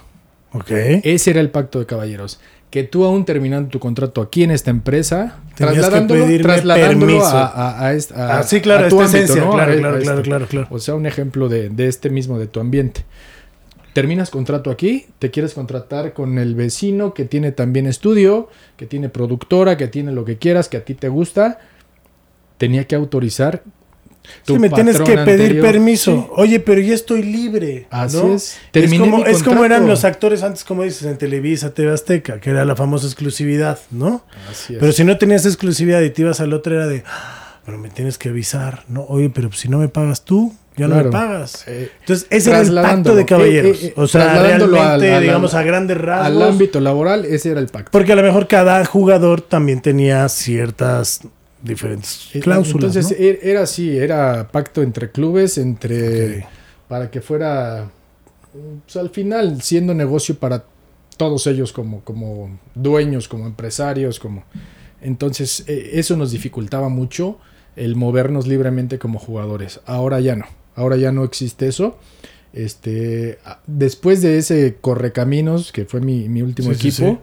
Ok. 0.52 0.70
Ese 0.70 1.30
era 1.30 1.40
el 1.40 1.50
pacto 1.50 1.78
de 1.78 1.86
caballeros. 1.86 2.40
Que 2.72 2.84
tú 2.84 3.04
aún 3.04 3.24
terminando 3.26 3.68
tu 3.68 3.78
contrato 3.78 4.22
aquí 4.22 4.42
en 4.44 4.50
esta 4.50 4.70
empresa, 4.70 5.36
Tenías 5.56 5.74
que 5.74 6.38
trasladándolo, 6.42 7.22
a, 7.22 7.46
a- 7.46 7.86
a 7.86 7.92
esta- 7.92 8.14
a- 8.14 8.38
Ah, 8.38 8.42
sí, 8.44 8.60
claro, 8.62 8.88
tu 8.88 9.00
esta 9.02 9.18
ámbito, 9.18 9.32
esencia, 9.34 9.44
¿no? 9.44 9.52
claro, 9.52 9.76
claro, 9.76 9.96
este. 9.98 10.04
claro, 10.06 10.22
claro, 10.22 10.46
claro. 10.46 10.66
O 10.70 10.78
sea, 10.78 10.94
un 10.94 11.04
ejemplo 11.06 11.48
de, 11.50 11.68
de 11.68 11.86
este 11.86 12.08
mismo, 12.08 12.38
de 12.38 12.46
tu 12.46 12.60
ambiente. 12.60 13.04
Terminas 13.92 14.30
contrato 14.30 14.70
aquí, 14.70 15.04
te 15.18 15.30
quieres 15.30 15.52
contratar 15.52 16.14
con 16.14 16.38
el 16.38 16.54
vecino 16.54 17.12
que 17.12 17.26
tiene 17.26 17.52
también 17.52 17.86
estudio, 17.86 18.48
que 18.78 18.86
tiene 18.86 19.10
productora, 19.10 19.76
que 19.76 19.86
tiene 19.88 20.10
lo 20.12 20.24
que 20.24 20.38
quieras, 20.38 20.70
que 20.70 20.78
a 20.78 20.84
ti 20.86 20.94
te 20.94 21.10
gusta. 21.10 21.58
Tenía 22.56 22.86
que 22.86 22.94
autorizar. 22.94 23.62
Sí, 24.46 24.58
me 24.58 24.70
tienes 24.70 24.98
que 24.98 25.16
pedir 25.18 25.42
anterior. 25.42 25.66
permiso. 25.66 26.12
Sí. 26.28 26.32
Oye, 26.36 26.60
pero 26.60 26.80
ya 26.80 26.94
estoy 26.94 27.22
libre. 27.22 27.86
Así 27.90 28.16
¿no? 28.16 28.34
es. 28.34 28.56
Terminé 28.70 28.94
es 28.96 29.00
como, 29.10 29.16
mi 29.18 29.22
es 29.30 29.42
como 29.42 29.56
contrato. 29.58 29.64
eran 29.64 29.86
los 29.88 30.04
actores 30.04 30.42
antes, 30.42 30.64
como 30.64 30.82
dices, 30.84 31.02
en 31.04 31.18
Televisa, 31.18 31.74
TV 31.74 31.92
Azteca, 31.92 32.40
que 32.40 32.50
era 32.50 32.64
la 32.64 32.76
famosa 32.76 33.06
exclusividad, 33.06 33.78
¿no? 33.90 34.24
Así 34.50 34.74
es. 34.74 34.80
Pero 34.80 34.92
si 34.92 35.04
no 35.04 35.18
tenías 35.18 35.44
exclusividad 35.46 36.00
y 36.02 36.10
te 36.10 36.22
ibas 36.22 36.40
al 36.40 36.52
otro, 36.52 36.74
era 36.74 36.86
de, 36.86 37.02
"Ah, 37.06 37.58
pero 37.66 37.78
me 37.78 37.90
tienes 37.90 38.16
que 38.18 38.28
avisar, 38.30 38.84
¿no? 38.88 39.02
Oye, 39.04 39.30
pero 39.30 39.50
si 39.52 39.68
no 39.68 39.78
me 39.78 39.88
pagas 39.88 40.24
tú, 40.24 40.54
ya 40.76 40.88
no 40.88 40.96
me 40.96 41.04
pagas. 41.04 41.64
Eh, 41.68 41.90
Entonces, 42.00 42.26
ese 42.30 42.48
era 42.50 42.60
el 42.60 42.74
pacto 42.74 43.14
de 43.14 43.26
caballeros. 43.26 43.82
Eh, 43.82 43.86
eh, 43.88 43.92
o 43.96 44.06
sea, 44.06 44.40
realmente, 44.42 44.78
al- 44.80 45.02
al- 45.04 45.20
digamos, 45.22 45.52
a 45.54 45.62
grandes 45.62 45.98
rasgos. 45.98 46.26
al 46.42 46.48
ámbito 46.50 46.80
laboral, 46.80 47.24
ese 47.26 47.50
era 47.50 47.60
el 47.60 47.66
pacto. 47.66 47.90
Porque 47.90 48.12
a 48.12 48.16
lo 48.16 48.22
mejor 48.22 48.46
cada 48.48 48.82
jugador 48.86 49.42
también 49.42 49.82
tenía 49.82 50.26
ciertas 50.30 51.20
diferentes 51.62 52.28
cláusulas. 52.42 52.94
Entonces 52.96 53.18
¿no? 53.18 53.24
er- 53.26 53.38
era 53.42 53.62
así, 53.62 53.96
era 53.96 54.48
pacto 54.50 54.82
entre 54.82 55.10
clubes, 55.10 55.58
entre 55.58 56.46
para 56.88 57.10
que 57.10 57.20
fuera 57.20 57.90
pues, 58.84 58.96
al 58.96 59.10
final 59.10 59.62
siendo 59.62 59.94
negocio 59.94 60.34
para 60.36 60.64
todos 61.16 61.46
ellos 61.46 61.72
como, 61.72 62.00
como 62.02 62.58
dueños, 62.74 63.28
como 63.28 63.46
empresarios, 63.46 64.18
como 64.18 64.44
entonces 65.00 65.64
eh, 65.68 65.90
eso 65.94 66.16
nos 66.16 66.30
dificultaba 66.32 66.88
mucho 66.88 67.38
el 67.76 67.96
movernos 67.96 68.46
libremente 68.46 68.98
como 68.98 69.18
jugadores. 69.18 69.80
Ahora 69.86 70.20
ya 70.20 70.36
no, 70.36 70.44
ahora 70.74 70.96
ya 70.96 71.12
no 71.12 71.24
existe 71.24 71.68
eso. 71.68 71.98
Este, 72.52 73.38
después 73.66 74.20
de 74.20 74.36
ese 74.36 74.76
correcaminos 74.80 75.72
que 75.72 75.86
fue 75.86 76.00
mi, 76.02 76.28
mi 76.28 76.42
último 76.42 76.74
Sí, 76.74 76.90
sí, 76.90 77.02
equipo, 77.04 77.20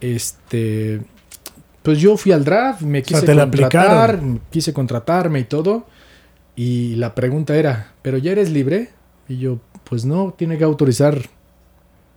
este, 0.00 1.00
pues 1.86 1.98
yo 2.00 2.16
fui 2.16 2.32
al 2.32 2.44
draft, 2.44 2.82
me 2.82 3.02
quise 3.02 3.20
la 3.34 3.44
contratar, 3.68 4.20
quise 4.50 4.72
contratarme 4.72 5.40
y 5.40 5.44
todo. 5.44 5.86
Y 6.56 6.96
la 6.96 7.14
pregunta 7.14 7.56
era, 7.56 7.92
¿pero 8.02 8.18
ya 8.18 8.32
eres 8.32 8.50
libre? 8.50 8.90
Y 9.28 9.38
yo, 9.38 9.58
pues 9.84 10.04
no, 10.04 10.34
tiene 10.36 10.58
que 10.58 10.64
autorizar 10.64 11.18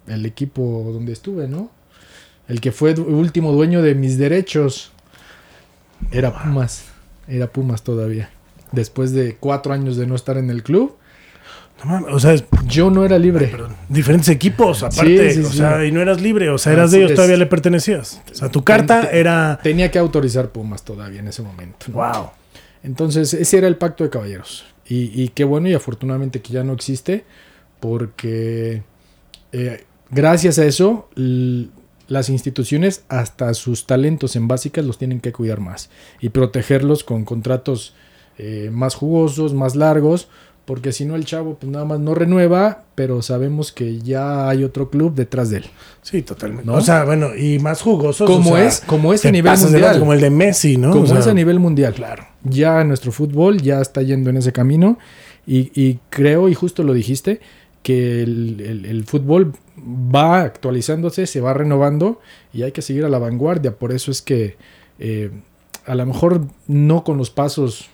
el 0.08 0.26
equipo 0.26 0.90
donde 0.94 1.14
estuve, 1.14 1.48
¿no? 1.48 1.70
El 2.48 2.62
que 2.62 2.72
fue 2.72 2.94
du- 2.96 3.04
último 3.04 3.52
dueño 3.52 3.82
de 3.82 3.94
mis 3.96 4.18
derechos 4.18 4.92
era 6.12 6.34
Pumas, 6.44 6.86
era 7.28 7.48
Pumas 7.48 7.84
todavía. 7.84 8.30
Después 8.72 9.12
de 9.12 9.36
cuatro 9.40 9.74
años 9.74 9.98
de 9.98 10.08
no 10.08 10.16
estar 10.16 10.38
en 10.38 10.50
el 10.50 10.64
club, 10.64 10.96
No 11.84 11.92
mames, 11.92 12.14
o 12.14 12.20
sea, 12.20 12.36
yo 12.66 12.90
no 12.90 13.06
era 13.06 13.18
libre. 13.18 13.48
perdón, 13.48 13.76
diferentes 13.88 14.30
equipos, 14.30 14.84
aparte, 14.84 15.32
Sí, 15.34 15.42
sí, 15.42 15.48
o 15.48 15.50
sí. 15.52 15.58
sea, 15.60 15.86
y 15.86 15.92
no 15.92 16.02
eras 16.02 16.22
libre, 16.22 16.50
o 16.50 16.58
sea, 16.58 16.74
eras 16.74 16.88
Así 16.88 16.94
de 16.98 17.00
ellos, 17.00 17.12
es. 17.12 17.16
todavía 17.16 17.38
le 17.38 17.46
pertenecías. 17.46 18.22
O 18.32 18.36
sea, 18.36 18.50
tu 18.50 18.64
carta 18.64 19.02
Ten- 19.02 19.10
era, 19.18 19.60
Tenía 19.64 19.90
que 19.92 19.98
autorizar 20.00 20.50
Pumas 20.50 20.84
todavía 20.84 21.20
en 21.22 21.28
ese 21.28 21.42
momento. 21.42 21.86
¿no? 21.88 21.94
wow. 21.96 22.30
Entonces, 22.84 23.34
ese 23.34 23.58
era 23.58 23.68
el 23.68 23.78
pacto 23.78 24.04
de 24.04 24.10
caballeros. 24.10 24.66
Y, 24.88 25.22
y 25.22 25.30
qué 25.30 25.44
bueno 25.44 25.70
y 25.70 25.74
afortunadamente 25.74 26.42
que 26.42 26.52
ya 26.54 26.64
no 26.64 26.74
existe, 26.74 27.24
porque 27.80 28.84
eh, 29.52 29.86
gracias 30.12 30.60
a 30.60 30.66
eso, 30.66 31.10
las 32.08 32.30
instituciones, 32.30 33.04
hasta 33.10 33.54
sus 33.54 33.86
talentos 33.86 34.36
en 34.36 34.48
básicas, 34.48 34.86
los 34.86 34.98
tienen 34.98 35.20
que 35.22 35.32
cuidar 35.32 35.60
más 35.60 35.90
y 36.20 36.30
protegerlos 36.30 37.04
con 37.04 37.24
contratos 37.26 37.94
eh, 38.38 38.70
más 38.72 38.96
jugosos, 38.96 39.54
más 39.54 39.76
largos, 39.76 40.30
porque 40.70 40.92
si 40.92 41.04
no 41.04 41.16
el 41.16 41.26
chavo 41.26 41.56
pues 41.56 41.72
nada 41.72 41.84
más 41.84 42.00
no 42.00 42.14
renueva, 42.14 42.84
pero 42.94 43.24
sabemos 43.24 43.72
que 43.72 43.98
ya 44.02 44.48
hay 44.48 44.64
otro 44.64 44.92
club 44.92 45.16
detrás 45.16 45.50
de 45.50 45.58
él. 45.58 45.66
Sí, 46.04 46.22
totalmente. 46.22 46.68
¿No? 46.68 46.76
O 46.76 46.82
sea, 46.82 47.06
bueno, 47.06 47.36
y 47.36 47.58
más 47.58 47.82
jugosos. 47.82 48.30
Como 48.30 48.52
o 48.52 48.56
sea, 48.56 48.68
es, 48.68 48.82
como 48.82 49.12
es 49.12 49.26
a 49.26 49.32
nivel 49.32 49.58
mundial. 49.58 49.98
como 49.98 50.14
el 50.14 50.22
de 50.22 50.30
Messi, 50.30 50.78
¿no? 50.78 50.92
Como 50.92 51.06
O 51.06 51.08
sea, 51.08 51.18
es 51.18 51.26
a 51.26 51.34
nivel 51.34 51.60
mundial. 51.60 51.96
Claro. 51.96 52.24
Ya 52.44 52.84
nuestro 52.84 53.12
fútbol 53.12 53.60
ya 53.64 53.82
está 53.82 54.04
yendo 54.04 54.30
en 54.30 54.38
ese 54.38 54.52
camino 54.52 55.00
y, 55.48 55.72
y 55.74 55.98
creo, 56.12 56.48
y 56.50 56.54
justo 56.54 56.84
lo 56.84 56.94
dijiste, 56.94 57.40
que 57.82 58.22
el, 58.22 58.62
el- 58.62 58.86
el 58.86 59.06
fútbol 59.06 59.54
va 60.16 60.42
actualizándose, 60.42 61.26
se 61.26 61.42
va 61.42 61.56
renovando 61.56 62.22
y 62.54 62.62
hay 62.62 62.74
que 62.74 62.84
seguir 62.84 63.06
a 63.06 63.10
la 63.10 63.18
vanguardia. 63.18 63.72
Por 63.76 63.92
eso 63.92 64.12
es 64.12 64.22
que 64.22 64.56
eh, 65.00 65.32
a 65.88 65.96
lo 65.96 66.06
mejor 66.06 66.46
no 66.68 67.04
con 67.04 67.18
los 67.18 67.32
pasos 67.32 67.90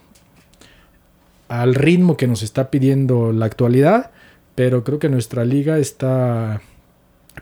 al 1.47 1.75
ritmo 1.75 2.17
que 2.17 2.27
nos 2.27 2.43
está 2.43 2.69
pidiendo 2.69 3.31
la 3.31 3.45
actualidad, 3.45 4.11
pero 4.55 4.83
creo 4.83 4.99
que 4.99 5.09
nuestra 5.09 5.45
liga 5.45 5.77
está 5.77 6.61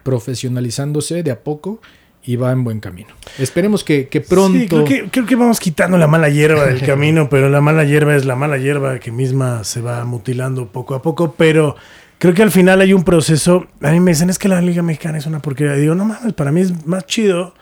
profesionalizándose 0.04 1.24
de 1.24 1.32
a 1.32 1.40
poco 1.40 1.80
y 2.26 2.38
va 2.38 2.52
en 2.52 2.64
buen 2.64 2.80
camino. 2.80 3.10
Esperemos 3.38 3.84
que, 3.84 4.08
que 4.08 4.22
pronto... 4.22 4.58
Sí, 4.58 4.68
creo 4.68 4.86
que, 4.86 5.10
creo 5.10 5.26
que 5.26 5.36
vamos 5.36 5.60
quitando 5.60 5.98
la 5.98 6.08
mala 6.08 6.30
hierba 6.30 6.66
del 6.66 6.82
camino, 6.86 7.30
pero 7.30 7.50
la 7.50 7.62
mala 7.62 7.84
hierba 7.84 8.16
es 8.16 8.26
la 8.26 8.36
mala 8.36 8.58
hierba 8.58 9.00
que 9.00 9.12
misma 9.12 9.64
se 9.64 9.82
va 9.82 10.04
mutilando 10.06 10.68
poco 10.68 10.96
a 10.96 11.02
poco, 11.02 11.36
pero 11.38 11.76
creo 12.20 12.34
que 12.34 12.44
al 12.44 12.52
final 12.52 12.82
hay 12.82 12.94
un 12.94 13.04
proceso. 13.04 13.68
A 13.82 13.92
mí 13.92 14.00
me 14.00 14.12
dicen, 14.12 14.30
es 14.30 14.40
que 14.40 14.48
la 14.48 14.62
Liga 14.62 14.82
Mexicana 14.82 15.18
es 15.18 15.26
una 15.26 15.42
porquería. 15.42 15.76
Y 15.78 15.82
digo, 15.82 15.96
no 15.96 16.06
mames, 16.06 16.34
para 16.34 16.52
mí 16.52 16.62
es 16.62 16.86
más 16.86 17.06
chido 17.06 17.54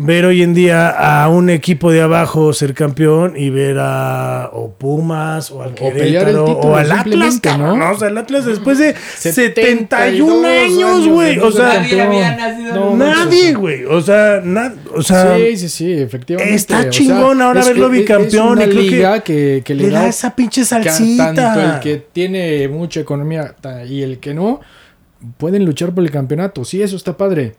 ver 0.00 0.24
hoy 0.26 0.42
en 0.42 0.54
día 0.54 0.88
a 0.90 1.28
un 1.28 1.50
equipo 1.50 1.90
de 1.90 2.00
abajo 2.00 2.52
ser 2.52 2.72
campeón 2.72 3.34
y 3.36 3.50
ver 3.50 3.78
a 3.80 4.48
o 4.52 4.70
Pumas 4.70 5.50
o 5.50 5.60
al 5.62 5.72
O 5.72 5.74
Querétaro 5.74 6.44
título 6.44 6.60
o 6.60 6.76
al 6.76 6.92
Atlas, 6.92 7.40
¿no? 7.58 7.76
¿no? 7.76 7.90
O 7.90 7.98
sea, 7.98 8.06
el 8.08 8.16
Atlas 8.16 8.44
después 8.46 8.78
de 8.78 8.94
72 9.16 9.34
71 9.34 10.46
años, 10.48 10.94
años 11.02 11.08
güey. 11.08 11.38
O 11.40 11.50
sea, 11.50 11.80
Nadie 11.80 12.00
había 12.00 12.36
nacido 12.36 12.74
No, 12.74 12.96
nadie, 12.96 13.54
güey. 13.54 13.84
O 13.86 14.00
sea, 14.00 14.40
na- 14.42 14.72
o 14.94 15.02
sea 15.02 15.36
sí, 15.36 15.56
sí, 15.56 15.68
sí, 15.68 15.92
efectivamente. 15.92 16.54
está 16.54 16.78
O 16.78 16.82
sea, 16.82 16.90
chingón 16.90 17.42
ahora 17.42 17.60
es 17.60 17.66
verlo 17.66 17.90
que 17.90 17.98
bicampeón 17.98 18.60
Es 18.60 18.68
y 18.68 18.70
creo 18.70 18.82
que 18.84 18.90
liga 18.90 19.20
que, 19.20 19.62
que 19.64 19.74
le, 19.74 19.82
le 19.84 19.90
da 19.90 20.02
da 20.02 20.08
esa 20.08 20.34
pinche 20.36 20.64
salsita. 20.64 21.34
Tanto 21.34 21.60
el 21.60 21.80
que 21.80 21.96
tiene 22.12 22.68
mucha 22.68 23.00
economía 23.00 23.56
y 23.88 24.02
el 24.02 24.18
que 24.18 24.32
no, 24.32 24.60
pueden 25.38 25.64
luchar 25.64 25.92
por 25.92 26.04
el 26.04 26.10
campeonato. 26.12 26.64
Sí, 26.64 26.80
eso 26.80 26.94
está 26.94 27.16
padre. 27.16 27.54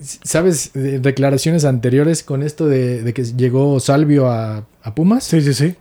¿Sabes? 0.00 0.72
de 0.72 0.98
declaraciones 0.98 1.64
anteriores 1.64 2.22
con 2.22 2.42
esto 2.42 2.66
de, 2.66 3.02
de 3.02 3.12
que 3.12 3.24
llegó 3.24 3.78
Salvio 3.80 4.28
a, 4.28 4.66
a 4.82 4.94
Pumas. 4.94 5.24
Sí, 5.24 5.40
sí, 5.42 5.52
sí. 5.54 5.74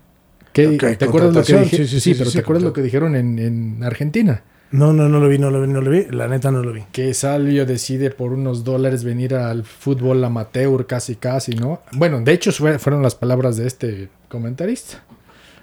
¿Qué- 0.53 0.67
Ok, 0.67 0.97
¿Te 0.97 1.05
acuerdas 1.05 1.33
lo 1.33 1.41
que 1.43 1.53
contratación, 1.53 1.63
dije? 1.63 1.77
sí, 1.77 1.83
Sí, 1.85 1.89
sí, 1.89 1.99
sí, 2.01 2.13
pero 2.15 2.25
sí, 2.29 2.33
¿te 2.37 2.39
sí, 2.39 2.43
acuerdas 2.43 2.63
lo 2.63 2.73
que 2.73 2.81
dijeron 2.81 3.15
en, 3.15 3.39
en 3.39 3.83
Argentina? 3.83 4.43
No, 4.71 4.93
no, 4.93 5.09
no 5.09 5.19
lo 5.19 5.27
vi, 5.29 5.39
no 5.39 5.49
lo 5.49 5.61
vi, 5.61 5.67
no 5.67 5.81
lo 5.81 5.89
vi. 5.89 6.05
La 6.11 6.27
neta 6.27 6.51
no 6.51 6.61
lo 6.61 6.71
vi. 6.73 6.83
que 6.91 7.13
Salvio 7.13 7.65
decide 7.65 8.11
por 8.11 8.33
unos 8.33 8.63
dólares 8.63 9.03
venir 9.03 9.33
al 9.35 9.63
fútbol 9.63 10.23
amateur 10.23 10.85
casi 10.85 11.15
casi, 11.15 11.55
¿no? 11.55 11.81
Bueno, 11.93 12.21
de 12.21 12.33
hecho 12.33 12.51
fue- 12.51 12.77
fueron 12.77 13.01
las 13.01 13.15
palabras 13.15 13.57
de 13.57 13.65
este 13.67 14.09
comentarista, 14.27 15.03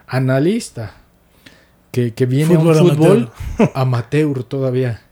analista, 0.08 0.94
que, 1.92 2.14
que 2.14 2.26
viene 2.26 2.54
a 2.54 2.58
Fútbol 2.58 2.76
un 2.80 2.88
fútbol 2.96 3.30
amateur, 3.74 4.44
todavía. 4.44 5.02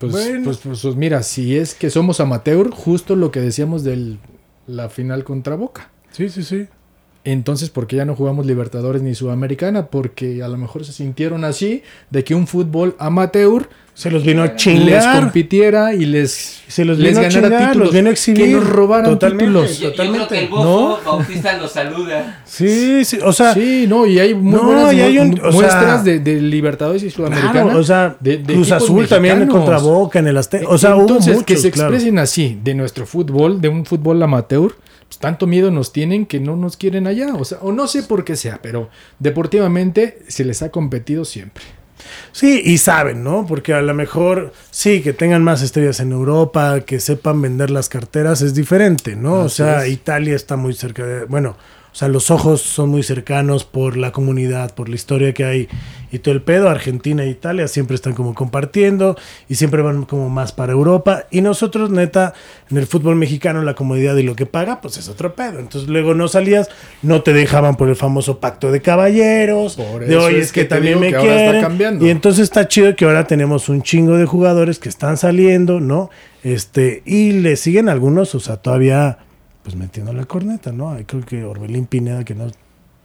Pues, 0.00 0.12
Bueno. 0.12 0.44
pues, 0.44 0.56
pues, 0.64 0.80
pues 0.80 0.96
mira, 0.96 1.22
si 1.22 1.56
es 1.58 1.74
que 1.74 1.90
somos 1.90 2.20
amateur, 2.20 2.70
justo 2.70 3.16
lo 3.16 3.30
que 3.30 3.40
decíamos 3.40 3.84
de 3.84 4.16
la 4.66 4.88
final 4.88 5.24
contra 5.24 5.56
Boca. 5.56 5.90
Sí, 6.10 6.30
sí, 6.30 6.42
sí. 6.42 6.68
Entonces, 7.24 7.68
¿por 7.68 7.86
qué 7.86 7.96
ya 7.96 8.06
no 8.06 8.14
jugamos 8.16 8.46
Libertadores 8.46 9.02
ni 9.02 9.14
Sudamericana? 9.14 9.86
Porque 9.88 10.42
a 10.42 10.48
lo 10.48 10.56
mejor 10.56 10.86
se 10.86 10.92
sintieron 10.92 11.44
así 11.44 11.82
de 12.10 12.24
que 12.24 12.34
un 12.34 12.46
fútbol 12.46 12.96
amateur 12.98 13.68
Se 13.92 14.10
los 14.10 14.24
vino 14.24 14.40
a 14.42 14.46
les 14.46 14.56
chingar. 14.56 15.20
compitiera 15.20 15.92
y 15.94 16.06
les, 16.06 16.62
Se 16.66 16.82
los 16.86 16.96
les 16.98 17.08
vino 17.10 17.20
a 17.20 17.22
ganara 17.24 17.42
chingar, 17.48 17.66
títulos, 17.68 17.86
los 17.88 17.94
vino 17.94 18.08
a 18.08 18.12
exhibir. 18.12 18.46
que 18.46 18.52
nos 18.52 18.66
robaran 18.66 19.04
Totalmente. 19.10 19.44
títulos. 19.44 19.78
Yo, 19.78 19.90
yo 19.90 19.94
creo 19.96 20.06
Totalmente. 20.06 20.34
que 20.34 20.40
el 20.44 20.48
bofo 20.48 20.98
¿No? 21.04 21.10
Bautista 21.12 21.58
lo 21.58 21.68
saluda. 21.68 22.40
Sí, 22.46 23.04
sí, 23.04 23.18
o 23.22 23.32
sea, 23.34 23.52
Sí, 23.52 23.84
no, 23.86 24.06
y 24.06 24.18
hay 24.18 24.32
muy 24.32 24.54
No, 24.54 24.62
buenas 24.64 24.94
y 24.94 25.00
hay 25.02 25.18
un- 25.18 25.38
muestras 25.52 26.02
sea, 26.02 26.02
de, 26.02 26.20
de 26.20 26.40
Libertadores 26.40 27.02
y 27.02 27.10
Sudamericana. 27.10 27.52
claro, 27.64 27.78
o 27.78 27.84
sea, 27.84 28.16
de- 28.18 28.38
de 28.38 28.54
Cruz 28.54 28.72
Azul 28.72 29.06
también 29.06 29.40
mexicanos. 29.40 29.62
contra 29.66 29.78
Boca 29.78 30.18
en 30.20 30.26
el 30.28 30.38
Azteca. 30.38 30.66
O 30.70 30.78
sea, 30.78 30.94
Entonces, 30.94 31.34
hubo 31.36 31.44
que 31.44 31.52
muchos, 31.54 31.62
se 31.62 31.70
claro. 31.70 31.90
expresen 31.92 32.18
así 32.18 32.58
de 32.64 32.72
nuestro 32.74 33.04
fútbol, 33.04 33.60
de 33.60 33.68
un 33.68 33.84
fútbol 33.84 34.22
amateur, 34.22 34.72
pues 35.10 35.18
tanto 35.18 35.48
miedo 35.48 35.72
nos 35.72 35.92
tienen 35.92 36.24
que 36.24 36.38
no 36.38 36.54
nos 36.54 36.76
quieren 36.76 37.08
allá. 37.08 37.34
O 37.34 37.44
sea, 37.44 37.58
o 37.62 37.72
no 37.72 37.88
sé 37.88 38.04
por 38.04 38.24
qué 38.24 38.36
sea, 38.36 38.60
pero 38.62 38.90
deportivamente 39.18 40.20
se 40.28 40.44
les 40.44 40.62
ha 40.62 40.70
competido 40.70 41.24
siempre. 41.24 41.64
Sí, 42.30 42.62
y 42.64 42.78
saben, 42.78 43.24
¿no? 43.24 43.44
Porque 43.44 43.74
a 43.74 43.82
lo 43.82 43.92
mejor 43.92 44.52
sí, 44.70 45.02
que 45.02 45.12
tengan 45.12 45.42
más 45.42 45.62
estrellas 45.62 45.98
en 45.98 46.12
Europa, 46.12 46.82
que 46.82 47.00
sepan 47.00 47.42
vender 47.42 47.70
las 47.70 47.88
carteras, 47.88 48.40
es 48.40 48.54
diferente, 48.54 49.16
¿no? 49.16 49.40
o 49.40 49.48
sea, 49.48 49.84
es. 49.84 49.94
Italia 49.94 50.36
está 50.36 50.54
muy 50.54 50.74
cerca 50.74 51.04
de. 51.04 51.24
Bueno, 51.24 51.56
o 51.92 51.94
sea, 51.94 52.08
los 52.08 52.30
ojos 52.30 52.60
son 52.60 52.90
muy 52.90 53.02
cercanos 53.02 53.64
por 53.64 53.96
la 53.96 54.12
comunidad, 54.12 54.74
por 54.74 54.88
la 54.88 54.94
historia 54.94 55.34
que 55.34 55.44
hay 55.44 55.68
y 56.12 56.20
todo 56.20 56.34
el 56.34 56.42
pedo. 56.42 56.68
Argentina 56.68 57.24
e 57.24 57.28
Italia 57.28 57.66
siempre 57.66 57.96
están 57.96 58.12
como 58.12 58.34
compartiendo 58.34 59.16
y 59.48 59.56
siempre 59.56 59.82
van 59.82 60.04
como 60.04 60.28
más 60.28 60.52
para 60.52 60.72
Europa. 60.72 61.24
Y 61.30 61.40
nosotros, 61.40 61.90
neta, 61.90 62.32
en 62.70 62.76
el 62.76 62.86
fútbol 62.86 63.16
mexicano, 63.16 63.62
la 63.62 63.74
comodidad 63.74 64.16
y 64.16 64.22
lo 64.22 64.36
que 64.36 64.46
paga, 64.46 64.80
pues 64.80 64.98
es 64.98 65.08
otro 65.08 65.34
pedo. 65.34 65.58
Entonces 65.58 65.88
luego 65.88 66.14
no 66.14 66.28
salías, 66.28 66.68
no 67.02 67.22
te 67.22 67.32
dejaban 67.32 67.76
por 67.76 67.88
el 67.88 67.96
famoso 67.96 68.38
pacto 68.38 68.70
de 68.70 68.80
caballeros. 68.80 69.74
Por 69.74 70.04
de 70.04 70.16
hoy 70.16 70.36
es 70.36 70.46
es 70.46 70.52
que, 70.52 70.64
también 70.64 71.00
me 71.00 71.10
que 71.10 71.18
quieren. 71.18 71.98
Y 72.00 72.10
entonces 72.10 72.44
está 72.44 72.68
chido 72.68 72.94
que 72.94 73.04
ahora 73.04 73.26
tenemos 73.26 73.68
un 73.68 73.82
chingo 73.82 74.16
de 74.16 74.26
jugadores 74.26 74.78
que 74.78 74.88
están 74.88 75.16
saliendo, 75.16 75.80
¿no? 75.80 76.10
Este, 76.44 77.02
y 77.04 77.32
le 77.32 77.56
siguen 77.56 77.88
algunos, 77.88 78.34
o 78.34 78.40
sea, 78.40 78.56
todavía 78.56 79.18
pues 79.62 79.76
metiendo 79.76 80.12
la 80.12 80.24
corneta, 80.24 80.72
¿no? 80.72 80.90
Ahí 80.92 81.04
Creo 81.04 81.24
que 81.24 81.44
Orbelín 81.44 81.86
Pineda 81.86 82.24
que 82.24 82.34
no, 82.34 82.46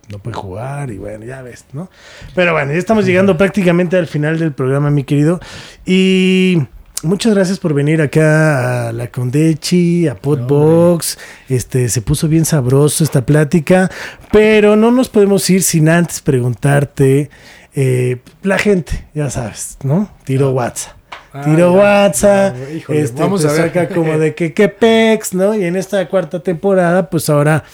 no 0.09 0.19
puede 0.19 0.35
jugar 0.35 0.91
y 0.91 0.97
bueno, 0.97 1.25
ya 1.25 1.41
ves, 1.41 1.65
¿no? 1.73 1.89
Pero 2.33 2.53
bueno, 2.53 2.71
ya 2.71 2.77
estamos 2.77 3.05
llegando 3.05 3.37
prácticamente 3.37 3.97
al 3.97 4.07
final 4.07 4.39
del 4.39 4.53
programa, 4.53 4.89
mi 4.89 5.03
querido. 5.03 5.39
Y 5.85 6.61
muchas 7.03 7.33
gracias 7.33 7.59
por 7.59 7.73
venir 7.73 8.01
acá 8.01 8.89
a 8.89 8.93
la 8.93 9.07
Condechi, 9.07 10.07
a 10.07 10.15
Podbox. 10.15 11.17
Este, 11.49 11.89
se 11.89 12.01
puso 12.01 12.27
bien 12.27 12.45
sabroso 12.45 13.03
esta 13.03 13.25
plática, 13.25 13.89
pero 14.31 14.75
no 14.75 14.91
nos 14.91 15.09
podemos 15.09 15.49
ir 15.49 15.63
sin 15.63 15.89
antes 15.89 16.21
preguntarte, 16.21 17.29
eh, 17.75 18.21
la 18.41 18.57
gente, 18.57 19.05
ya 19.13 19.29
sabes, 19.29 19.77
¿no? 19.83 20.09
Tiro 20.23 20.51
WhatsApp. 20.51 21.04
Ah, 21.38 21.41
Tiro. 21.43 21.73
WhatsApp, 21.73 22.55
este, 22.88 23.21
vamos 23.21 23.41
pues 23.41 23.53
a 23.53 23.61
ver. 23.61 23.73
saca 23.73 23.93
como 23.93 24.17
de 24.17 24.33
que 24.33 24.53
qué 24.53 24.69
pex, 24.69 25.33
¿no? 25.33 25.53
Y 25.53 25.65
en 25.65 25.75
esta 25.75 26.07
cuarta 26.07 26.39
temporada, 26.39 27.09
pues 27.09 27.29
ahora 27.29 27.65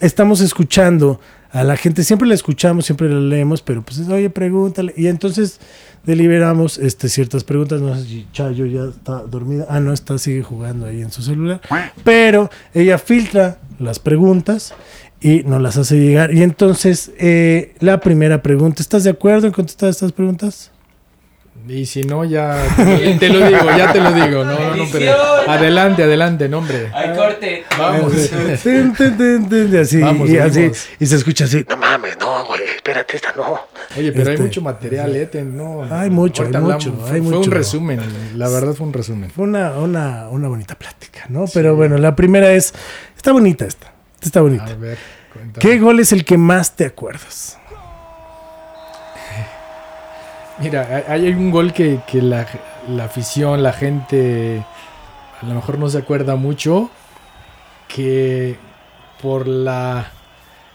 estamos 0.00 0.40
escuchando 0.40 1.20
a 1.52 1.62
la 1.62 1.76
gente, 1.76 2.02
siempre 2.02 2.26
la 2.26 2.34
escuchamos, 2.34 2.86
siempre 2.86 3.08
la 3.08 3.20
leemos, 3.20 3.62
pero 3.62 3.82
pues 3.82 4.00
oye, 4.08 4.30
pregúntale. 4.30 4.92
Y 4.96 5.06
entonces 5.06 5.60
deliberamos 6.04 6.76
este, 6.78 7.08
ciertas 7.08 7.44
preguntas. 7.44 7.80
No 7.80 7.94
sé 7.94 8.02
si 8.02 8.26
Chayo 8.32 8.66
ya 8.66 8.86
está 8.86 9.22
dormida. 9.22 9.64
Ah, 9.68 9.78
no, 9.78 9.92
está, 9.92 10.18
sigue 10.18 10.42
jugando 10.42 10.86
ahí 10.86 11.00
en 11.00 11.12
su 11.12 11.22
celular. 11.22 11.60
Pero 12.02 12.50
ella 12.74 12.98
filtra 12.98 13.58
las 13.78 14.00
preguntas 14.00 14.74
y 15.20 15.44
nos 15.44 15.62
las 15.62 15.76
hace 15.76 16.00
llegar. 16.00 16.34
Y 16.34 16.42
entonces, 16.42 17.12
eh, 17.20 17.76
la 17.78 18.00
primera 18.00 18.42
pregunta, 18.42 18.82
¿estás 18.82 19.04
de 19.04 19.10
acuerdo 19.10 19.46
en 19.46 19.52
contestar 19.52 19.90
estas 19.90 20.10
preguntas? 20.10 20.72
Y 21.66 21.86
si 21.86 22.02
no, 22.02 22.24
ya 22.24 22.62
te, 23.18 23.28
lo 23.30 23.46
digo, 23.46 23.64
ya 23.76 23.92
te 23.92 24.00
lo 24.00 24.12
digo. 24.12 24.44
No, 24.44 24.58
no, 24.58 24.76
no, 24.76 24.84
pero 24.92 25.14
adelante, 25.48 26.02
adelante, 26.02 26.48
no, 26.48 26.58
hombre. 26.58 26.90
Ay, 26.92 27.16
corte. 27.16 27.64
Vamos. 27.78 28.12
Así, 28.14 30.00
Vamos, 30.00 30.28
y, 30.30 30.38
así, 30.38 30.70
y 31.00 31.06
se 31.06 31.16
escucha 31.16 31.44
así. 31.44 31.64
No 31.68 31.76
mames, 31.76 32.18
no, 32.18 32.44
güey, 32.46 32.60
espérate, 32.76 33.16
esta 33.16 33.32
no. 33.34 33.60
Oye, 33.96 34.12
pero 34.12 34.28
hay 34.28 34.34
Este, 34.34 34.42
mucho 34.42 34.60
material, 34.60 35.16
¿eh? 35.16 35.28
No, 35.44 35.84
Hay 35.90 36.10
mucho, 36.10 36.42
hay 36.44 36.52
mucho, 36.52 36.92
Fue, 36.92 37.10
hay 37.12 37.20
fue 37.22 37.30
mucho. 37.30 37.48
un 37.48 37.50
resumen, 37.50 38.00
la 38.36 38.48
verdad 38.48 38.74
fue 38.74 38.86
un 38.86 38.92
resumen. 38.92 39.30
Fue 39.30 39.44
una, 39.44 39.72
una, 39.78 40.28
una 40.28 40.48
bonita 40.48 40.74
plática, 40.74 41.24
¿no? 41.28 41.46
Pero 41.52 41.76
bueno, 41.76 41.96
la 41.98 42.14
primera 42.14 42.52
es. 42.52 42.74
Está 43.16 43.32
bonita 43.32 43.64
esta. 43.64 43.92
Esta 44.14 44.26
está 44.26 44.40
bonita. 44.42 44.66
A 44.66 44.74
ver, 44.74 44.98
cuéntame. 45.32 45.60
¿Qué 45.60 45.78
gol 45.78 46.00
es 46.00 46.12
el 46.12 46.24
que 46.24 46.36
más 46.36 46.76
te 46.76 46.84
acuerdas? 46.84 47.58
Mira, 50.60 51.04
hay, 51.08 51.28
un 51.30 51.50
gol 51.50 51.72
que, 51.72 52.00
que 52.06 52.22
la, 52.22 52.46
la 52.88 53.04
afición, 53.04 53.62
la 53.62 53.72
gente, 53.72 54.64
a 55.42 55.46
lo 55.46 55.54
mejor 55.54 55.78
no 55.78 55.88
se 55.88 55.98
acuerda 55.98 56.36
mucho, 56.36 56.90
que 57.88 58.56
por 59.20 59.48
la 59.48 60.10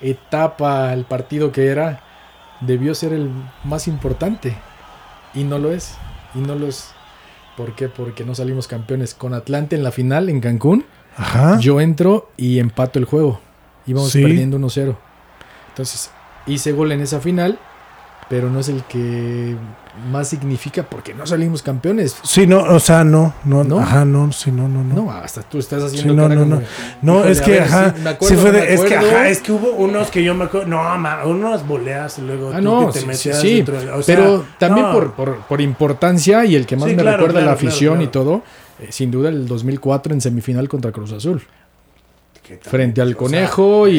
etapa, 0.01 0.93
el 0.93 1.05
partido 1.05 1.51
que 1.51 1.67
era, 1.67 2.01
debió 2.61 2.93
ser 2.95 3.13
el 3.13 3.29
más 3.63 3.87
importante. 3.87 4.55
Y 5.33 5.43
no 5.43 5.59
lo 5.59 5.71
es. 5.71 5.95
Y 6.35 6.39
no 6.39 6.55
lo 6.55 6.67
es. 6.67 6.91
¿Por 7.55 7.73
qué? 7.75 7.87
Porque 7.89 8.25
no 8.25 8.35
salimos 8.35 8.67
campeones. 8.67 9.13
Con 9.13 9.33
Atlante 9.33 9.75
en 9.75 9.83
la 9.83 9.91
final, 9.91 10.29
en 10.29 10.41
Cancún, 10.41 10.85
Ajá. 11.17 11.57
yo 11.59 11.79
entro 11.81 12.31
y 12.37 12.59
empato 12.59 12.99
el 12.99 13.05
juego. 13.05 13.39
Íbamos 13.85 14.11
Sí. 14.11 14.21
perdiendo 14.21 14.57
1-0. 14.57 14.95
Entonces, 15.69 16.11
hice 16.47 16.71
gol 16.73 16.91
en 16.91 17.01
esa 17.01 17.19
final, 17.19 17.59
pero 18.29 18.49
no 18.49 18.59
es 18.59 18.69
el 18.69 18.83
que 18.83 19.55
más 20.11 20.29
significa 20.29 20.83
porque 20.83 21.13
no 21.13 21.25
salimos 21.27 21.61
campeones. 21.61 22.15
Sí, 22.23 22.47
no, 22.47 22.59
o 22.61 22.79
sea, 22.79 23.03
no, 23.03 23.33
no, 23.43 23.63
¿No? 23.65 23.79
Ajá, 23.79 24.05
no, 24.05 24.31
sí, 24.31 24.51
no, 24.51 24.69
no, 24.69 24.83
no. 24.83 24.93
No, 24.95 25.11
hasta 25.11 25.41
tú 25.41 25.57
estás 25.57 25.83
haciendo 25.83 26.13
Sí, 26.13 26.15
no, 26.15 26.23
cara 26.23 26.35
no, 26.35 26.45
no. 26.45 26.61
No, 27.01 27.25
es 27.25 27.41
que, 27.41 27.51
ver, 27.51 27.63
ajá, 27.63 27.93
sí, 27.95 28.01
me 28.01 28.09
acuerdo, 28.11 28.35
sí 28.35 28.41
fue 28.41 28.51
de- 28.51 28.61
me 28.61 28.73
es 28.75 28.81
que, 28.81 28.95
ajá, 28.95 29.27
es 29.29 29.41
que 29.41 29.51
hubo 29.51 29.71
unos 29.71 30.09
que 30.11 30.23
yo 30.23 30.35
me 30.35 30.45
acuerdo, 30.45 30.67
no, 30.67 30.97
ma, 30.97 31.25
unas 31.25 31.67
boleas 31.67 32.17
y 32.19 32.21
luego 32.21 32.51
Ah, 32.53 32.59
tú 32.59 32.63
no, 32.63 32.85
que 32.87 32.93
te 32.93 32.99
sí, 33.01 33.05
metías 33.07 33.41
dentro 33.41 33.81
de- 33.81 33.91
o 33.91 34.01
sea, 34.03 34.15
pero 34.15 34.45
también 34.57 34.85
no. 34.85 34.93
por, 34.93 35.11
por, 35.13 35.37
por 35.39 35.59
importancia 35.59 36.45
y 36.45 36.55
el 36.55 36.65
que 36.65 36.77
más 36.77 36.87
me 36.87 36.95
claro, 36.95 37.17
recuerda 37.17 37.39
claro, 37.41 37.45
la 37.47 37.53
afición 37.53 37.95
claro, 37.95 38.03
y 38.03 38.07
todo, 38.07 38.43
eh, 38.79 38.87
sin 38.91 39.11
duda 39.11 39.27
el 39.29 39.47
2004 39.47 40.13
en 40.13 40.21
semifinal 40.21 40.69
contra 40.69 40.91
Cruz 40.93 41.11
Azul. 41.11 41.41
Frente 42.61 43.01
al 43.01 43.07
o 43.09 43.11
sea, 43.11 43.17
conejo 43.17 43.87
y, 43.87 43.97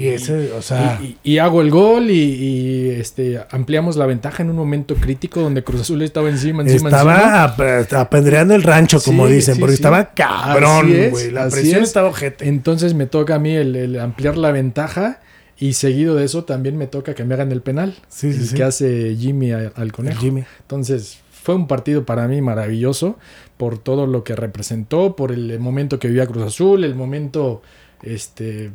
y 0.00 0.08
ese, 0.08 0.52
o 0.52 0.62
sea, 0.62 1.00
y, 1.22 1.38
hago 1.38 1.60
el 1.60 1.70
gol 1.70 2.10
y, 2.10 2.90
este 2.90 3.40
ampliamos 3.50 3.96
la 3.96 4.06
ventaja 4.06 4.42
en 4.42 4.50
un 4.50 4.56
momento 4.56 4.94
crítico 4.94 5.40
donde 5.40 5.62
Cruz 5.64 5.82
Azul 5.82 6.02
estaba 6.02 6.28
encima, 6.28 6.62
encima, 6.62 6.90
encima. 6.90 7.54
estaba 7.80 8.00
apedreando 8.02 8.54
el 8.54 8.62
rancho, 8.62 9.00
como 9.00 9.26
Sí, 9.26 9.34
dicen, 9.34 9.54
sí, 9.54 9.60
porque 9.60 9.76
sí. 9.76 9.82
estaba 9.82 10.10
cabrón, 10.14 10.86
Así 10.86 10.96
es, 10.96 11.10
güey. 11.10 11.30
La 11.30 11.48
presión 11.48 11.82
es. 11.82 11.88
estaba 11.88 12.08
ojete. 12.08 12.48
Entonces 12.48 12.94
me 12.94 13.06
toca 13.06 13.36
a 13.36 13.38
mí 13.38 13.54
el, 13.54 13.76
el 13.76 14.00
ampliar 14.00 14.36
la 14.36 14.52
ventaja 14.52 15.20
y 15.58 15.74
seguido 15.74 16.14
de 16.14 16.24
eso 16.24 16.44
también 16.44 16.76
me 16.78 16.86
toca 16.86 17.14
que 17.14 17.24
me 17.24 17.34
hagan 17.34 17.52
el 17.52 17.60
penal. 17.62 17.94
Sí, 18.08 18.32
sí, 18.32 18.38
el 18.40 18.48
sí. 18.48 18.54
que 18.54 18.62
hace 18.64 19.16
Jimmy 19.16 19.52
a- 19.52 19.72
al 19.76 19.92
conejo. 19.92 20.20
Jimmy. 20.20 20.44
Entonces 20.62 21.18
fue 21.30 21.54
un 21.54 21.66
partido 21.66 22.04
para 22.04 22.28
mí 22.28 22.40
maravilloso 22.40 23.18
por 23.56 23.78
todo 23.78 24.06
lo 24.06 24.24
que 24.24 24.34
representó, 24.36 25.16
por 25.16 25.32
el 25.32 25.58
momento 25.60 25.98
que 25.98 26.08
vivía 26.08 26.26
Cruz 26.26 26.44
Azul, 26.44 26.82
el 26.84 26.94
momento 26.94 27.60
este 28.02 28.70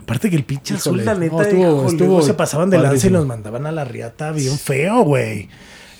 Aparte 0.00 0.30
que 0.30 0.36
el 0.36 0.44
pinche 0.44 0.74
azul, 0.74 1.04
la 1.04 1.14
neta, 1.14 1.34
no, 1.36 1.42
estuvo- 1.42 1.58
hijo, 1.60 1.70
luego 1.72 1.88
estuvo 1.88 2.22
se 2.22 2.34
pasaban 2.34 2.70
de 2.70 2.78
lanza 2.78 3.06
y 3.06 3.10
nos 3.10 3.26
mandaban 3.26 3.66
a 3.66 3.72
la 3.72 3.84
riata 3.84 4.32
bien 4.32 4.56
feo, 4.58 5.02
güey. 5.02 5.48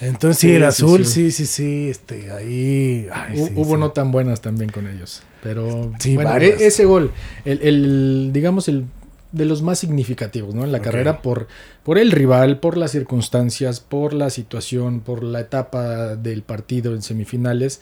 Entonces, 0.01 0.39
sí, 0.39 0.49
Sí, 0.49 0.55
el 0.55 0.65
azul, 0.65 1.05
sí. 1.05 1.33
sí, 1.33 1.33
sí, 1.33 1.47
sí, 1.47 1.89
este, 1.91 2.31
ahí... 2.31 3.09
ay, 3.13 3.53
hubo 3.57 3.77
no 3.77 3.91
tan 3.91 4.13
buenas 4.13 4.41
también 4.41 4.71
con 4.71 4.87
ellos. 4.87 5.23
Pero 5.43 5.91
bueno, 6.15 6.31
varias. 6.31 6.61
e- 6.61 6.67
ese 6.69 6.85
gol, 6.85 7.11
el, 7.45 7.61
el, 7.63 8.31
digamos 8.33 8.69
el 8.69 8.85
de 9.33 9.45
los 9.45 9.61
más 9.61 9.79
significativos, 9.81 10.55
¿no? 10.55 10.63
En 10.65 10.71
la 10.73 10.81
carrera 10.81 11.21
por, 11.21 11.49
por 11.83 11.99
el 11.99 12.13
rival, 12.13 12.61
por 12.61 12.77
las 12.77 12.93
circunstancias, 12.93 13.81
por 13.81 14.13
la 14.15 14.31
situación, 14.31 15.01
por 15.01 15.23
la 15.25 15.41
etapa 15.41 16.15
del 16.17 16.43
partido 16.43 16.95
en 16.95 17.03
semifinales 17.03 17.81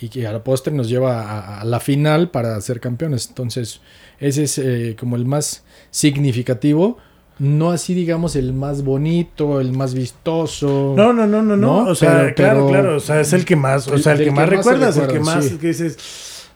y 0.00 0.08
que 0.08 0.26
a 0.26 0.32
la 0.32 0.44
postre 0.44 0.72
nos 0.72 0.88
lleva 0.88 1.22
a, 1.22 1.60
a 1.60 1.64
la 1.64 1.80
final 1.80 2.30
para 2.30 2.60
ser 2.60 2.80
campeones. 2.80 3.26
Entonces, 3.28 3.80
ese 4.20 4.44
es 4.44 4.58
eh, 4.58 4.96
como 4.98 5.16
el 5.16 5.24
más 5.24 5.64
significativo, 5.90 6.98
no 7.38 7.70
así 7.70 7.94
digamos 7.94 8.34
el 8.36 8.52
más 8.52 8.82
bonito, 8.82 9.60
el 9.60 9.72
más 9.72 9.94
vistoso. 9.94 10.94
No, 10.96 11.12
no, 11.12 11.26
no, 11.26 11.42
no, 11.42 11.56
no. 11.56 11.86
O 11.88 11.94
sea, 11.94 12.22
pero- 12.22 12.34
claro, 12.34 12.66
pero- 12.66 12.68
claro. 12.68 12.96
O 12.96 13.00
sea, 13.00 13.20
es 13.20 13.32
el 13.32 13.44
que 13.44 13.56
más, 13.56 13.86
o 13.88 13.98
sea, 13.98 14.12
el, 14.14 14.24
que 14.24 14.30
más 14.30 14.48
que 14.48 14.56
más 14.56 14.64
se 14.64 14.70
recuerdas, 14.70 14.96
el 14.96 15.06
que 15.08 15.20
más 15.20 15.44
sí. 15.44 15.56
que 15.58 15.66
dices. 15.68 15.98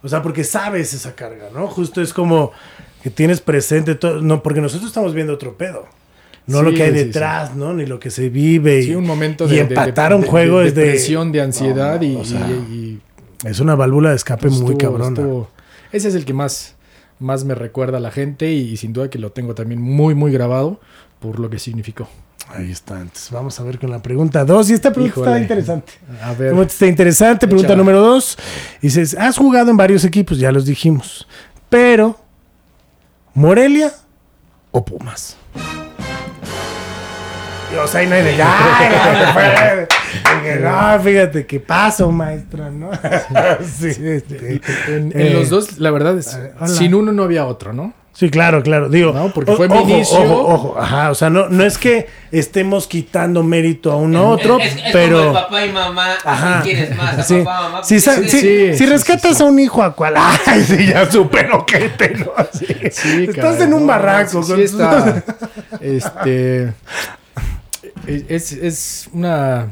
O 0.02 0.08
sea, 0.08 0.20
porque 0.22 0.42
sabes 0.42 0.92
esa 0.94 1.14
carga, 1.14 1.48
¿no? 1.54 1.68
Justo 1.68 2.02
es 2.02 2.12
como 2.12 2.50
que 3.02 3.10
tienes 3.10 3.40
presente 3.40 3.94
todo. 3.94 4.20
No, 4.20 4.42
porque 4.42 4.60
nosotros 4.60 4.88
estamos 4.88 5.14
viendo 5.14 5.32
otro 5.34 5.56
pedo. 5.56 5.86
No 6.48 6.58
Sí, 6.58 6.64
lo 6.64 6.74
que 6.74 6.82
hay 6.82 6.90
sí, 6.90 6.96
detrás, 7.04 7.54
¿no? 7.54 7.72
Ni 7.72 7.86
lo 7.86 8.00
que 8.00 8.10
se 8.10 8.28
vive. 8.28 8.80
y- 8.80 8.86
Sí, 8.86 8.94
un 8.96 9.06
momento 9.06 9.44
y 9.44 9.50
de, 9.50 9.54
de- 9.54 9.60
empatar 9.62 10.10
de- 10.10 10.16
un 10.16 10.22
juego 10.24 10.58
de, 10.58 10.66
es 10.68 10.74
de- 10.74 11.40
ansiedad 11.40 12.00
No, 12.00 12.06
y, 12.06 12.16
o 12.16 12.24
sea, 12.24 12.48
y- 12.50 12.72
y- 12.74 13.00
Es 13.44 13.60
una 13.60 13.74
válvula 13.74 14.10
de 14.10 14.16
escape 14.16 14.48
muy 14.48 14.72
estuvo- 14.72 14.78
cabrona. 14.78 15.20
estuvo- 15.20 15.50
ese 15.92 16.08
es 16.08 16.14
el 16.14 16.24
que 16.24 16.32
más, 16.32 16.74
más 17.18 17.44
me 17.44 17.54
recuerda 17.54 17.98
a 17.98 18.00
la 18.00 18.10
gente 18.10 18.50
y, 18.52 18.76
sin 18.76 18.92
duda 18.92 19.10
que 19.10 19.18
lo 19.18 19.32
tengo 19.32 19.54
también 19.54 19.80
muy, 19.80 20.14
muy 20.14 20.32
grabado 20.32 20.80
por 21.20 21.38
lo 21.40 21.50
que 21.50 21.58
significó. 21.58 22.08
Ahí 22.54 22.70
está. 22.70 23.00
Entonces 23.00 23.30
vamos 23.30 23.58
a 23.60 23.62
ver 23.62 23.78
con 23.78 23.90
la 23.90 24.02
pregunta 24.02 24.44
2. 24.44 24.70
Y 24.70 24.74
esta 24.74 24.92
pregunta 24.92 25.20
está 25.20 25.38
interesante. 25.38 25.92
A 26.22 26.30
ver, 26.30 26.48
Pregunta 26.50 26.72
está 26.72 26.86
interesante. 26.86 27.46
Pregunta 27.46 27.74
número 27.76 28.00
2. 28.00 28.36
Dices, 28.82 29.14
has 29.18 29.36
jugado 29.38 29.70
en 29.70 29.76
varios 29.76 30.04
equipos, 30.04 30.38
ya 30.38 30.50
los 30.52 30.64
dijimos. 30.66 31.26
Pero, 31.70 32.18
¿Morelia 33.34 33.92
o 34.70 34.84
Pumas? 34.84 35.36
Sea, 37.86 38.00
ahí 38.00 38.06
no 38.06 38.14
hay 38.14 38.22
de 38.22 39.88
ya, 40.12 40.22
ya, 40.22 40.32
ya, 40.32 40.40
fue". 40.40 40.40
Dije, 40.40 40.60
no, 40.60 41.00
fíjate, 41.02 41.46
qué 41.46 41.60
paso, 41.60 42.10
maestro, 42.12 42.70
¿no? 42.70 42.90
sí, 43.78 43.86
este, 44.02 44.60
en, 44.88 45.12
en 45.14 45.20
eh, 45.20 45.30
los 45.34 45.50
dos, 45.50 45.78
la 45.78 45.90
verdad 45.90 46.18
es, 46.18 46.34
eh, 46.34 46.52
hola. 46.58 46.68
sin 46.68 46.94
uno 46.94 47.12
no 47.12 47.22
había 47.24 47.46
otro, 47.46 47.72
¿no? 47.72 47.92
Sí, 48.14 48.28
claro, 48.28 48.62
claro. 48.62 48.90
Digo, 48.90 49.14
No, 49.14 49.32
porque 49.32 49.52
fue 49.56 49.70
mi 49.70 49.78
ojo, 49.78 49.88
inicio. 49.88 50.18
Ojo, 50.22 50.46
ojo. 50.52 50.78
Ajá, 50.78 51.10
o 51.10 51.14
sea, 51.14 51.30
no, 51.30 51.48
no 51.48 51.64
es 51.64 51.78
que 51.78 52.08
estemos 52.30 52.86
quitando 52.86 53.42
mérito 53.42 53.90
a 53.90 53.96
uno 53.96 54.18
a 54.18 54.22
otro, 54.24 54.58
Es- 54.60 54.76
es- 54.76 54.84
es 54.84 54.92
pero. 54.92 55.16
como 55.16 55.28
el 55.28 55.32
papá 55.44 55.64
y 55.64 55.72
mamá, 55.72 56.08
Ajá. 56.22 56.58
¿a 56.58 56.62
quién 56.62 56.76
quieres 56.76 56.96
más? 56.98 57.18
¿A 57.18 57.22
Sí. 57.22 57.38
papá, 57.38 57.62
mamá? 57.62 57.82
Si, 57.82 58.00
si- 58.00 58.10
sí, 58.28 58.28
si 58.28 58.74
sí, 58.76 58.84
rescatas 58.86 59.30
sí, 59.30 59.36
sí. 59.38 59.42
a 59.42 59.46
un 59.46 59.58
hijo 59.58 59.82
a 59.82 59.94
cual, 59.96 60.12
ay, 60.46 60.62
sí, 60.62 60.86
ya 60.88 61.10
súper 61.10 61.50
ojete, 61.52 62.10
¿no? 62.18 62.32
Así. 62.36 62.66
Sí, 62.90 63.24
Estás 63.30 63.34
caray, 63.54 63.62
en 63.62 63.72
un 63.72 63.80
no, 63.80 63.86
barranco. 63.86 64.42
sí, 64.42 64.48
sí 64.68 64.76
con- 64.76 64.82
está, 64.82 65.24
este, 65.80 66.74
es, 68.06 68.52
es 68.52 69.08
una 69.14 69.68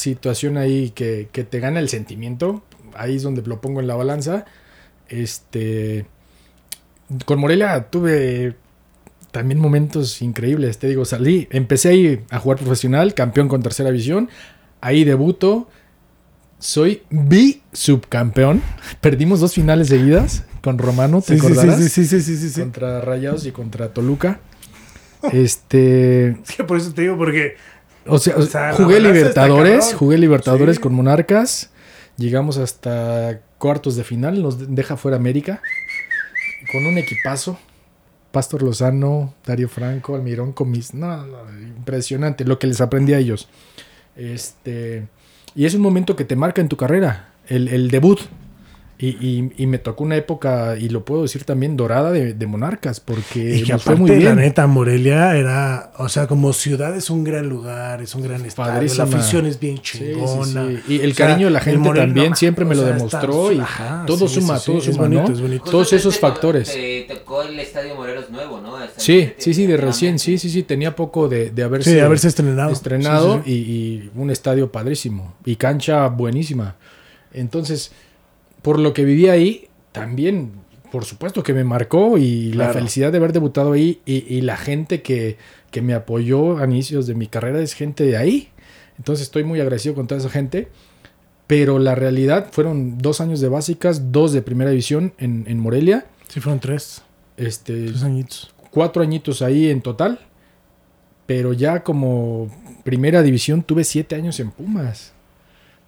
situación 0.00 0.56
ahí 0.56 0.90
que, 0.90 1.28
que 1.32 1.44
te 1.44 1.60
gana 1.60 1.80
el 1.80 1.88
sentimiento. 1.88 2.62
Ahí 2.94 3.16
es 3.16 3.22
donde 3.22 3.42
lo 3.42 3.60
pongo 3.60 3.80
en 3.80 3.86
la 3.86 3.94
balanza. 3.94 4.44
Este, 5.08 6.06
con 7.24 7.38
Morelia 7.38 7.88
tuve 7.90 8.56
también 9.30 9.60
momentos 9.60 10.22
increíbles. 10.22 10.78
Te 10.78 10.88
digo, 10.88 11.04
salí, 11.04 11.48
empecé 11.50 11.90
ahí 11.90 12.24
a 12.30 12.38
jugar 12.38 12.58
profesional, 12.58 13.14
campeón 13.14 13.48
con 13.48 13.62
tercera 13.62 13.90
división. 13.90 14.28
Ahí 14.80 15.04
debuto. 15.04 15.68
Soy 16.58 17.02
bi-subcampeón. 17.10 18.62
Perdimos 19.00 19.40
dos 19.40 19.54
finales 19.54 19.88
seguidas 19.88 20.44
con 20.62 20.78
Romano, 20.78 21.22
¿te 21.22 21.34
acordarás? 21.34 21.78
sí, 21.78 21.88
sí, 21.88 22.04
sí, 22.06 22.20
sí, 22.20 22.36
sí, 22.36 22.50
sí. 22.50 22.60
contra 22.60 23.00
Rayados 23.00 23.46
y 23.46 23.52
contra 23.52 23.92
Toluca. 23.92 24.40
Este, 25.32 26.30
Es 26.30 26.56
que 26.56 26.64
por 26.64 26.78
eso 26.78 26.94
te 26.94 27.02
digo, 27.02 27.18
porque. 27.18 27.56
O 28.10 28.18
sea, 28.18 28.36
O 28.36 28.42
sea, 28.42 28.68
la 28.70 28.74
jugué 28.74 29.00
Libertadores, 29.00 29.94
jugué 29.94 30.18
Libertadores 30.18 30.76
Sí. 30.76 30.82
con 30.82 30.94
Monarcas, 30.94 31.70
llegamos 32.16 32.58
hasta 32.58 33.40
cuartos 33.58 33.96
de 33.96 34.04
final, 34.04 34.42
nos 34.42 34.74
deja 34.74 34.96
fuera 34.96 35.16
América 35.16 35.60
con 36.72 36.86
un 36.86 36.98
equipazo. 36.98 37.58
Pastor 38.32 38.62
Lozano, 38.62 39.34
Dario 39.44 39.68
Franco, 39.68 40.14
Almirón 40.14 40.52
Comis, 40.52 40.94
no, 40.94 41.26
no, 41.26 41.38
impresionante 41.60 42.44
lo 42.44 42.60
que 42.60 42.68
les 42.68 42.80
aprendí 42.80 43.12
a 43.12 43.18
ellos. 43.18 43.48
Este, 44.14 45.08
y 45.56 45.64
es 45.64 45.74
un 45.74 45.80
momento 45.80 46.14
que 46.14 46.24
te 46.24 46.36
marca 46.36 46.60
en 46.60 46.68
tu 46.68 46.76
carrera, 46.76 47.30
el, 47.48 47.66
el 47.68 47.90
debut. 47.90 48.20
Y, 49.02 49.16
y- 49.18 49.52
y 49.56 49.66
me 49.66 49.78
tocó 49.78 50.04
una 50.04 50.16
época, 50.16 50.76
y 50.78 50.90
lo 50.90 51.06
puedo 51.06 51.22
decir 51.22 51.44
también, 51.44 51.74
dorada 51.74 52.12
de, 52.12 52.34
de 52.34 52.46
Monarcas, 52.46 53.00
porque 53.00 53.56
Y 53.56 53.62
que 53.62 53.72
nos 53.72 53.82
fue 53.82 53.94
aparte, 53.94 54.12
muy 54.12 54.22
la 54.22 54.34
bien. 54.34 54.36
neta, 54.36 54.66
Morelia 54.66 55.34
era, 55.36 55.90
o 55.96 56.10
sea, 56.10 56.26
como 56.26 56.52
ciudad 56.52 56.94
es 56.94 57.08
un 57.08 57.24
gran 57.24 57.48
lugar, 57.48 58.02
es 58.02 58.14
un 58.14 58.22
gran 58.22 58.44
estadio, 58.44 58.74
Padrísima. 58.74 59.06
la 59.06 59.16
afición 59.16 59.46
es 59.46 59.58
bien 59.58 59.78
Sí, 59.82 59.98
sí, 59.98 60.12
chingona. 60.12 60.66
sí. 60.68 60.80
Y 60.92 61.00
el 61.00 61.12
O 61.12 61.14
sea, 61.14 61.26
cariño 61.28 61.46
de 61.46 61.50
la 61.52 61.60
gente 61.60 61.78
Morelia, 61.78 62.06
también 62.08 62.30
no, 62.30 62.36
siempre 62.36 62.64
me 62.66 62.74
lo 62.74 62.82
sea, 62.82 62.92
demostró 62.92 63.50
está- 63.50 63.54
y 63.54 63.60
ajá, 63.60 64.04
todo 64.06 64.28
sí, 64.28 64.34
suma, 64.40 64.58
sí, 64.58 64.66
todo 64.70 64.80
sí, 64.82 64.90
es 64.90 64.94
suma, 64.96 65.06
bonito, 65.08 65.28
¿no? 65.28 65.34
es 65.34 65.40
bonito. 65.40 65.70
Todos 65.70 65.92
esos 65.94 66.18
factores. 66.18 66.70
Te 66.70 67.06
tocó 67.08 67.40
el 67.42 67.58
Estadio 67.58 67.94
Morelos 67.94 68.28
nuevo, 68.30 68.60
¿no? 68.60 68.76
Hasta 68.76 69.00
Sí, 69.00 69.18
el- 69.20 69.34
sí, 69.38 69.54
sí, 69.54 69.64
de 69.66 69.78
recién, 69.78 70.18
sí, 70.18 70.36
sí, 70.36 70.50
sí, 70.50 70.62
tenía 70.62 70.94
poco 70.94 71.26
de, 71.26 71.50
de 71.50 71.62
haberse, 71.62 71.94
Sí, 71.94 71.98
haberse 72.00 72.28
estrenado. 72.28 72.70
estrenado 72.72 73.36
Sí, 73.36 73.42
sí, 73.46 73.50
sí. 73.50 73.60
Y, 73.70 73.94
y 73.94 74.10
un 74.14 74.30
estadio 74.30 74.70
padrísimo 74.70 75.36
y 75.46 75.56
cancha 75.56 76.06
buenísima. 76.08 76.76
Entonces, 77.32 77.92
por 78.62 78.78
lo 78.78 78.92
que 78.92 79.04
viví 79.04 79.28
ahí, 79.28 79.68
también, 79.92 80.52
por 80.92 81.04
supuesto 81.04 81.42
que 81.42 81.52
me 81.52 81.64
marcó 81.64 82.18
y 82.18 82.52
la 82.52 82.72
felicidad 82.72 83.12
de 83.12 83.18
haber 83.18 83.32
debutado 83.32 83.72
ahí 83.72 84.00
y, 84.04 84.24
y 84.34 84.40
la 84.42 84.56
gente 84.56 85.02
que, 85.02 85.36
que 85.70 85.82
me 85.82 85.94
apoyó 85.94 86.58
a 86.58 86.64
inicios 86.64 87.06
de 87.06 87.14
mi 87.14 87.26
carrera 87.26 87.60
es 87.60 87.74
gente 87.74 88.04
de 88.04 88.16
ahí. 88.16 88.48
Entonces 88.98 89.22
estoy 89.24 89.44
muy 89.44 89.60
agradecido 89.60 89.94
con 89.94 90.06
toda 90.06 90.20
esa 90.20 90.30
gente. 90.30 90.68
Pero 91.46 91.80
la 91.80 91.96
realidad 91.96 92.48
fueron 92.52 92.98
dos 92.98 93.20
años 93.20 93.40
de 93.40 93.48
básicas, 93.48 94.12
dos 94.12 94.32
de 94.32 94.40
primera 94.40 94.70
división 94.70 95.14
en, 95.18 95.44
en 95.48 95.58
Morelia. 95.58 96.06
Sí, 96.28 96.38
fueron 96.38 96.60
tres, 96.60 97.02
Este, 97.36 97.86
tres 97.86 98.04
añitos. 98.04 98.54
cuatro 98.70 99.02
añitos 99.02 99.42
ahí 99.42 99.68
en 99.68 99.80
total. 99.82 100.20
Pero 101.26 101.52
ya 101.52 101.82
como 101.82 102.48
primera 102.84 103.22
división 103.22 103.62
tuve 103.64 103.82
siete 103.82 104.14
años 104.14 104.38
en 104.38 104.52
Pumas. 104.52 105.12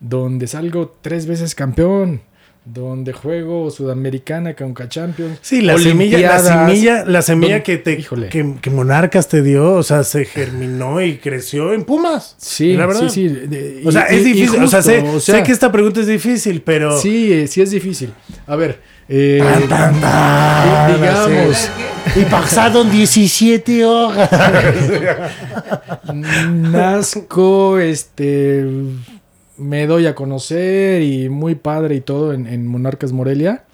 Donde 0.00 0.48
salgo 0.48 0.96
tres 1.00 1.26
veces 1.26 1.54
campeón. 1.54 2.22
Donde 2.64 3.12
juego 3.12 3.72
Sudamericana, 3.72 4.54
Conca 4.54 4.88
Champions. 4.88 5.36
Sí, 5.42 5.62
la 5.62 5.76
semilla, 5.76 6.20
la 6.20 6.38
semilla, 6.38 7.04
la 7.04 7.20
semilla 7.20 7.54
don- 7.54 7.62
que 7.64 7.76
te 7.78 7.96
que, 7.96 8.54
que 8.62 8.70
Monarcas 8.70 9.26
te 9.28 9.42
dio, 9.42 9.72
o 9.72 9.82
sea, 9.82 10.04
se 10.04 10.24
germinó 10.26 11.02
y 11.02 11.16
creció 11.18 11.72
en 11.72 11.82
Pumas. 11.82 12.36
Sí, 12.38 12.74
la 12.74 12.86
verdad. 12.86 13.08
sí, 13.08 13.10
sí. 13.10 13.28
de- 13.28 13.82
O 13.84 13.90
sea, 13.90 14.02
es 14.02 14.24
difícil. 14.24 14.62
o, 14.62 14.68
sea, 14.68 14.80
sé, 14.80 15.00
justo, 15.00 15.16
o 15.16 15.20
sea, 15.20 15.36
sé 15.38 15.42
que 15.42 15.50
esta 15.50 15.72
pregunta 15.72 15.98
es 16.00 16.06
difícil, 16.06 16.62
pero. 16.62 16.96
Sí, 17.00 17.48
sí 17.48 17.60
es 17.62 17.72
difícil. 17.72 18.12
A 18.46 18.54
ver, 18.54 18.78
eh, 19.08 19.40
Tan, 19.42 19.68
tan, 19.68 20.00
tan, 20.00 20.94
digamos, 21.00 21.56
así. 21.56 22.20
Y 22.20 22.24
pasaron 22.26 22.88
17 22.92 23.84
horas. 23.84 24.30
Nazco, 26.52 27.78
este, 27.78 28.64
me 29.58 29.86
doy 29.86 30.06
a 30.06 30.14
conocer 30.14 31.02
y 31.02 31.28
muy 31.28 31.54
padre 31.54 31.96
y 31.96 32.00
todo 32.00 32.32
en, 32.32 32.46
en 32.46 32.66
Monarcas 32.66 33.12
Morelia, 33.12 33.64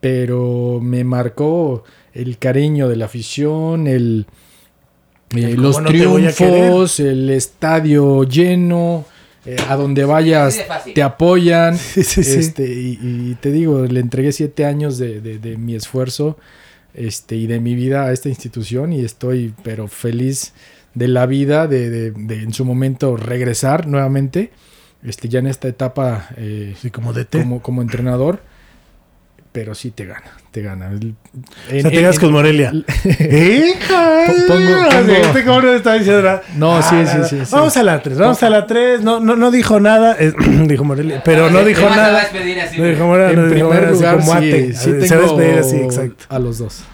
pero 0.00 0.80
me 0.82 1.04
marcó 1.04 1.84
el 2.12 2.38
cariño 2.38 2.88
de 2.88 2.96
la 2.96 3.06
afición, 3.06 3.86
el, 3.86 4.26
eh, 5.36 5.56
los 5.56 5.80
no 5.80 5.88
triunfos, 5.88 7.00
el 7.00 7.30
estadio 7.30 8.24
lleno, 8.24 9.04
eh, 9.46 9.56
a 9.68 9.76
donde 9.76 10.04
vayas 10.04 10.56
te 10.94 11.02
apoyan. 11.02 11.76
Sí, 11.78 12.02
sí, 12.04 12.22
sí. 12.24 12.38
Este, 12.38 12.64
y, 12.72 12.98
y 13.02 13.36
te 13.40 13.50
digo, 13.50 13.84
le 13.86 14.00
entregué 14.00 14.32
siete 14.32 14.64
años 14.64 14.98
de, 14.98 15.20
de- 15.20 15.38
de 15.38 15.56
mi 15.56 15.74
esfuerzo 15.74 16.36
este, 16.94 17.36
y 17.36 17.46
de 17.46 17.58
mi 17.60 17.74
vida 17.74 18.04
a 18.04 18.12
esta 18.12 18.28
institución 18.28 18.92
y 18.92 19.04
estoy 19.04 19.54
pero 19.62 19.88
feliz 19.88 20.52
de 20.94 21.08
la 21.08 21.26
vida, 21.26 21.66
de, 21.66 21.90
de- 21.90 22.10
de 22.12 22.42
en 22.42 22.52
su 22.52 22.64
momento 22.64 23.16
regresar 23.16 23.86
nuevamente, 23.86 24.50
este, 25.02 25.28
ya 25.28 25.38
en 25.40 25.46
esta 25.46 25.68
etapa 25.68 26.28
eh, 26.36 26.74
Sí, 26.80 26.90
como 26.90 27.12
de 27.12 27.26
como, 27.26 27.60
como 27.62 27.82
entrenador, 27.82 28.40
pero 29.52 29.74
sí 29.74 29.90
te 29.90 30.06
gana, 30.06 30.32
te 30.50 30.62
gana. 30.62 30.88
El- 30.90 31.14
O 31.68 31.70
sea, 31.70 31.82
te 31.82 31.90
quedas 31.90 32.18
con 32.18 32.32
Morelia. 32.32 32.72
¡Hija! 33.04 34.24
Pongo- 34.48 34.88
pongo- 34.88 35.12
Este 35.12 35.44
cabrón 35.44 35.76
está 35.76 35.94
diciendo 35.94 36.22
nada. 36.22 36.42
No, 36.56 36.80
sí, 36.82 36.96
sí, 37.06 37.18
sí, 37.28 37.44
sí. 37.44 37.50
Vamos 37.54 37.76
a 37.76 37.82
la 37.82 38.02
3, 38.02 38.18
vamos 38.18 38.42
a 38.42 38.48
la 38.50 38.66
3. 38.66 39.02
No, 39.02 39.20
no, 39.20 39.36
no 39.36 39.50
dijo 39.50 39.78
nada. 39.78 40.16
eh, 40.18 40.32
dijo 40.66 40.84
Morelia, 40.84 41.22
pero 41.24 41.50
no 41.50 41.62
dijo 41.64 41.82
nada. 41.88 42.20
despedir 42.20 42.60
así, 42.60 42.78
No 42.78 42.84
dijo. 42.86 43.06
Morelia, 43.06 43.30
En 43.30 43.36
no 43.36 43.42
dijo 43.54 43.68
primer 43.68 43.88
Morelia, 43.88 43.90
así 43.90 43.98
lugar, 43.98 44.18
como 44.18 44.32
sí, 44.32 44.48
ate. 44.48 44.72
sí 44.74 45.08
Se 45.08 45.16
va 45.16 45.20
a 45.22 45.24
despedir 45.26 45.58
así, 45.58 45.76
exacto. 45.76 46.24
a 46.28 46.38
los 46.38 46.58
dos. 46.58 46.84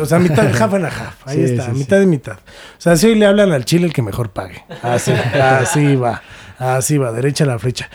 O 0.00 0.06
sea, 0.06 0.18
mitad, 0.18 0.46
half 0.60 0.74
and 0.74 0.84
a 0.84 0.88
half. 0.88 1.14
Ahí 1.28 1.42
está, 1.44 1.68
mitad 1.68 2.00
y 2.00 2.06
mitad. 2.06 2.34
O 2.38 2.80
sea, 2.80 2.96
si 2.96 3.06
hoy 3.06 3.14
le 3.14 3.26
hablan 3.26 3.52
al 3.52 3.64
chile, 3.64 3.86
el 3.86 3.92
que 3.92 4.02
mejor 4.02 4.30
pague. 4.30 4.64
Así, 4.82 5.12
así 5.12 5.94
va. 5.96 6.20
Así 6.58 6.98
va, 6.98 7.12
derecha 7.12 7.44
a 7.44 7.46
la 7.46 7.58
flecha. 7.58 7.88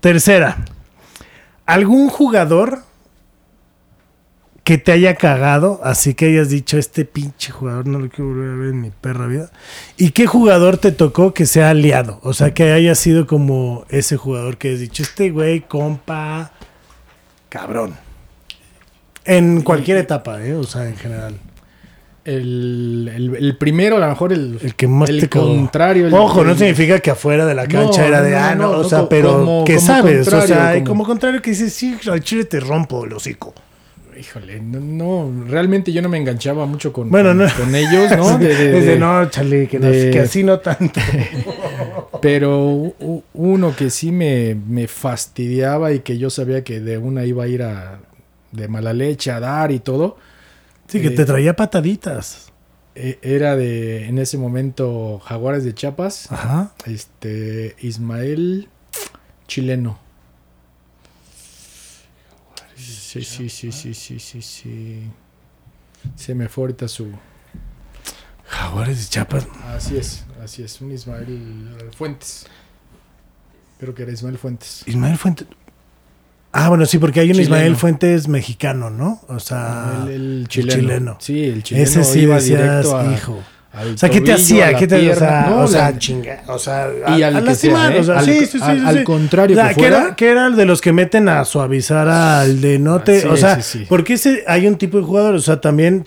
Tercera. 0.00 0.56
¿Algún 1.66 2.08
jugador 2.10 2.82
que 4.64 4.78
te 4.78 4.92
haya 4.92 5.14
cagado, 5.14 5.80
así 5.84 6.14
que 6.14 6.26
hayas 6.26 6.48
dicho, 6.48 6.78
este 6.78 7.04
pinche 7.04 7.52
jugador 7.52 7.86
no 7.86 7.98
lo 7.98 8.08
quiero 8.08 8.30
volver 8.30 8.50
a 8.50 8.56
ver 8.56 8.68
en 8.70 8.80
mi 8.80 8.90
perra 8.90 9.26
vida? 9.26 9.50
¿Y 9.98 10.10
qué 10.12 10.26
jugador 10.26 10.78
te 10.78 10.90
tocó 10.90 11.34
que 11.34 11.44
sea 11.46 11.70
aliado? 11.70 12.18
O 12.22 12.32
sea, 12.32 12.54
que 12.54 12.72
haya 12.72 12.94
sido 12.94 13.26
como 13.26 13.84
ese 13.90 14.16
jugador 14.16 14.56
que 14.56 14.72
has 14.72 14.80
dicho, 14.80 15.02
este 15.02 15.30
güey, 15.30 15.60
compa, 15.60 16.52
cabrón. 17.50 17.94
En 19.26 19.62
cualquier 19.62 19.98
etapa, 19.98 20.42
¿eh? 20.44 20.54
O 20.54 20.64
sea, 20.64 20.86
en 20.88 20.96
general. 20.96 21.34
El, 22.24 23.10
el- 23.14 23.36
el 23.36 23.56
primero, 23.58 23.96
a 23.98 24.00
lo 24.00 24.08
mejor 24.08 24.32
el, 24.32 24.58
El 24.62 24.74
que 24.74 24.88
más 24.88 25.10
el 25.10 25.20
te 25.20 25.28
contrario. 25.28 26.08
Ojo, 26.16 26.42
no 26.42 26.54
significa 26.54 26.98
que 27.00 27.10
afuera 27.10 27.44
de 27.44 27.54
la 27.54 27.66
cancha 27.66 28.00
No, 28.00 28.06
era 28.08 28.22
de, 28.22 28.30
no, 28.30 28.36
ah, 28.38 28.54
no, 28.54 28.70
o 28.70 28.84
sea, 28.84 29.08
pero 29.10 29.62
que 29.66 29.78
sabes, 29.78 30.26
o 30.28 30.40
sea, 30.46 30.72
como- 30.74 30.84
como 30.86 31.04
contrario 31.04 31.42
que 31.42 31.50
dices, 31.50 31.74
sí, 31.74 31.98
al 32.10 32.22
chile 32.22 32.44
te 32.46 32.60
rompo 32.60 33.04
el 33.04 33.12
hocico. 33.12 33.52
Híjole, 34.18 34.60
no, 34.60 34.80
no, 34.80 35.44
realmente 35.48 35.92
yo 35.92 36.00
no 36.02 36.08
me 36.08 36.18
enganchaba 36.18 36.66
mucho 36.66 36.92
con, 36.92 37.10
Bueno, 37.10 37.30
con, 37.30 37.38
no. 37.38 37.46
con 37.56 37.74
ellos, 37.74 38.10
¿no? 38.16 38.38
De- 38.38 38.48
de- 38.48 38.78
Es 38.78 38.84
de, 38.86 38.92
de- 38.92 38.98
no, 38.98 39.28
chale, 39.30 39.66
que, 39.68 39.78
no- 39.78 39.90
de- 39.90 40.10
que 40.10 40.20
así 40.20 40.42
no 40.44 40.60
tanto. 40.60 41.00
Pero 42.20 42.94
uno 43.34 43.76
que 43.76 43.90
sí 43.90 44.12
me, 44.12 44.54
me 44.54 44.88
fastidiaba 44.88 45.92
y 45.92 46.00
que 46.00 46.16
yo 46.18 46.30
sabía 46.30 46.64
que 46.64 46.80
de 46.80 46.98
una 46.98 47.24
iba 47.24 47.44
a 47.44 47.48
ir 47.48 47.62
a 47.62 48.00
de 48.52 48.68
mala 48.68 48.92
leche 48.92 49.30
a 49.30 49.40
dar 49.40 49.72
y 49.72 49.80
todo, 49.80 50.16
Sí, 50.86 51.00
que 51.00 51.08
Eh, 51.08 51.10
te 51.12 51.24
traía 51.24 51.56
pataditas. 51.56 52.52
eh, 52.94 53.18
era 53.22 53.56
de 53.56 54.06
en 54.06 54.18
ese 54.18 54.36
momento 54.38 55.18
Jaguares 55.24 55.64
de 55.64 55.74
Chiapas, 55.74 56.30
Ajá. 56.30 56.72
este 56.86 57.74
Ismael 57.80 58.68
chileno. 59.48 59.98
Sí, 63.22 63.48
sí, 63.48 63.48
sí, 63.48 63.72
sí, 63.72 63.94
sí, 63.94 64.18
sí, 64.18 64.42
sí. 64.42 65.02
Se 66.16 66.34
me 66.34 66.48
fue 66.48 66.64
ahorita 66.64 66.88
su. 66.88 67.10
Jaguares 68.46 68.98
de 68.98 69.04
Chiapas. 69.10 69.46
Así 69.74 69.96
es, 69.96 70.24
así 70.42 70.62
es, 70.62 70.80
un 70.80 70.92
Ismael 70.92 71.90
Fuentes. 71.96 72.46
Creo 73.78 73.94
que 73.94 74.02
era 74.02 74.12
Ismael 74.12 74.38
Fuentes. 74.38 74.82
Ismael 74.86 75.16
Fuente. 75.18 75.46
Ah, 76.52 76.68
bueno, 76.68 76.86
sí, 76.86 76.98
porque 76.98 77.20
hay 77.20 77.28
un 77.28 77.32
Chileno. 77.36 77.56
Ismael 77.56 77.76
Fuentes 77.76 78.28
mexicano, 78.28 78.90
¿no? 78.90 79.20
O 79.28 79.40
sea, 79.40 80.02
el, 80.04 80.08
el 80.10 80.38
el 80.42 80.48
chileno. 80.48 80.74
chileno. 80.80 81.16
Sí, 81.20 81.44
el 81.44 81.62
chileno. 81.62 81.84
Ese 81.84 82.04
sí 82.04 82.20
iba 82.20 82.36
decías, 82.36 82.60
directo 82.60 82.96
a- 82.98 83.12
hijo. 83.12 83.42
Al 83.74 83.94
O 83.94 83.98
sea, 83.98 84.08
¿qué 84.08 84.20
te 84.20 84.32
hacía? 84.32 84.70
la 84.72 84.78
¿Qué 84.78 84.86
te, 84.86 85.10
o 85.10 85.14
sea, 85.16 85.46
No, 85.50 85.60
o 85.60 85.66
sea, 85.66 85.90
la- 85.90 85.98
chinga, 85.98 86.42
o 86.46 86.58
sea, 86.58 86.88
Y 87.16 87.22
al 87.22 87.34
que 87.34 87.40
lastimar, 87.42 87.88
sea, 87.92 87.96
¿eh? 87.96 88.00
o 88.00 88.04
sea, 88.04 88.18
Al- 88.18 88.24
sí, 88.24 88.38
sí, 88.40 88.46
sí, 88.46 88.58
al- 88.62 88.78
sí, 88.80 88.86
al 88.86 89.04
contrario, 89.04 89.56
O 89.56 89.60
sea, 89.60 89.68
que 89.70 89.80
que, 89.80 89.86
era, 89.86 89.96
fuera- 90.00 90.16
que 90.16 90.30
era 90.30 90.46
el 90.46 90.56
de 90.56 90.64
los 90.64 90.80
que 90.80 90.92
meten 90.92 91.28
a 91.28 91.44
suavizar 91.44 92.08
al 92.08 92.60
de 92.60 92.78
no 92.78 93.00
te, 93.00 93.20
Sí, 93.20 93.26
o 93.26 93.36
sea, 93.36 93.60
sí, 93.60 93.84
porque 93.88 94.14
ese 94.14 94.44
hay 94.46 94.66
un 94.66 94.76
tipo 94.76 94.96
de 94.98 95.04
jugadores, 95.04 95.42
o 95.42 95.44
sea, 95.44 95.60
también 95.60 96.04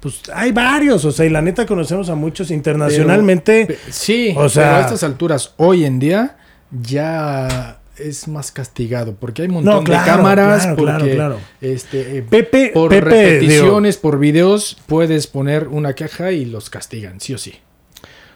pues 0.00 0.20
hay 0.34 0.52
varios, 0.52 1.04
o 1.06 1.10
sea, 1.12 1.24
y 1.24 1.30
la 1.30 1.40
neta 1.40 1.64
conocemos 1.66 2.10
a 2.10 2.14
muchos 2.14 2.50
internacionalmente. 2.50 3.78
Sí, 3.90 4.34
O 4.36 4.48
sea- 4.48 4.64
pero 4.64 4.76
a 4.76 4.80
estas 4.80 5.02
alturas, 5.02 5.52
hoy 5.56 5.84
en 5.84 5.98
día, 5.98 6.36
ya 6.82 7.78
es 7.98 8.28
más 8.28 8.50
castigado. 8.52 9.14
Porque 9.18 9.42
hay 9.42 9.48
un 9.48 9.54
montón 9.54 9.74
No, 9.74 9.84
claro, 9.84 10.04
de 10.04 10.10
cámaras. 10.10 10.62
claro, 10.62 10.76
porque, 10.76 10.92
claro, 10.92 11.14
claro. 11.14 11.38
Este, 11.60 12.18
eh, 12.18 12.22
Pepe, 12.22 12.70
por 12.74 12.90
Pepe, 12.90 13.04
repeticiones, 13.04 13.96
por 13.96 14.18
videos, 14.18 14.76
puedes 14.86 15.26
poner 15.26 15.68
una 15.68 15.94
queja 15.94 16.32
y 16.32 16.44
los 16.44 16.70
castigan, 16.70 17.20
sí 17.20 17.34
o 17.34 17.38
sí. 17.38 17.54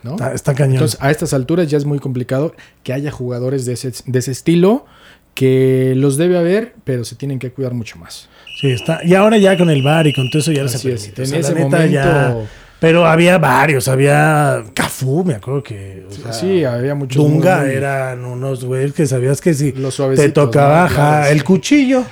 ¿no? 0.03 0.13
está, 0.13 0.33
está 0.33 0.55
cañón. 0.55 0.75
Entonces, 0.75 0.99
a 1.03 1.11
estas 1.11 1.35
alturas 1.35 1.69
ya 1.69 1.77
es 1.77 1.85
muy 1.85 1.99
complicado 1.99 2.55
que 2.85 2.93
haya 2.93 3.11
jugadores 3.11 3.67
de 3.67 3.73
ese, 3.73 3.93
de 4.07 4.19
ese 4.21 4.31
estilo 4.31 4.87
que 5.35 5.95
los 5.97 6.17
debe 6.17 6.37
haber, 6.39 6.75
pero 6.85 7.05
se 7.05 7.15
tienen 7.17 7.39
que 7.39 7.51
cuidar 7.53 7.75
mucho 7.75 7.97
más. 7.99 8.29
sí, 8.61 8.71
está. 8.71 9.01
Y 9.05 9.15
ahora 9.15 9.39
ya 9.39 9.57
con 9.59 9.71
el 9.71 9.83
bar 9.83 10.07
y 10.07 10.13
con 10.13 10.31
todo 10.31 10.41
eso 10.41 10.51
ya 10.53 10.63
no 10.63 10.69
se 10.69 10.77
Así 10.77 10.91
es. 10.91 11.01
permite. 11.03 11.21
O 11.23 11.25
En 11.25 11.31
sea, 11.31 11.39
ese 11.41 11.55
momento, 11.55 11.87
ya- 11.87 12.37
Pero 12.81 13.07
había 13.07 13.39
varios, 13.39 13.89
había 13.89 14.63
Cafú, 14.73 15.25
me 15.25 15.35
acuerdo 15.35 15.63
que. 15.65 16.07
o 16.09 16.13
sea, 16.13 16.33
sí, 16.33 16.65
había 16.65 16.95
muchos. 16.95 17.21
Dunga 17.21 17.63
muy- 17.63 17.71
eran 17.75 18.25
unos 18.25 18.65
güeyes 18.65 18.93
que 18.93 19.05
sabías 19.07 19.41
que 19.41 19.53
si 19.53 19.73
Los 19.73 19.97
te 20.15 20.29
tocaba 20.29 20.79
¿no? 20.81 20.85
ajá, 20.85 20.95
Claro, 20.95 21.27
el 21.33 21.39
sí. 21.39 21.45
cuchillo. 21.45 22.05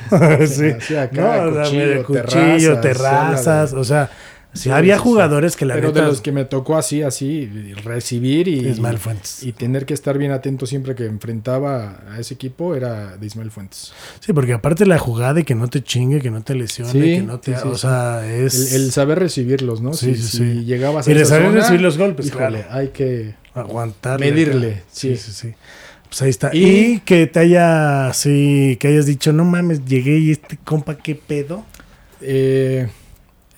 sí. 0.81 0.97
acá, 0.97 1.11
No, 1.45 1.51
o 1.51 1.53
sea, 1.55 1.63
cuchillo, 1.65 1.93
el 1.93 2.05
cuchillo, 2.05 2.81
terrazas. 2.81 3.73
O 3.75 3.85
sea, 3.85 4.11
sí, 4.53 4.71
había 4.71 4.99
jugadores 4.99 5.57
que 5.57 5.65
la 5.67 5.75
Pero 5.75 5.89
neta. 5.89 6.01
de 6.03 6.07
los 6.09 6.21
que 6.21 6.33
me 6.33 6.45
tocó 6.45 6.77
así, 6.77 7.03
así, 7.03 7.47
recibir 7.85 8.49
y, 8.49 8.67
Ismael 8.69 8.99
Fuentes. 8.99 9.43
y 9.43 9.53
tener 9.53 9.85
que 9.87 9.95
estar 9.95 10.17
bien 10.19 10.33
atento 10.33 10.67
siempre 10.67 10.95
que 10.95 11.07
enfrentaba 11.07 12.01
a 12.11 12.19
ese 12.19 12.35
equipo 12.35 12.75
era 12.75 13.17
de 13.17 13.27
Ismael 13.27 13.51
Fuentes. 13.51 13.93
Sí, 14.21 14.33
porque 14.33 14.53
aparte 14.55 14.87
la 14.87 14.99
jugada 14.99 15.41
y 15.41 15.45
que 15.45 15.55
no 15.55 15.69
te 15.69 15.83
chingue, 15.83 16.21
que 16.21 16.31
no 16.31 16.43
te 16.43 16.55
lesione, 16.55 16.91
Sí, 16.93 17.01
que 17.01 17.23
no 17.23 17.39
te. 17.41 17.55
sí, 17.57 17.61
o 17.65 17.77
sea, 17.77 18.27
es. 18.27 18.73
El, 18.73 18.83
el 18.85 18.93
saber 18.93 19.19
recibirlos, 19.19 19.81
¿no? 19.81 19.93
Sí, 19.95 20.15
si, 20.15 20.23
sí, 20.23 20.29
si 20.29 20.37
sí. 20.39 20.65
llegabas 20.65 21.07
a 21.07 21.11
Y 21.11 21.15
de 21.15 21.23
esa 21.23 21.31
saber 21.37 21.49
zona, 21.49 21.61
recibir 21.61 21.81
los 21.83 21.99
golpes, 21.99 22.27
híjole, 22.27 22.63
claro. 22.63 22.67
hay 22.71 22.89
que... 22.89 23.35
aguantar. 23.55 24.19
Medirle, 24.21 24.83
Sí, 24.91 25.17
sí. 25.17 25.33
sí, 25.33 25.49
sí. 25.49 25.55
Pues 26.09 26.23
ahí 26.23 26.31
está. 26.31 26.51
Y- 26.55 26.65
Y, 26.95 27.01
que 27.01 27.27
te 27.27 27.41
haya, 27.41 28.13
sí, 28.15 28.77
que 28.81 28.89
hayas 28.89 29.07
dicho, 29.07 29.33
no 29.33 29.45
mames, 29.45 29.85
llegué 29.85 30.19
y 30.19 30.31
este 30.31 30.57
compa, 30.57 30.97
qué 30.97 31.15
pedo. 31.17 31.65
Eh, 32.21 32.89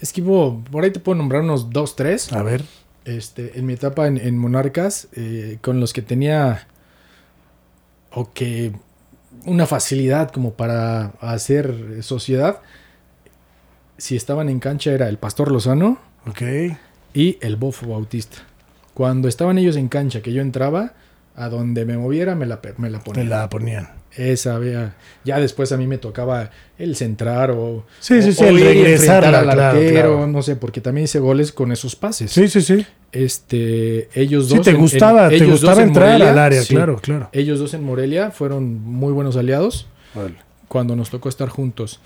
es 0.01 0.12
que 0.12 0.22
hubo, 0.22 0.62
por 0.70 0.84
ahí 0.84 0.90
te 0.90 1.01
puedo 1.01 1.16
nombrar 1.18 1.42
unos 1.42 1.70
dos, 1.70 1.96
tres. 1.96 2.32
A 2.32 2.42
ver. 2.42 2.64
Este, 3.05 3.59
en 3.59 3.66
mi 3.66 3.72
etapa 3.72 4.07
en, 4.07 4.18
en 4.18 4.36
Monarcas, 4.36 5.09
eh, 5.14 5.59
con 5.62 5.80
los 5.80 5.92
que 5.92 6.03
tenía 6.03 6.66
o 8.12 8.30
que 8.32 8.72
una 9.46 9.66
facilidad 9.66 10.30
como 10.30 10.53
para 10.53 11.12
hacer 11.20 12.03
sociedad, 12.03 12.61
si 13.96 14.14
estaban 14.16 14.49
en 14.49 14.61
cancha 14.61 14.92
era 14.92 15.09
el 15.09 15.18
Pastor 15.18 15.51
Lozano 15.51 15.99
Ok. 16.26 16.42
y 17.14 17.38
el 17.40 17.57
Bofo 17.57 17.88
Bautista. 17.88 18.38
Cuando 18.94 19.28
estaban 19.28 19.59
ellos 19.59 19.76
en 19.76 19.88
cancha, 19.88 20.20
que 20.22 20.32
yo 20.32 20.42
entraba, 20.42 20.92
a 21.34 21.49
donde 21.49 21.84
me 21.84 21.96
moviera 21.96 22.34
me 22.34 22.46
la, 22.46 22.61
me 22.78 22.90
la 22.90 22.99
Te 23.01 23.24
la 23.24 23.49
ponían. 23.49 23.88
Esa, 24.18 24.58
vea. 24.58 24.96
Ya 25.24 25.38
después 25.40 25.70
a 25.72 25.76
mí 25.76 25.86
me 25.86 25.96
tocaba 25.98 26.50
el 26.78 26.96
centrar 26.96 27.52
o, 27.52 27.86
Sí, 28.00 28.20
sí, 28.20 28.32
sí, 28.32 28.44
el 28.44 28.58
regresarla, 28.60 29.38
al 29.38 29.44
claro, 29.44 29.78
arquero, 29.78 29.92
claro. 30.16 30.26
no 30.26 30.42
sé, 30.42 30.56
porque 30.56 30.80
también 30.80 31.04
hice 31.04 31.20
goles 31.20 31.52
con 31.52 31.70
esos 31.72 31.94
pases. 31.96 32.30
Sí, 32.32 32.48
sí, 32.48 32.60
sí. 32.60 32.84
Este, 33.12 34.08
ellos 34.20 34.48
Sí, 34.48 34.56
dos. 34.56 34.64
te 34.64 34.70
en- 34.70 34.76
en- 34.76 34.82
gustaba, 34.82 35.28
te 35.28 35.36
ellos 35.36 35.50
gustaba 35.50 35.82
en 35.82 35.88
entrar 35.88 36.06
Morelia, 36.08 36.30
al 36.32 36.38
área, 36.38 36.62
sí. 36.62 36.74
claro, 36.74 36.96
claro. 37.00 37.28
Ellos 37.32 37.58
dos 37.58 37.74
en 37.74 37.84
Morelia 37.84 38.30
fueron 38.30 38.82
muy 38.82 39.12
buenos 39.12 39.36
aliados 39.36 39.86
cuando 40.68 40.96
nos 40.96 41.10
tocó 41.10 41.28
estar 41.28 41.48
juntos. 41.48 42.00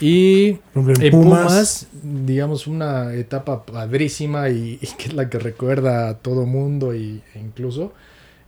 Y 0.00 0.58
en 0.74 1.02
en 1.02 1.10
Pumas, 1.12 1.42
Pumas, 1.52 1.86
digamos, 2.26 2.66
una 2.66 3.14
etapa 3.14 3.64
padrísima 3.64 4.48
y, 4.50 4.78
y 4.82 4.86
que 4.98 5.04
es 5.08 5.14
la 5.14 5.30
que 5.30 5.38
recuerda 5.38 6.08
a 6.08 6.18
todo 6.18 6.44
mundo 6.46 6.94
y, 6.94 7.22
e 7.34 7.38
incluso, 7.40 7.92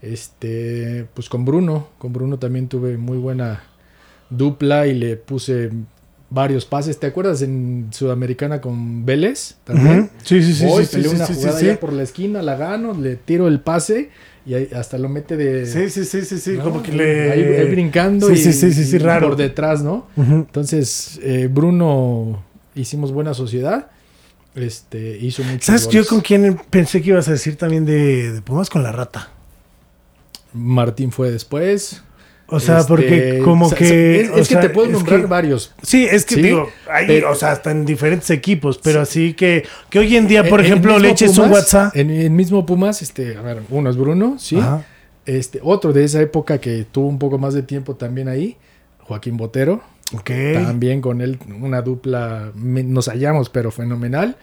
este, 0.01 1.05
pues 1.13 1.29
con 1.29 1.45
Bruno, 1.45 1.87
con 1.97 2.13
Bruno 2.13 2.37
también 2.39 2.67
tuve 2.67 2.97
muy 2.97 3.17
buena 3.17 3.63
dupla 4.29 4.87
y 4.87 4.93
le 4.93 5.15
puse 5.17 5.71
varios 6.29 6.65
pases. 6.65 6.99
¿Te 6.99 7.07
acuerdas 7.07 7.41
en 7.41 7.87
Sudamericana 7.91 8.61
con 8.61 9.05
Vélez? 9.05 9.55
También. 9.63 10.09
Sí, 10.23 10.41
sí, 10.43 10.53
sí. 10.53 10.65
Voy, 10.65 10.85
sí, 10.85 11.05
una 11.07 11.25
sí, 11.25 11.33
jugada 11.33 11.61
ya 11.61 11.79
por 11.79 11.93
la 11.93 12.03
esquina, 12.03 12.41
la 12.41 12.55
gano, 12.55 12.93
le 12.93 13.15
tiro 13.15 13.47
el 13.47 13.59
pase 13.61 14.09
y 14.45 14.53
ahí 14.53 14.69
hasta 14.75 14.97
lo 14.97 15.09
mete 15.09 15.35
de... 15.35 15.65
Sí, 15.65 15.89
sí, 15.89 16.05
sí, 16.05 16.21
sí, 16.23 16.37
sí, 16.37 16.51
¿no? 16.57 16.63
como 16.63 16.83
que 16.83 16.91
Ahí- 16.91 16.97
le... 16.97 17.31
Ahí, 17.31 17.43
ahí 17.43 17.69
brincando 17.69 18.31
y, 18.31 18.97
raro. 18.99 19.29
por 19.29 19.37
detrás, 19.37 19.83
¿no? 19.83 20.07
Entonces, 20.15 21.19
eh, 21.21 21.49
Bruno 21.51 22.43
hicimos 22.75 23.11
buena 23.11 23.33
sociedad. 23.33 23.89
Este, 24.55 25.17
hizo 25.19 25.43
muchos 25.43 25.65
¿Sabes 25.65 25.87
yo 25.89 26.05
con 26.05 26.21
quién 26.21 26.59
pensé 26.69 27.01
que 27.01 27.09
ibas 27.09 27.27
a 27.27 27.31
decir 27.31 27.57
también 27.57 27.85
de, 27.85 28.31
de 28.31 28.41
Pumas? 28.41 28.69
Con 28.69 28.83
la 28.83 28.91
rata. 28.91 29.29
Martín 30.53 31.11
fue 31.11 31.31
después. 31.31 32.03
O 32.49 32.61
sea, 32.61 32.77
Este, 32.77 32.87
porque 32.87 33.41
como 33.43 33.69
sa- 33.69 33.75
que... 33.75 34.21
Es, 34.21 34.29
o 34.29 34.35
que 34.47 34.55
te 34.55 34.69
puedo 34.69 34.87
es 34.87 34.93
nombrar 34.93 35.19
que- 35.19 35.25
varios. 35.25 35.73
Sí, 35.81 36.07
es 36.09 36.23
que 36.23 36.35
Sí, 36.35 36.41
digo, 36.43 36.69
hay, 36.89 37.05
pero- 37.05 37.31
o 37.31 37.35
sea, 37.35 37.51
hasta 37.51 37.71
en 37.71 37.85
diferentes 37.85 38.29
equipos, 38.29 38.79
pero 38.81 39.01
así 39.01 39.33
que, 39.33 39.65
que 39.89 39.99
hoy 39.99 40.15
en 40.15 40.29
día, 40.29 40.47
por 40.47 40.61
En- 40.61 40.65
ejemplo, 40.67 40.97
le 40.97 41.09
eches 41.09 41.37
un 41.37 41.51
WhatsApp. 41.51 41.93
En 41.97 42.09
el 42.09 42.29
mismo 42.29 42.65
Pumas, 42.65 43.01
este, 43.01 43.35
a 43.35 43.41
ver, 43.41 43.61
uno 43.69 43.89
es 43.89 43.97
Bruno, 43.97 44.37
sí. 44.39 44.57
Ajá. 44.57 44.85
Este, 45.25 45.59
otro 45.61 45.91
de 45.91 46.05
esa 46.05 46.21
época 46.21 46.57
que 46.59 46.85
tuvo 46.89 47.07
un 47.07 47.19
poco 47.19 47.37
más 47.37 47.53
de 47.53 47.63
tiempo 47.63 47.95
también 47.95 48.29
ahí, 48.29 48.55
Joaquín 48.99 49.35
Botero. 49.35 49.81
Ok. 50.13 50.31
También 50.53 51.01
con 51.01 51.19
él 51.19 51.37
una 51.61 51.81
dupla, 51.81 52.53
me- 52.55 52.83
nos 52.83 53.09
hallamos, 53.09 53.49
pero 53.49 53.71
fenomenal. 53.71 54.37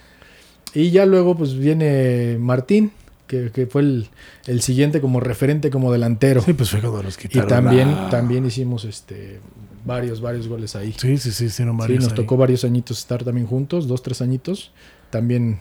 Y 0.75 0.91
ya 0.91 1.07
luego 1.07 1.35
pues 1.39 1.57
viene 1.57 2.37
Martín, 2.39 2.93
que, 3.27 3.51
que 3.51 3.67
fue 3.67 3.83
el, 3.83 4.09
el 4.47 4.61
siguiente 4.63 5.01
como 5.01 5.21
referente 5.21 5.71
como 5.71 5.91
delantero. 5.93 6.43
Sí, 6.43 6.53
pues 6.53 6.71
fue 6.71 6.81
cuando 6.81 7.03
los 7.03 7.17
y 7.17 7.29
quitaron. 7.29 7.49
también, 7.49 7.89
Ah. 7.89 8.09
también 8.11 8.45
hicimos 8.47 8.85
este 8.85 9.41
varios, 9.85 10.21
varios 10.21 10.49
goles 10.49 10.77
ahí. 10.77 10.95
Sí, 10.99 11.19
sí, 11.19 11.31
sí, 11.31 11.51
sí, 11.51 11.65
no 11.65 11.73
Sí, 11.73 11.79
varios 11.79 12.03
nos 12.05 12.13
ahí. 12.13 12.17
tocó 12.17 12.37
varios 12.37 12.65
añitos 12.65 12.99
estar 12.99 13.23
también 13.25 13.47
juntos, 13.47 13.87
dos, 13.89 14.03
tres 14.03 14.21
añitos. 14.23 14.73
También 15.11 15.61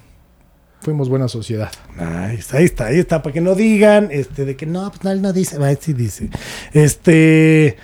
fuimos 0.81 1.07
buena 1.09 1.27
sociedad. 1.29 1.71
Ahí 1.97 2.37
está, 2.37 2.57
ahí 2.57 2.65
está, 2.65 2.85
ahí 2.87 2.99
está, 2.99 3.21
para 3.23 3.33
que 3.33 3.41
no 3.41 3.55
digan, 3.55 4.09
este, 4.11 4.43
de 4.45 4.55
que 4.57 4.65
no, 4.65 4.89
pues 4.89 5.03
no, 5.03 5.11
él 5.11 5.21
no 5.21 5.31
dice, 5.31 5.57
va, 5.57 5.73
sí 5.75 5.93
dice. 5.93 6.29
Este, 6.73 7.77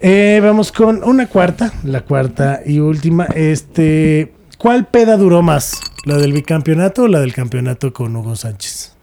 eh, 0.00 0.38
vamos 0.42 0.70
con 0.70 1.02
una 1.02 1.26
cuarta, 1.26 1.72
la 1.84 2.02
cuarta 2.02 2.60
y 2.64 2.78
última, 2.78 3.24
este, 3.34 4.32
¿cuál 4.58 4.86
peda 4.86 5.16
duró 5.16 5.42
más? 5.42 5.80
¿La 6.04 6.16
del 6.16 6.32
bicampeonato 6.32 7.04
o 7.04 7.08
la 7.08 7.20
del 7.20 7.32
campeonato 7.32 7.92
con 7.92 8.14
Hugo 8.14 8.36
Sánchez? 8.36 8.94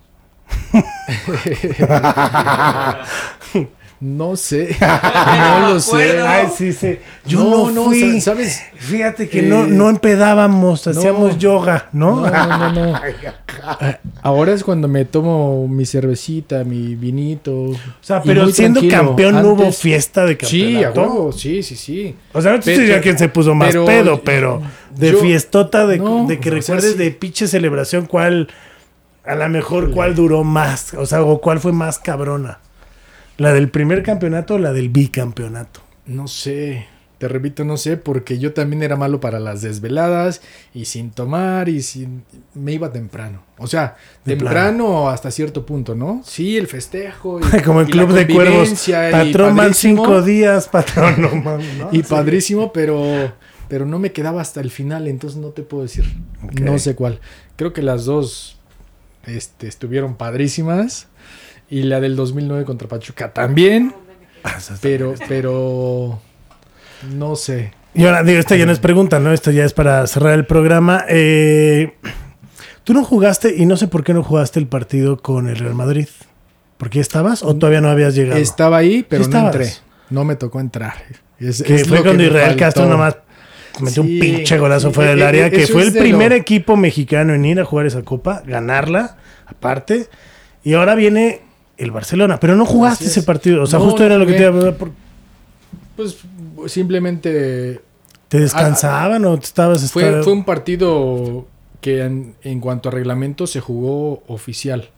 No 4.01 4.35
sé, 4.35 4.75
no 4.81 5.69
lo 5.69 5.79
sé. 5.79 6.19
Ay, 6.21 6.47
sí, 6.55 6.73
sí. 6.73 6.99
Yo 7.25 7.39
No, 7.39 7.49
no, 7.67 7.71
no, 7.71 7.83
fui. 7.85 8.19
sa- 8.19 8.31
¿sabes? 8.31 8.61
Fíjate 8.75 9.29
que 9.29 9.39
Eh, 9.39 9.43
no, 9.43 9.65
no 9.65 9.89
empedábamos, 9.89 10.85
hacíamos 10.85 11.33
no. 11.33 11.37
yoga, 11.39 11.89
¿no? 11.93 12.17
No, 12.21 12.29
no, 12.29 12.57
no, 12.57 12.71
no. 12.91 12.99
Ah, 13.67 13.97
Ahora 14.21 14.53
es 14.53 14.63
cuando 14.63 14.87
me 14.87 15.05
tomo 15.05 15.67
mi 15.67 15.85
cervecita, 15.87 16.63
mi 16.63 16.93
vinito. 16.95 17.53
O 17.69 17.75
sea, 18.01 18.21
pero 18.21 18.47
siendo 18.51 18.81
campeón 18.87 19.41
no 19.41 19.53
hubo 19.53 19.71
fiesta 19.71 20.23
de 20.25 20.37
Sí, 20.43 20.73
campeonato. 20.73 21.01
huevo, 21.01 21.31
sí, 21.31 21.63
sí, 21.63 21.75
sí. 21.75 22.15
O 22.33 22.41
sea, 22.41 22.51
no 22.51 22.59
te 22.59 22.77
diría 22.77 23.01
quién 23.01 23.17
se 23.17 23.27
puso 23.29 23.55
más 23.55 23.69
pero- 23.69 23.85
pedo, 23.85 24.21
pero 24.23 24.61
de 24.95 25.13
yo- 25.13 25.17
fiestota, 25.17 25.87
de, 25.87 25.97
no, 25.97 26.27
de 26.27 26.39
que 26.39 26.49
o 26.49 26.51
sea, 26.51 26.59
recuerdes 26.75 26.91
sí. 26.91 26.97
de 26.97 27.11
pinche 27.11 27.47
celebración, 27.47 28.05
cuál, 28.05 28.49
a 29.25 29.33
lo 29.33 29.49
mejor 29.49 29.89
cuál 29.91 30.13
duró 30.13 30.43
más, 30.43 30.93
o 30.93 31.05
sea, 31.07 31.23
o 31.23 31.41
cuál 31.41 31.59
fue 31.59 31.71
más 31.71 31.97
cabrona. 31.97 32.59
¿La 33.37 33.53
del 33.53 33.69
primer 33.69 34.03
campeonato 34.03 34.55
o 34.55 34.57
la 34.59 34.71
del 34.73 34.89
bicampeonato? 34.89 35.81
No 36.05 36.27
sé, 36.27 36.87
te 37.17 37.27
repito, 37.27 37.63
no 37.65 37.77
sé, 37.77 37.97
porque 37.97 38.39
yo 38.39 38.53
también 38.53 38.83
era 38.83 38.95
malo 38.95 39.19
para 39.19 39.39
las 39.39 39.61
desveladas 39.61 40.41
y 40.73 40.85
sin 40.85 41.11
tomar 41.11 41.67
y 41.67 41.81
sin... 41.81 42.23
Me 42.53 42.73
iba 42.73 42.91
temprano. 42.91 43.43
O 43.57 43.67
sea, 43.67 43.95
De 44.23 44.35
temprano 44.35 45.09
hasta 45.09 45.31
cierto 45.31 45.65
punto, 45.65 45.95
¿no? 45.95 46.21
Sí, 46.23 46.57
el 46.57 46.67
festejo. 46.67 47.39
Y, 47.39 47.61
Como 47.63 47.81
el 47.81 47.89
y 47.89 47.91
Club 47.91 48.13
de 48.13 48.27
Cuervos. 48.27 48.87
Patrón 49.11 49.55
van 49.55 49.73
cinco 49.73 50.21
días, 50.21 50.67
patrón 50.71 51.21
no 51.21 51.35
mames, 51.35 51.77
¿no? 51.77 51.89
Y 51.91 51.97
Sí. 51.97 52.03
padrísimo, 52.03 52.71
pero, 52.71 53.33
pero 53.67 53.85
no 53.85 53.99
me 53.99 54.11
quedaba 54.11 54.41
hasta 54.41 54.61
el 54.61 54.69
final, 54.71 55.07
entonces 55.07 55.39
no 55.39 55.49
te 55.49 55.63
puedo 55.63 55.83
decir. 55.83 56.05
No 56.61 56.77
sé 56.79 56.95
cuál. 56.95 57.19
Creo 57.55 57.73
que 57.73 57.81
las 57.81 58.05
dos 58.05 58.59
este, 59.25 59.67
estuvieron 59.67 60.15
padrísimas. 60.15 61.07
Y 61.69 61.83
la 61.83 61.99
del 61.99 62.15
2009 62.15 62.63
contra 62.65 62.87
Pachuca 62.87 63.33
también. 63.33 63.93
Ah, 64.43 64.55
está 64.57 64.75
Pero, 64.81 65.15
pero 65.27 66.19
No 67.11 67.35
sé. 67.35 67.73
Y 67.93 68.05
ahora, 68.05 68.23
digo, 68.23 68.39
esta 68.39 68.55
ya 68.55 68.65
no 68.65 68.71
es 68.71 68.79
pregunta, 68.79 69.19
¿no? 69.19 69.31
Esto 69.31 69.51
ya 69.51 69.63
es 69.65 69.73
para 69.73 70.05
cerrar 70.07 70.33
el 70.33 70.45
programa. 70.45 71.05
Eh, 71.07 71.93
Tú 72.83 72.93
no 72.93 73.03
jugaste, 73.03 73.55
y 73.57 73.65
no 73.65 73.77
sé 73.77 73.87
por 73.87 74.03
qué 74.03 74.13
no 74.13 74.21
jugaste 74.21 74.59
el 74.59 74.67
partido 74.67 75.17
con 75.17 75.47
el 75.49 75.55
Real 75.55 75.73
Madrid. 75.73 76.07
¿Por 76.77 76.91
qué 76.91 76.99
estabas 76.99 77.41
o 77.41 77.55
todavía 77.55 77.81
no 77.81 77.89
habías 77.89 78.13
llegado? 78.13 78.39
Estaba 78.39 78.77
ahí, 78.77 79.03
pero 79.09 79.23
Sí 79.23 79.31
no 79.31 79.45
entré. 79.47 79.73
No 80.11 80.23
me 80.23 80.35
tocó 80.35 80.59
entrar. 80.59 80.93
Es- 81.39 81.63
que 81.63 81.73
es 81.75 81.87
fue 81.87 81.97
lo 81.97 82.03
cuando 82.03 82.21
me 82.21 82.27
Israel 82.27 82.45
faltó. 82.49 82.59
Castro 82.59 82.85
nomás 82.85 83.17
metió 83.79 84.03
un 84.03 84.07
pinche 84.19 84.59
golazo 84.59 84.89
sí, 84.89 84.93
fuera 84.93 85.09
del 85.11 85.19
e- 85.21 85.23
e- 85.23 85.27
área, 85.27 85.49
que 85.49 85.63
eso 85.63 85.73
fue 85.73 85.81
el 85.83 85.93
primer 85.93 86.29
lo- 86.31 86.37
equipo 86.37 86.77
mexicano 86.77 87.33
en 87.33 87.43
ir 87.45 87.59
a 87.59 87.65
jugar 87.65 87.87
esa 87.87 88.03
copa, 88.03 88.43
ganarla, 88.45 89.17
aparte. 89.47 90.07
Y 90.63 90.73
ahora 90.75 90.93
viene 90.93 91.41
el 91.77 91.91
Barcelona, 91.91 92.39
pero 92.39 92.55
no 92.55 92.65
jugaste 92.65 93.05
es. 93.05 93.11
ese 93.11 93.23
partido. 93.23 93.63
O 93.63 93.67
sea, 93.67 93.79
No, 93.79 93.85
justo 93.85 94.03
era 94.03 94.17
lo 94.17 94.25
que 94.25 94.33
te 94.33 94.43
iba 94.43 94.69
a 94.69 94.71
¿por- 94.73 94.91
Pues 95.95 96.17
simplemente 96.67 97.81
¿Te 98.27 98.39
descansaban 98.39 99.23
o 99.25 99.37
te 99.37 99.45
estabas 99.45 99.91
fue, 99.91 100.23
fue 100.23 100.33
un 100.33 100.43
partido 100.45 101.47
que 101.81 102.01
en, 102.03 102.35
en 102.41 102.59
cuanto 102.59 102.89
a 102.89 102.91
reglamento 102.91 103.45
se 103.47 103.59
jugó 103.59 104.23
oficial. 104.27 104.89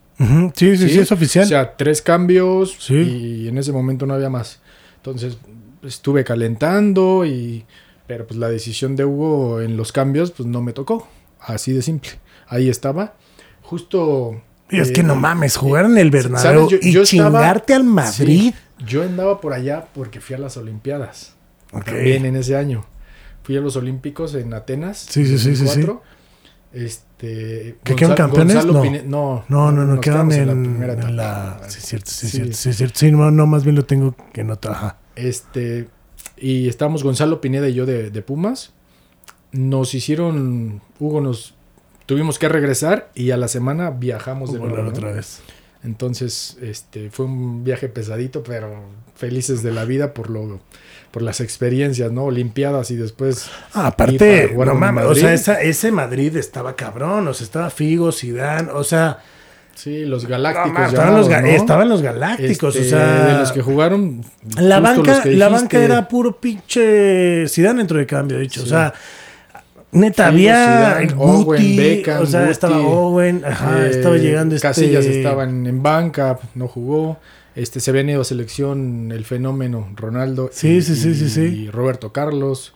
Sí, 0.56 0.78
sí, 0.78 0.90
sí, 0.90 1.00
es 1.00 1.12
oficial. 1.12 1.46
O 1.46 1.48
sea, 1.48 1.76
tres 1.78 2.02
cambios 2.02 2.76
Sí. 2.80 2.96
y 2.96 3.48
en 3.50 3.58
ese 3.58 3.72
momento 3.72 4.06
no 4.06 4.14
había 4.16 4.30
más. 4.30 4.60
Entonces 4.98 5.38
estuve 5.84 6.24
calentando 6.24 7.26
y... 7.26 7.66
Pero 8.08 8.26
pues 8.26 8.40
la 8.40 8.48
decisión 8.50 8.96
de 8.96 9.04
Hugo 9.06 9.60
en 9.62 9.76
los 9.78 9.92
cambios 9.92 10.32
pues 10.32 10.48
no 10.48 10.62
me 10.62 10.72
tocó. 10.74 11.08
Así 11.42 11.74
de 11.74 11.82
simple. 11.82 12.12
Ahí 12.48 12.70
estaba. 12.70 13.14
Justo... 13.62 14.42
y 14.70 14.80
es 14.80 14.90
eh, 14.90 14.94
que 14.94 15.04
no 15.04 15.16
mames, 15.16 15.56
jugar 15.58 15.86
en 15.86 15.98
el 15.98 16.12
Bernabéu 16.12 16.68
y 16.82 16.92
yo 16.92 17.02
estaba- 17.04 17.30
chingarte 17.30 17.74
al 17.74 17.84
Madrid. 17.84 18.54
Sí, 18.78 18.86
yo 18.86 19.04
andaba 19.04 19.40
por 19.42 19.54
allá 19.54 19.88
porque 19.94 20.20
fui 20.20 20.36
a 20.36 20.40
las 20.40 20.58
Olimpiadas. 20.58 21.36
Ok. 21.72 21.86
También 21.86 22.26
en 22.26 22.36
ese 22.36 22.56
año. 22.56 22.86
Fui 23.44 23.56
a 23.58 23.62
los 23.62 23.76
Olímpicos 23.78 24.36
en 24.36 24.54
Atenas. 24.54 24.98
Sí, 25.10 25.26
sí, 25.26 25.38
sí, 25.40 25.56
sí, 25.56 25.64
2004. 25.64 26.02
Este, 26.74 27.78
¿Que 27.84 27.96
quedan 27.96 28.16
campeones? 28.16 28.66
No. 28.66 28.82
Pine- 28.82 29.04
no. 29.04 29.46
No, 29.48 29.72
no, 29.72 29.86
no, 29.86 30.00
quedan 30.02 30.30
quedamos 30.30 30.36
en, 30.36 30.48
la 30.48 30.54
primera 30.54 30.94
en 30.94 31.16
la... 31.16 31.62
Sí, 31.68 31.80
cierto, 31.82 32.12
sí, 32.12 32.28
Sí. 32.28 32.38
cierto, 32.38 32.54
sí, 32.54 32.74
cierto. 32.74 33.00
Sí, 33.00 33.12
no, 33.12 33.32
no, 33.32 33.48
más 33.48 33.64
bien 33.64 33.76
lo 33.76 33.86
tengo 33.86 34.16
que 34.34 34.44
notar. 34.44 34.74
Ajá. 34.74 34.98
Este, 35.16 35.88
y 36.38 36.68
estábamos 36.68 37.04
Gonzalo 37.04 37.42
Pineda 37.42 37.68
y 37.70 37.74
yo 37.74 37.86
de, 37.86 38.12
de 38.12 38.22
Pumas. 38.22 38.74
Nos 39.54 39.94
hicieron, 39.96 40.82
Hugo 41.00 41.22
nos 41.22 41.56
tuvimos 42.08 42.40
que 42.40 42.50
regresar 42.50 43.10
y 43.14 43.30
a 43.30 43.38
la 43.38 43.48
semana 43.48 43.92
viajamos 43.92 44.52
de 44.52 44.58
nuevo. 44.60 44.78
¿no? 44.78 44.90
otra 44.90 45.12
vez. 45.12 45.42
Entonces, 45.84 46.58
este, 46.62 47.12
fue 47.12 47.26
un 47.28 47.64
viaje 47.64 47.88
pesadito, 47.88 48.42
pero 48.44 48.82
felices 49.16 49.62
de 49.62 49.72
la 49.72 49.86
vida 49.86 50.14
por 50.14 50.30
lo, 50.32 50.60
por 51.12 51.22
las 51.22 51.40
experiencias, 51.40 52.12
¿no? 52.12 52.24
Olimpiadas 52.26 52.90
y 52.92 52.96
después. 52.96 53.50
Ah, 53.74 53.88
aparte, 53.88 54.52
no 54.56 54.74
mames, 54.76 55.06
o 55.06 55.14
sea, 55.16 55.34
esa- 55.34 55.62
ese 55.62 55.92
Madrid 55.92 56.36
estaba 56.36 56.76
cabrón, 56.76 57.28
o 57.28 57.34
sea, 57.34 57.46
estaba 57.46 57.70
Figo, 57.70 58.12
Zidane, 58.12 58.72
o 58.72 58.84
sea, 58.84 59.20
Sí, 59.76 60.06
los 60.06 60.24
no 60.24 60.30
galácticos. 60.30 60.88
estaban, 60.88 61.16
los, 61.16 61.28
llamados, 61.28 61.30
ga- 61.30 61.42
¿no? 61.42 61.48
estaban 61.62 61.90
los 61.90 62.02
galácticos, 62.02 62.76
Este, 62.76 62.88
o 62.88 62.98
sea, 62.98 63.26
de 63.28 63.40
los 63.40 63.52
que 63.52 63.62
jugaron. 63.62 64.24
la 64.60 64.80
banca, 64.80 65.12
los 65.14 65.22
que 65.22 65.36
la 65.36 65.50
banca 65.50 65.80
era 65.84 66.08
puro 66.08 66.42
pinche 66.42 67.48
Zidane 67.48 67.78
dentro 67.78 68.00
de 68.00 68.08
cambio, 68.08 68.40
dicho, 68.40 68.64
o 68.64 68.66
sea, 68.66 68.92
neta, 69.92 70.28
había 70.28 70.98
Zidane, 71.00 71.14
Guti, 71.14 71.44
Owen, 71.44 71.76
Beckham, 71.78 72.22
o 72.24 72.26
sea, 72.26 72.40
Guti, 72.42 72.52
estaba 72.52 72.80
Owen, 72.80 73.44
ajá, 73.46 73.86
Eh, 73.86 73.90
estaba 73.92 74.18
llegando 74.18 74.56
este... 74.56 74.68
Casillas 74.68 75.06
estaba 75.06 75.44
en, 75.46 75.66
en 75.68 75.82
banca, 75.84 76.40
no 76.56 76.68
jugó. 76.68 77.18
Este, 77.56 77.80
se 77.80 77.90
habían 77.90 78.10
ido 78.10 78.22
a 78.22 78.24
selección 78.24 79.12
el 79.12 79.26
fenómeno 79.26 79.90
Ronaldo. 79.96 80.50
Sí, 80.54 80.78
y, 80.78 80.82
sí, 80.84 80.96
sí, 80.96 81.16
sí, 81.16 81.26
y- 81.26 81.30
sí. 81.30 81.42
y 81.42 81.70
Roberto 81.72 82.12
Carlos. 82.14 82.74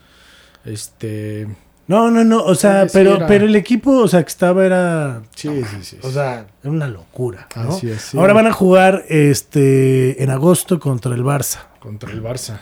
Este. 0.66 1.48
No, 1.88 2.10
no, 2.10 2.24
no, 2.24 2.44
o 2.44 2.56
sea, 2.56 2.88
Sí, 2.88 2.92
pero, 2.94 3.20
pero 3.28 3.46
el 3.46 3.56
equipo, 3.56 3.92
o 3.98 4.08
sea, 4.08 4.24
que 4.24 4.30
estaba 4.30 4.66
era... 4.66 5.24
Sí, 5.36 5.50
sí, 5.70 5.78
sí. 5.84 5.98
O 6.04 6.10
sea, 6.12 6.46
era 6.64 6.72
una 6.72 6.88
locura, 6.88 7.48
¿no? 7.56 7.70
Así 7.74 7.90
es, 7.90 8.02
sí. 8.02 8.18
Ahora 8.18 8.32
van 8.34 8.48
a 8.48 8.54
jugar 8.54 9.04
este 9.10 10.24
en 10.24 10.30
agosto 10.30 10.80
contra 10.80 11.14
el 11.14 11.24
Barça. 11.24 11.60
Contra 11.80 12.12
el 12.12 12.24
Barça. 12.24 12.60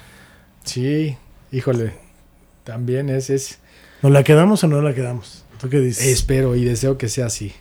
Sí, 0.63 1.15
híjole. 1.51 1.93
También 2.63 3.09
es, 3.09 3.29
es. 3.29 3.59
¿Nos 4.01 4.11
la 4.11 4.23
quedamos 4.23 4.63
o 4.63 4.67
no 4.67 4.81
la 4.81 4.93
quedamos? 4.93 5.43
¿Tú 5.59 5.69
qué 5.69 5.79
dices? 5.79 6.05
Espero 6.07 6.55
y 6.55 6.63
deseo 6.63 6.97
que 6.97 7.09
sea 7.09 7.25
así. 7.25 7.51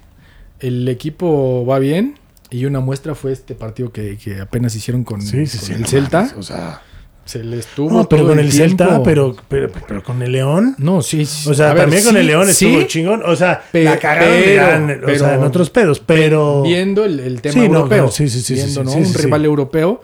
El 0.61 0.87
equipo 0.89 1.65
va 1.67 1.79
bien. 1.79 2.19
Y 2.51 2.65
una 2.65 2.81
muestra 2.81 3.15
fue 3.15 3.33
este 3.33 3.55
partido 3.55 3.93
que, 3.93 4.17
que 4.17 4.41
apenas 4.41 4.75
hicieron 4.75 5.05
con, 5.05 5.21
sí, 5.21 5.47
sí, 5.47 5.59
con 5.59 5.67
sí. 5.67 5.73
el 5.75 5.81
no 5.83 5.87
Celta. 5.87 6.21
mames, 6.23 6.35
O 6.39 6.43
sea, 6.43 6.81
Se 7.27 7.45
les 7.45 7.67
tuvo 7.67 7.91
no, 7.93 8.09
pero 8.09 8.23
todo 8.23 8.31
con 8.31 8.39
el. 8.41 8.51
Celta, 8.51 9.03
pero, 9.03 9.37
pero, 9.49 9.71
pero 9.87 10.03
con 10.03 10.23
el 10.23 10.33
León. 10.33 10.75
No, 10.79 11.03
sí, 11.03 11.27
sí. 11.27 11.51
O 11.51 11.53
sea, 11.55 11.75
ver, 11.75 11.83
también 11.83 12.05
con 12.05 12.17
el 12.17 12.27
León 12.27 12.49
estuvo 12.49 12.81
sí, 12.81 12.87
chingón. 12.87 13.23
O 13.25 13.37
sea, 13.37 13.63
Pe- 13.71 13.85
la 13.85 13.99
cagaron 13.99 14.87
pero- 14.87 15.13
o 15.15 15.19
sea, 15.19 15.35
en 15.35 15.43
otros 15.43 15.69
pedos, 15.69 16.01
pero. 16.01 16.63
Viendo 16.63 17.05
el, 17.05 17.21
el 17.21 17.43
tema 17.43 17.53
Sí, 17.53 17.59
no, 17.59 17.65
europeo. 17.67 17.89
claro, 17.89 18.11
sí, 18.11 18.29
sí, 18.31 18.41
sí, 18.41 18.55
Viendo, 18.55 18.83
¿no? 18.85 18.93
Un 18.93 19.13
rival 19.15 19.45
europeo. 19.45 20.01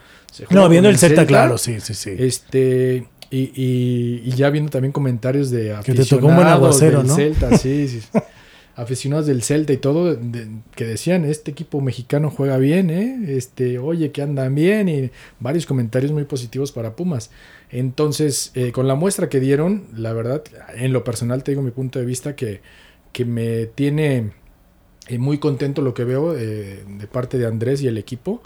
No, 0.51 0.69
viendo 0.69 0.89
el 0.91 0.99
Celta, 0.99 1.25
claro, 1.27 1.57
sí, 1.57 1.81
sí, 1.81 1.95
sí. 1.95 2.11
Este. 2.19 3.07
Y, 3.31 3.51
y- 3.55 4.23
y 4.25 4.31
ya 4.33 4.51
viendo 4.51 4.71
también 4.71 4.93
comentarios 4.93 5.51
de 5.51 5.75
Que 5.85 5.95
te 5.95 6.05
tocó 6.05 6.27
un 6.29 6.35
buen 6.37 6.47
aficionados 6.47 6.83
aguacero, 6.83 6.99
del 6.99 7.07
¿no? 7.09 7.15
Celta, 7.17 7.59
sí, 7.59 7.89
sí. 7.89 8.01
aficionados 8.77 9.27
del 9.27 9.43
Celta 9.43 9.73
y 9.73 9.77
todo, 9.79 10.15
de- 10.15 10.49
que 10.77 10.85
decían, 10.85 11.25
este 11.25 11.51
equipo 11.51 11.81
mexicano 11.81 12.31
juega 12.31 12.59
bien, 12.59 12.91
¿eh? 12.91 13.37
Este, 13.37 13.79
oye, 13.79 14.11
que 14.13 14.23
andan 14.23 14.55
bien, 14.55 14.89
y 14.89 15.11
varios 15.41 15.67
comentarios 15.67 16.13
muy 16.13 16.25
positivos 16.25 16.71
para 16.73 16.95
Pumas. 16.97 17.31
Entonces, 17.71 18.53
eh, 18.55 18.73
con 18.73 18.87
la 18.87 18.95
muestra 18.95 19.29
que 19.29 19.41
dieron, 19.41 19.85
la 19.97 20.13
verdad, 20.13 20.43
en 20.77 20.93
lo 20.93 21.03
personal 21.03 21.43
te 21.43 21.53
digo 21.53 21.63
mi 21.63 21.71
punto 21.73 21.99
de 21.99 22.05
vista 22.05 22.37
que, 22.37 22.61
que 23.13 23.25
me 23.25 23.67
tiene 23.67 24.33
eh, 25.09 25.19
muy 25.19 25.39
contento 25.39 25.83
lo 25.83 25.93
que 25.95 26.05
veo 26.05 26.37
eh, 26.37 26.85
de 26.87 27.07
parte 27.07 27.37
de 27.39 27.47
Andrés 27.47 27.83
y 27.83 27.89
el 27.89 27.99
equipo. 27.99 28.43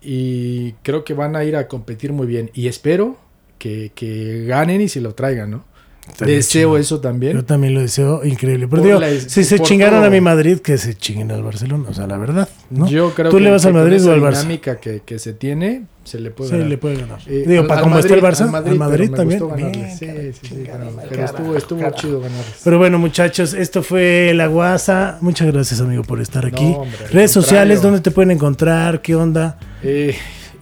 Y 0.00 0.72
creo 0.82 1.04
que 1.04 1.14
van 1.14 1.36
a 1.36 1.44
ir 1.44 1.54
a 1.56 1.68
competir 1.68 2.12
muy 2.12 2.26
bien. 2.26 2.50
Y 2.54 2.66
espero 2.68 3.16
que, 3.62 3.92
que 3.94 4.44
ganen 4.46 4.80
y 4.80 4.88
se 4.88 5.00
lo 5.00 5.14
traigan, 5.14 5.52
¿no? 5.52 5.64
Está 6.08 6.24
Deseo 6.26 6.76
eso 6.78 7.00
también. 7.00 7.34
Yo 7.36 7.44
también 7.44 7.74
lo 7.74 7.80
deseo 7.80 8.24
increíble. 8.24 8.66
Pero 8.66 8.82
Por 8.82 8.86
digo, 8.88 8.98
la- 9.00 9.20
si 9.20 9.44
se 9.44 9.60
chingaron 9.60 10.00
todo. 10.00 10.08
a 10.08 10.10
mi 10.10 10.20
Madrid, 10.20 10.58
que 10.58 10.76
se 10.76 10.96
chinguen 10.96 11.30
al 11.30 11.44
Barcelona. 11.44 11.84
O 11.88 11.94
sea, 11.94 12.08
la 12.08 12.18
verdad, 12.18 12.48
¿no? 12.70 12.88
Yo 12.88 13.14
creo 13.14 13.30
¿Tú 13.30 13.36
que, 13.36 13.44
le 13.44 13.50
vas 13.52 13.64
al 13.66 13.74
Madrid 13.74 14.04
o 14.08 14.12
al 14.12 14.20
Barça? 14.20 14.38
dinámica 14.40 14.80
que, 14.80 15.02
que 15.06 15.20
se 15.20 15.32
tiene, 15.32 15.84
se 16.02 16.18
le 16.18 16.32
puede 16.32 16.50
Sí, 16.50 16.56
ganar. 16.56 16.68
le 16.70 16.78
puede 16.78 16.96
ganar. 16.96 17.20
Eh, 17.28 17.44
Digo, 17.46 17.68
para 17.68 17.78
al 17.78 17.84
como 17.84 17.98
está 18.00 18.14
el 18.14 18.20
Barça, 18.20 18.40
al 18.40 18.46
al 18.46 18.50
Madrid, 18.50 18.78
Madrid, 19.10 19.10
también. 19.14 19.42
Bien, 19.54 19.90
Sí, 19.96 20.06
sí, 20.32 20.48
sí, 20.48 20.64
pero- 20.66 20.96
carajo, 21.08 21.24
estuvo, 21.24 21.56
estuvo 21.56 21.78
carajo. 21.78 21.96
chido 22.00 22.20
ganarles. 22.20 22.60
Pero 22.64 22.78
bueno, 22.78 22.98
muchachos, 22.98 23.54
esto 23.54 23.84
fue 23.84 24.32
La 24.34 24.48
Guasa. 24.48 25.18
Muchas 25.20 25.52
gracias, 25.52 25.80
amigo, 25.80 26.02
por 26.02 26.20
estar 26.20 26.44
aquí. 26.44 26.64
No, 26.64 26.78
hombre, 26.78 26.98
al 27.06 27.10
Redes 27.12 27.30
sociales. 27.30 27.80
¿dónde 27.80 28.00
te 28.00 28.10
pueden 28.10 28.32
encontrar? 28.32 29.02
¿Qué 29.02 29.14
onda? 29.14 29.56
Eh, 29.84 30.16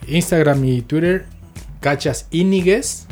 Instagram 0.06 0.62
y 0.66 0.82
Twitter, 0.82 1.24
Cachas 1.80 2.26
Inigues. 2.30 3.06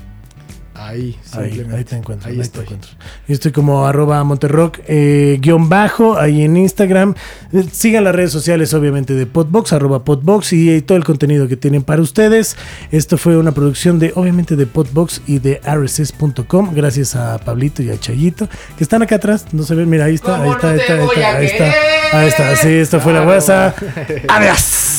Ahí, 0.81 1.19
Ahí, 1.33 1.67
ahí 1.75 1.83
te 1.83 1.97
encuentro. 1.97 2.29
Ahí 2.29 2.35
Ahí, 2.35 2.39
te 2.39 2.43
estoy. 2.45 2.63
encuentro. 2.63 2.91
Yo 3.27 3.35
estoy 3.35 3.51
como 3.51 3.85
arroba 3.85 4.23
monterrock 4.23 4.79
eh, 4.87 5.37
guion 5.41 5.69
bajo 5.69 6.17
ahí 6.17 6.43
en 6.43 6.57
Instagram. 6.57 7.17
Eh, 7.53 7.65
Sigan 7.73 8.05
las 8.05 8.15
redes 8.15 8.31
sociales, 8.31 8.73
obviamente, 8.75 9.15
de 9.15 9.27
Podbox, 9.27 9.73
arroba 9.73 10.05
Podbox 10.05 10.53
y, 10.53 10.71
eh, 10.71 10.83
todo 10.83 10.97
el 10.97 11.03
contenido 11.03 11.49
que 11.49 11.57
tienen 11.57 11.83
para 11.83 12.01
ustedes. 12.01 12.57
Esto 12.93 13.19
fue 13.19 13.37
una 13.37 13.51
producción 13.51 13.99
de, 13.99 14.13
obviamente, 14.15 14.55
de 14.55 14.67
Podbox 14.67 15.23
y 15.27 15.41
de 15.41 15.61
rss.com. 15.65 16.73
Gracias 16.73 17.17
a 17.17 17.39
Pablito 17.39 17.83
y 17.83 17.91
a 17.91 17.99
Chayito, 17.99 18.49
que 18.77 18.85
están 18.85 19.03
acá 19.03 19.17
atrás. 19.17 19.47
No 19.51 19.65
se 19.65 19.75
ven, 19.75 19.91
mira, 19.91 20.05
ahí 20.05 20.15
está, 20.15 20.37
ahí 20.37 20.43
¿Cómo 20.43 20.55
está, 20.55 20.67
no 20.69 20.73
ahí 20.75 20.79
está, 20.79 20.95
ahí 20.95 21.07
está, 21.09 21.37
ahí 21.39 21.47
está. 21.47 22.19
Ahí 22.21 22.29
está, 22.29 22.57
sí, 22.57 22.69
esto 22.69 23.01
fue 23.01 23.13
la 23.13 23.25
guasa. 23.25 23.75
Adiós. 24.29 24.98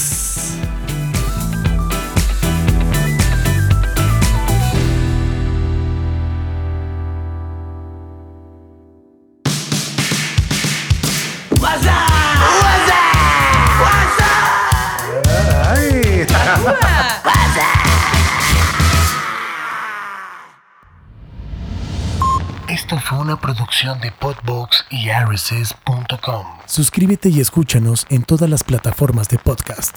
De 23.96 24.12
Podbox 24.12 24.86
y. 24.92 25.10
Suscríbete 26.66 27.30
y 27.30 27.40
escúchanos 27.40 28.06
en 28.10 28.24
todas 28.24 28.50
las 28.50 28.64
plataformas 28.64 29.30
de 29.30 29.40
podcast. 29.40 29.96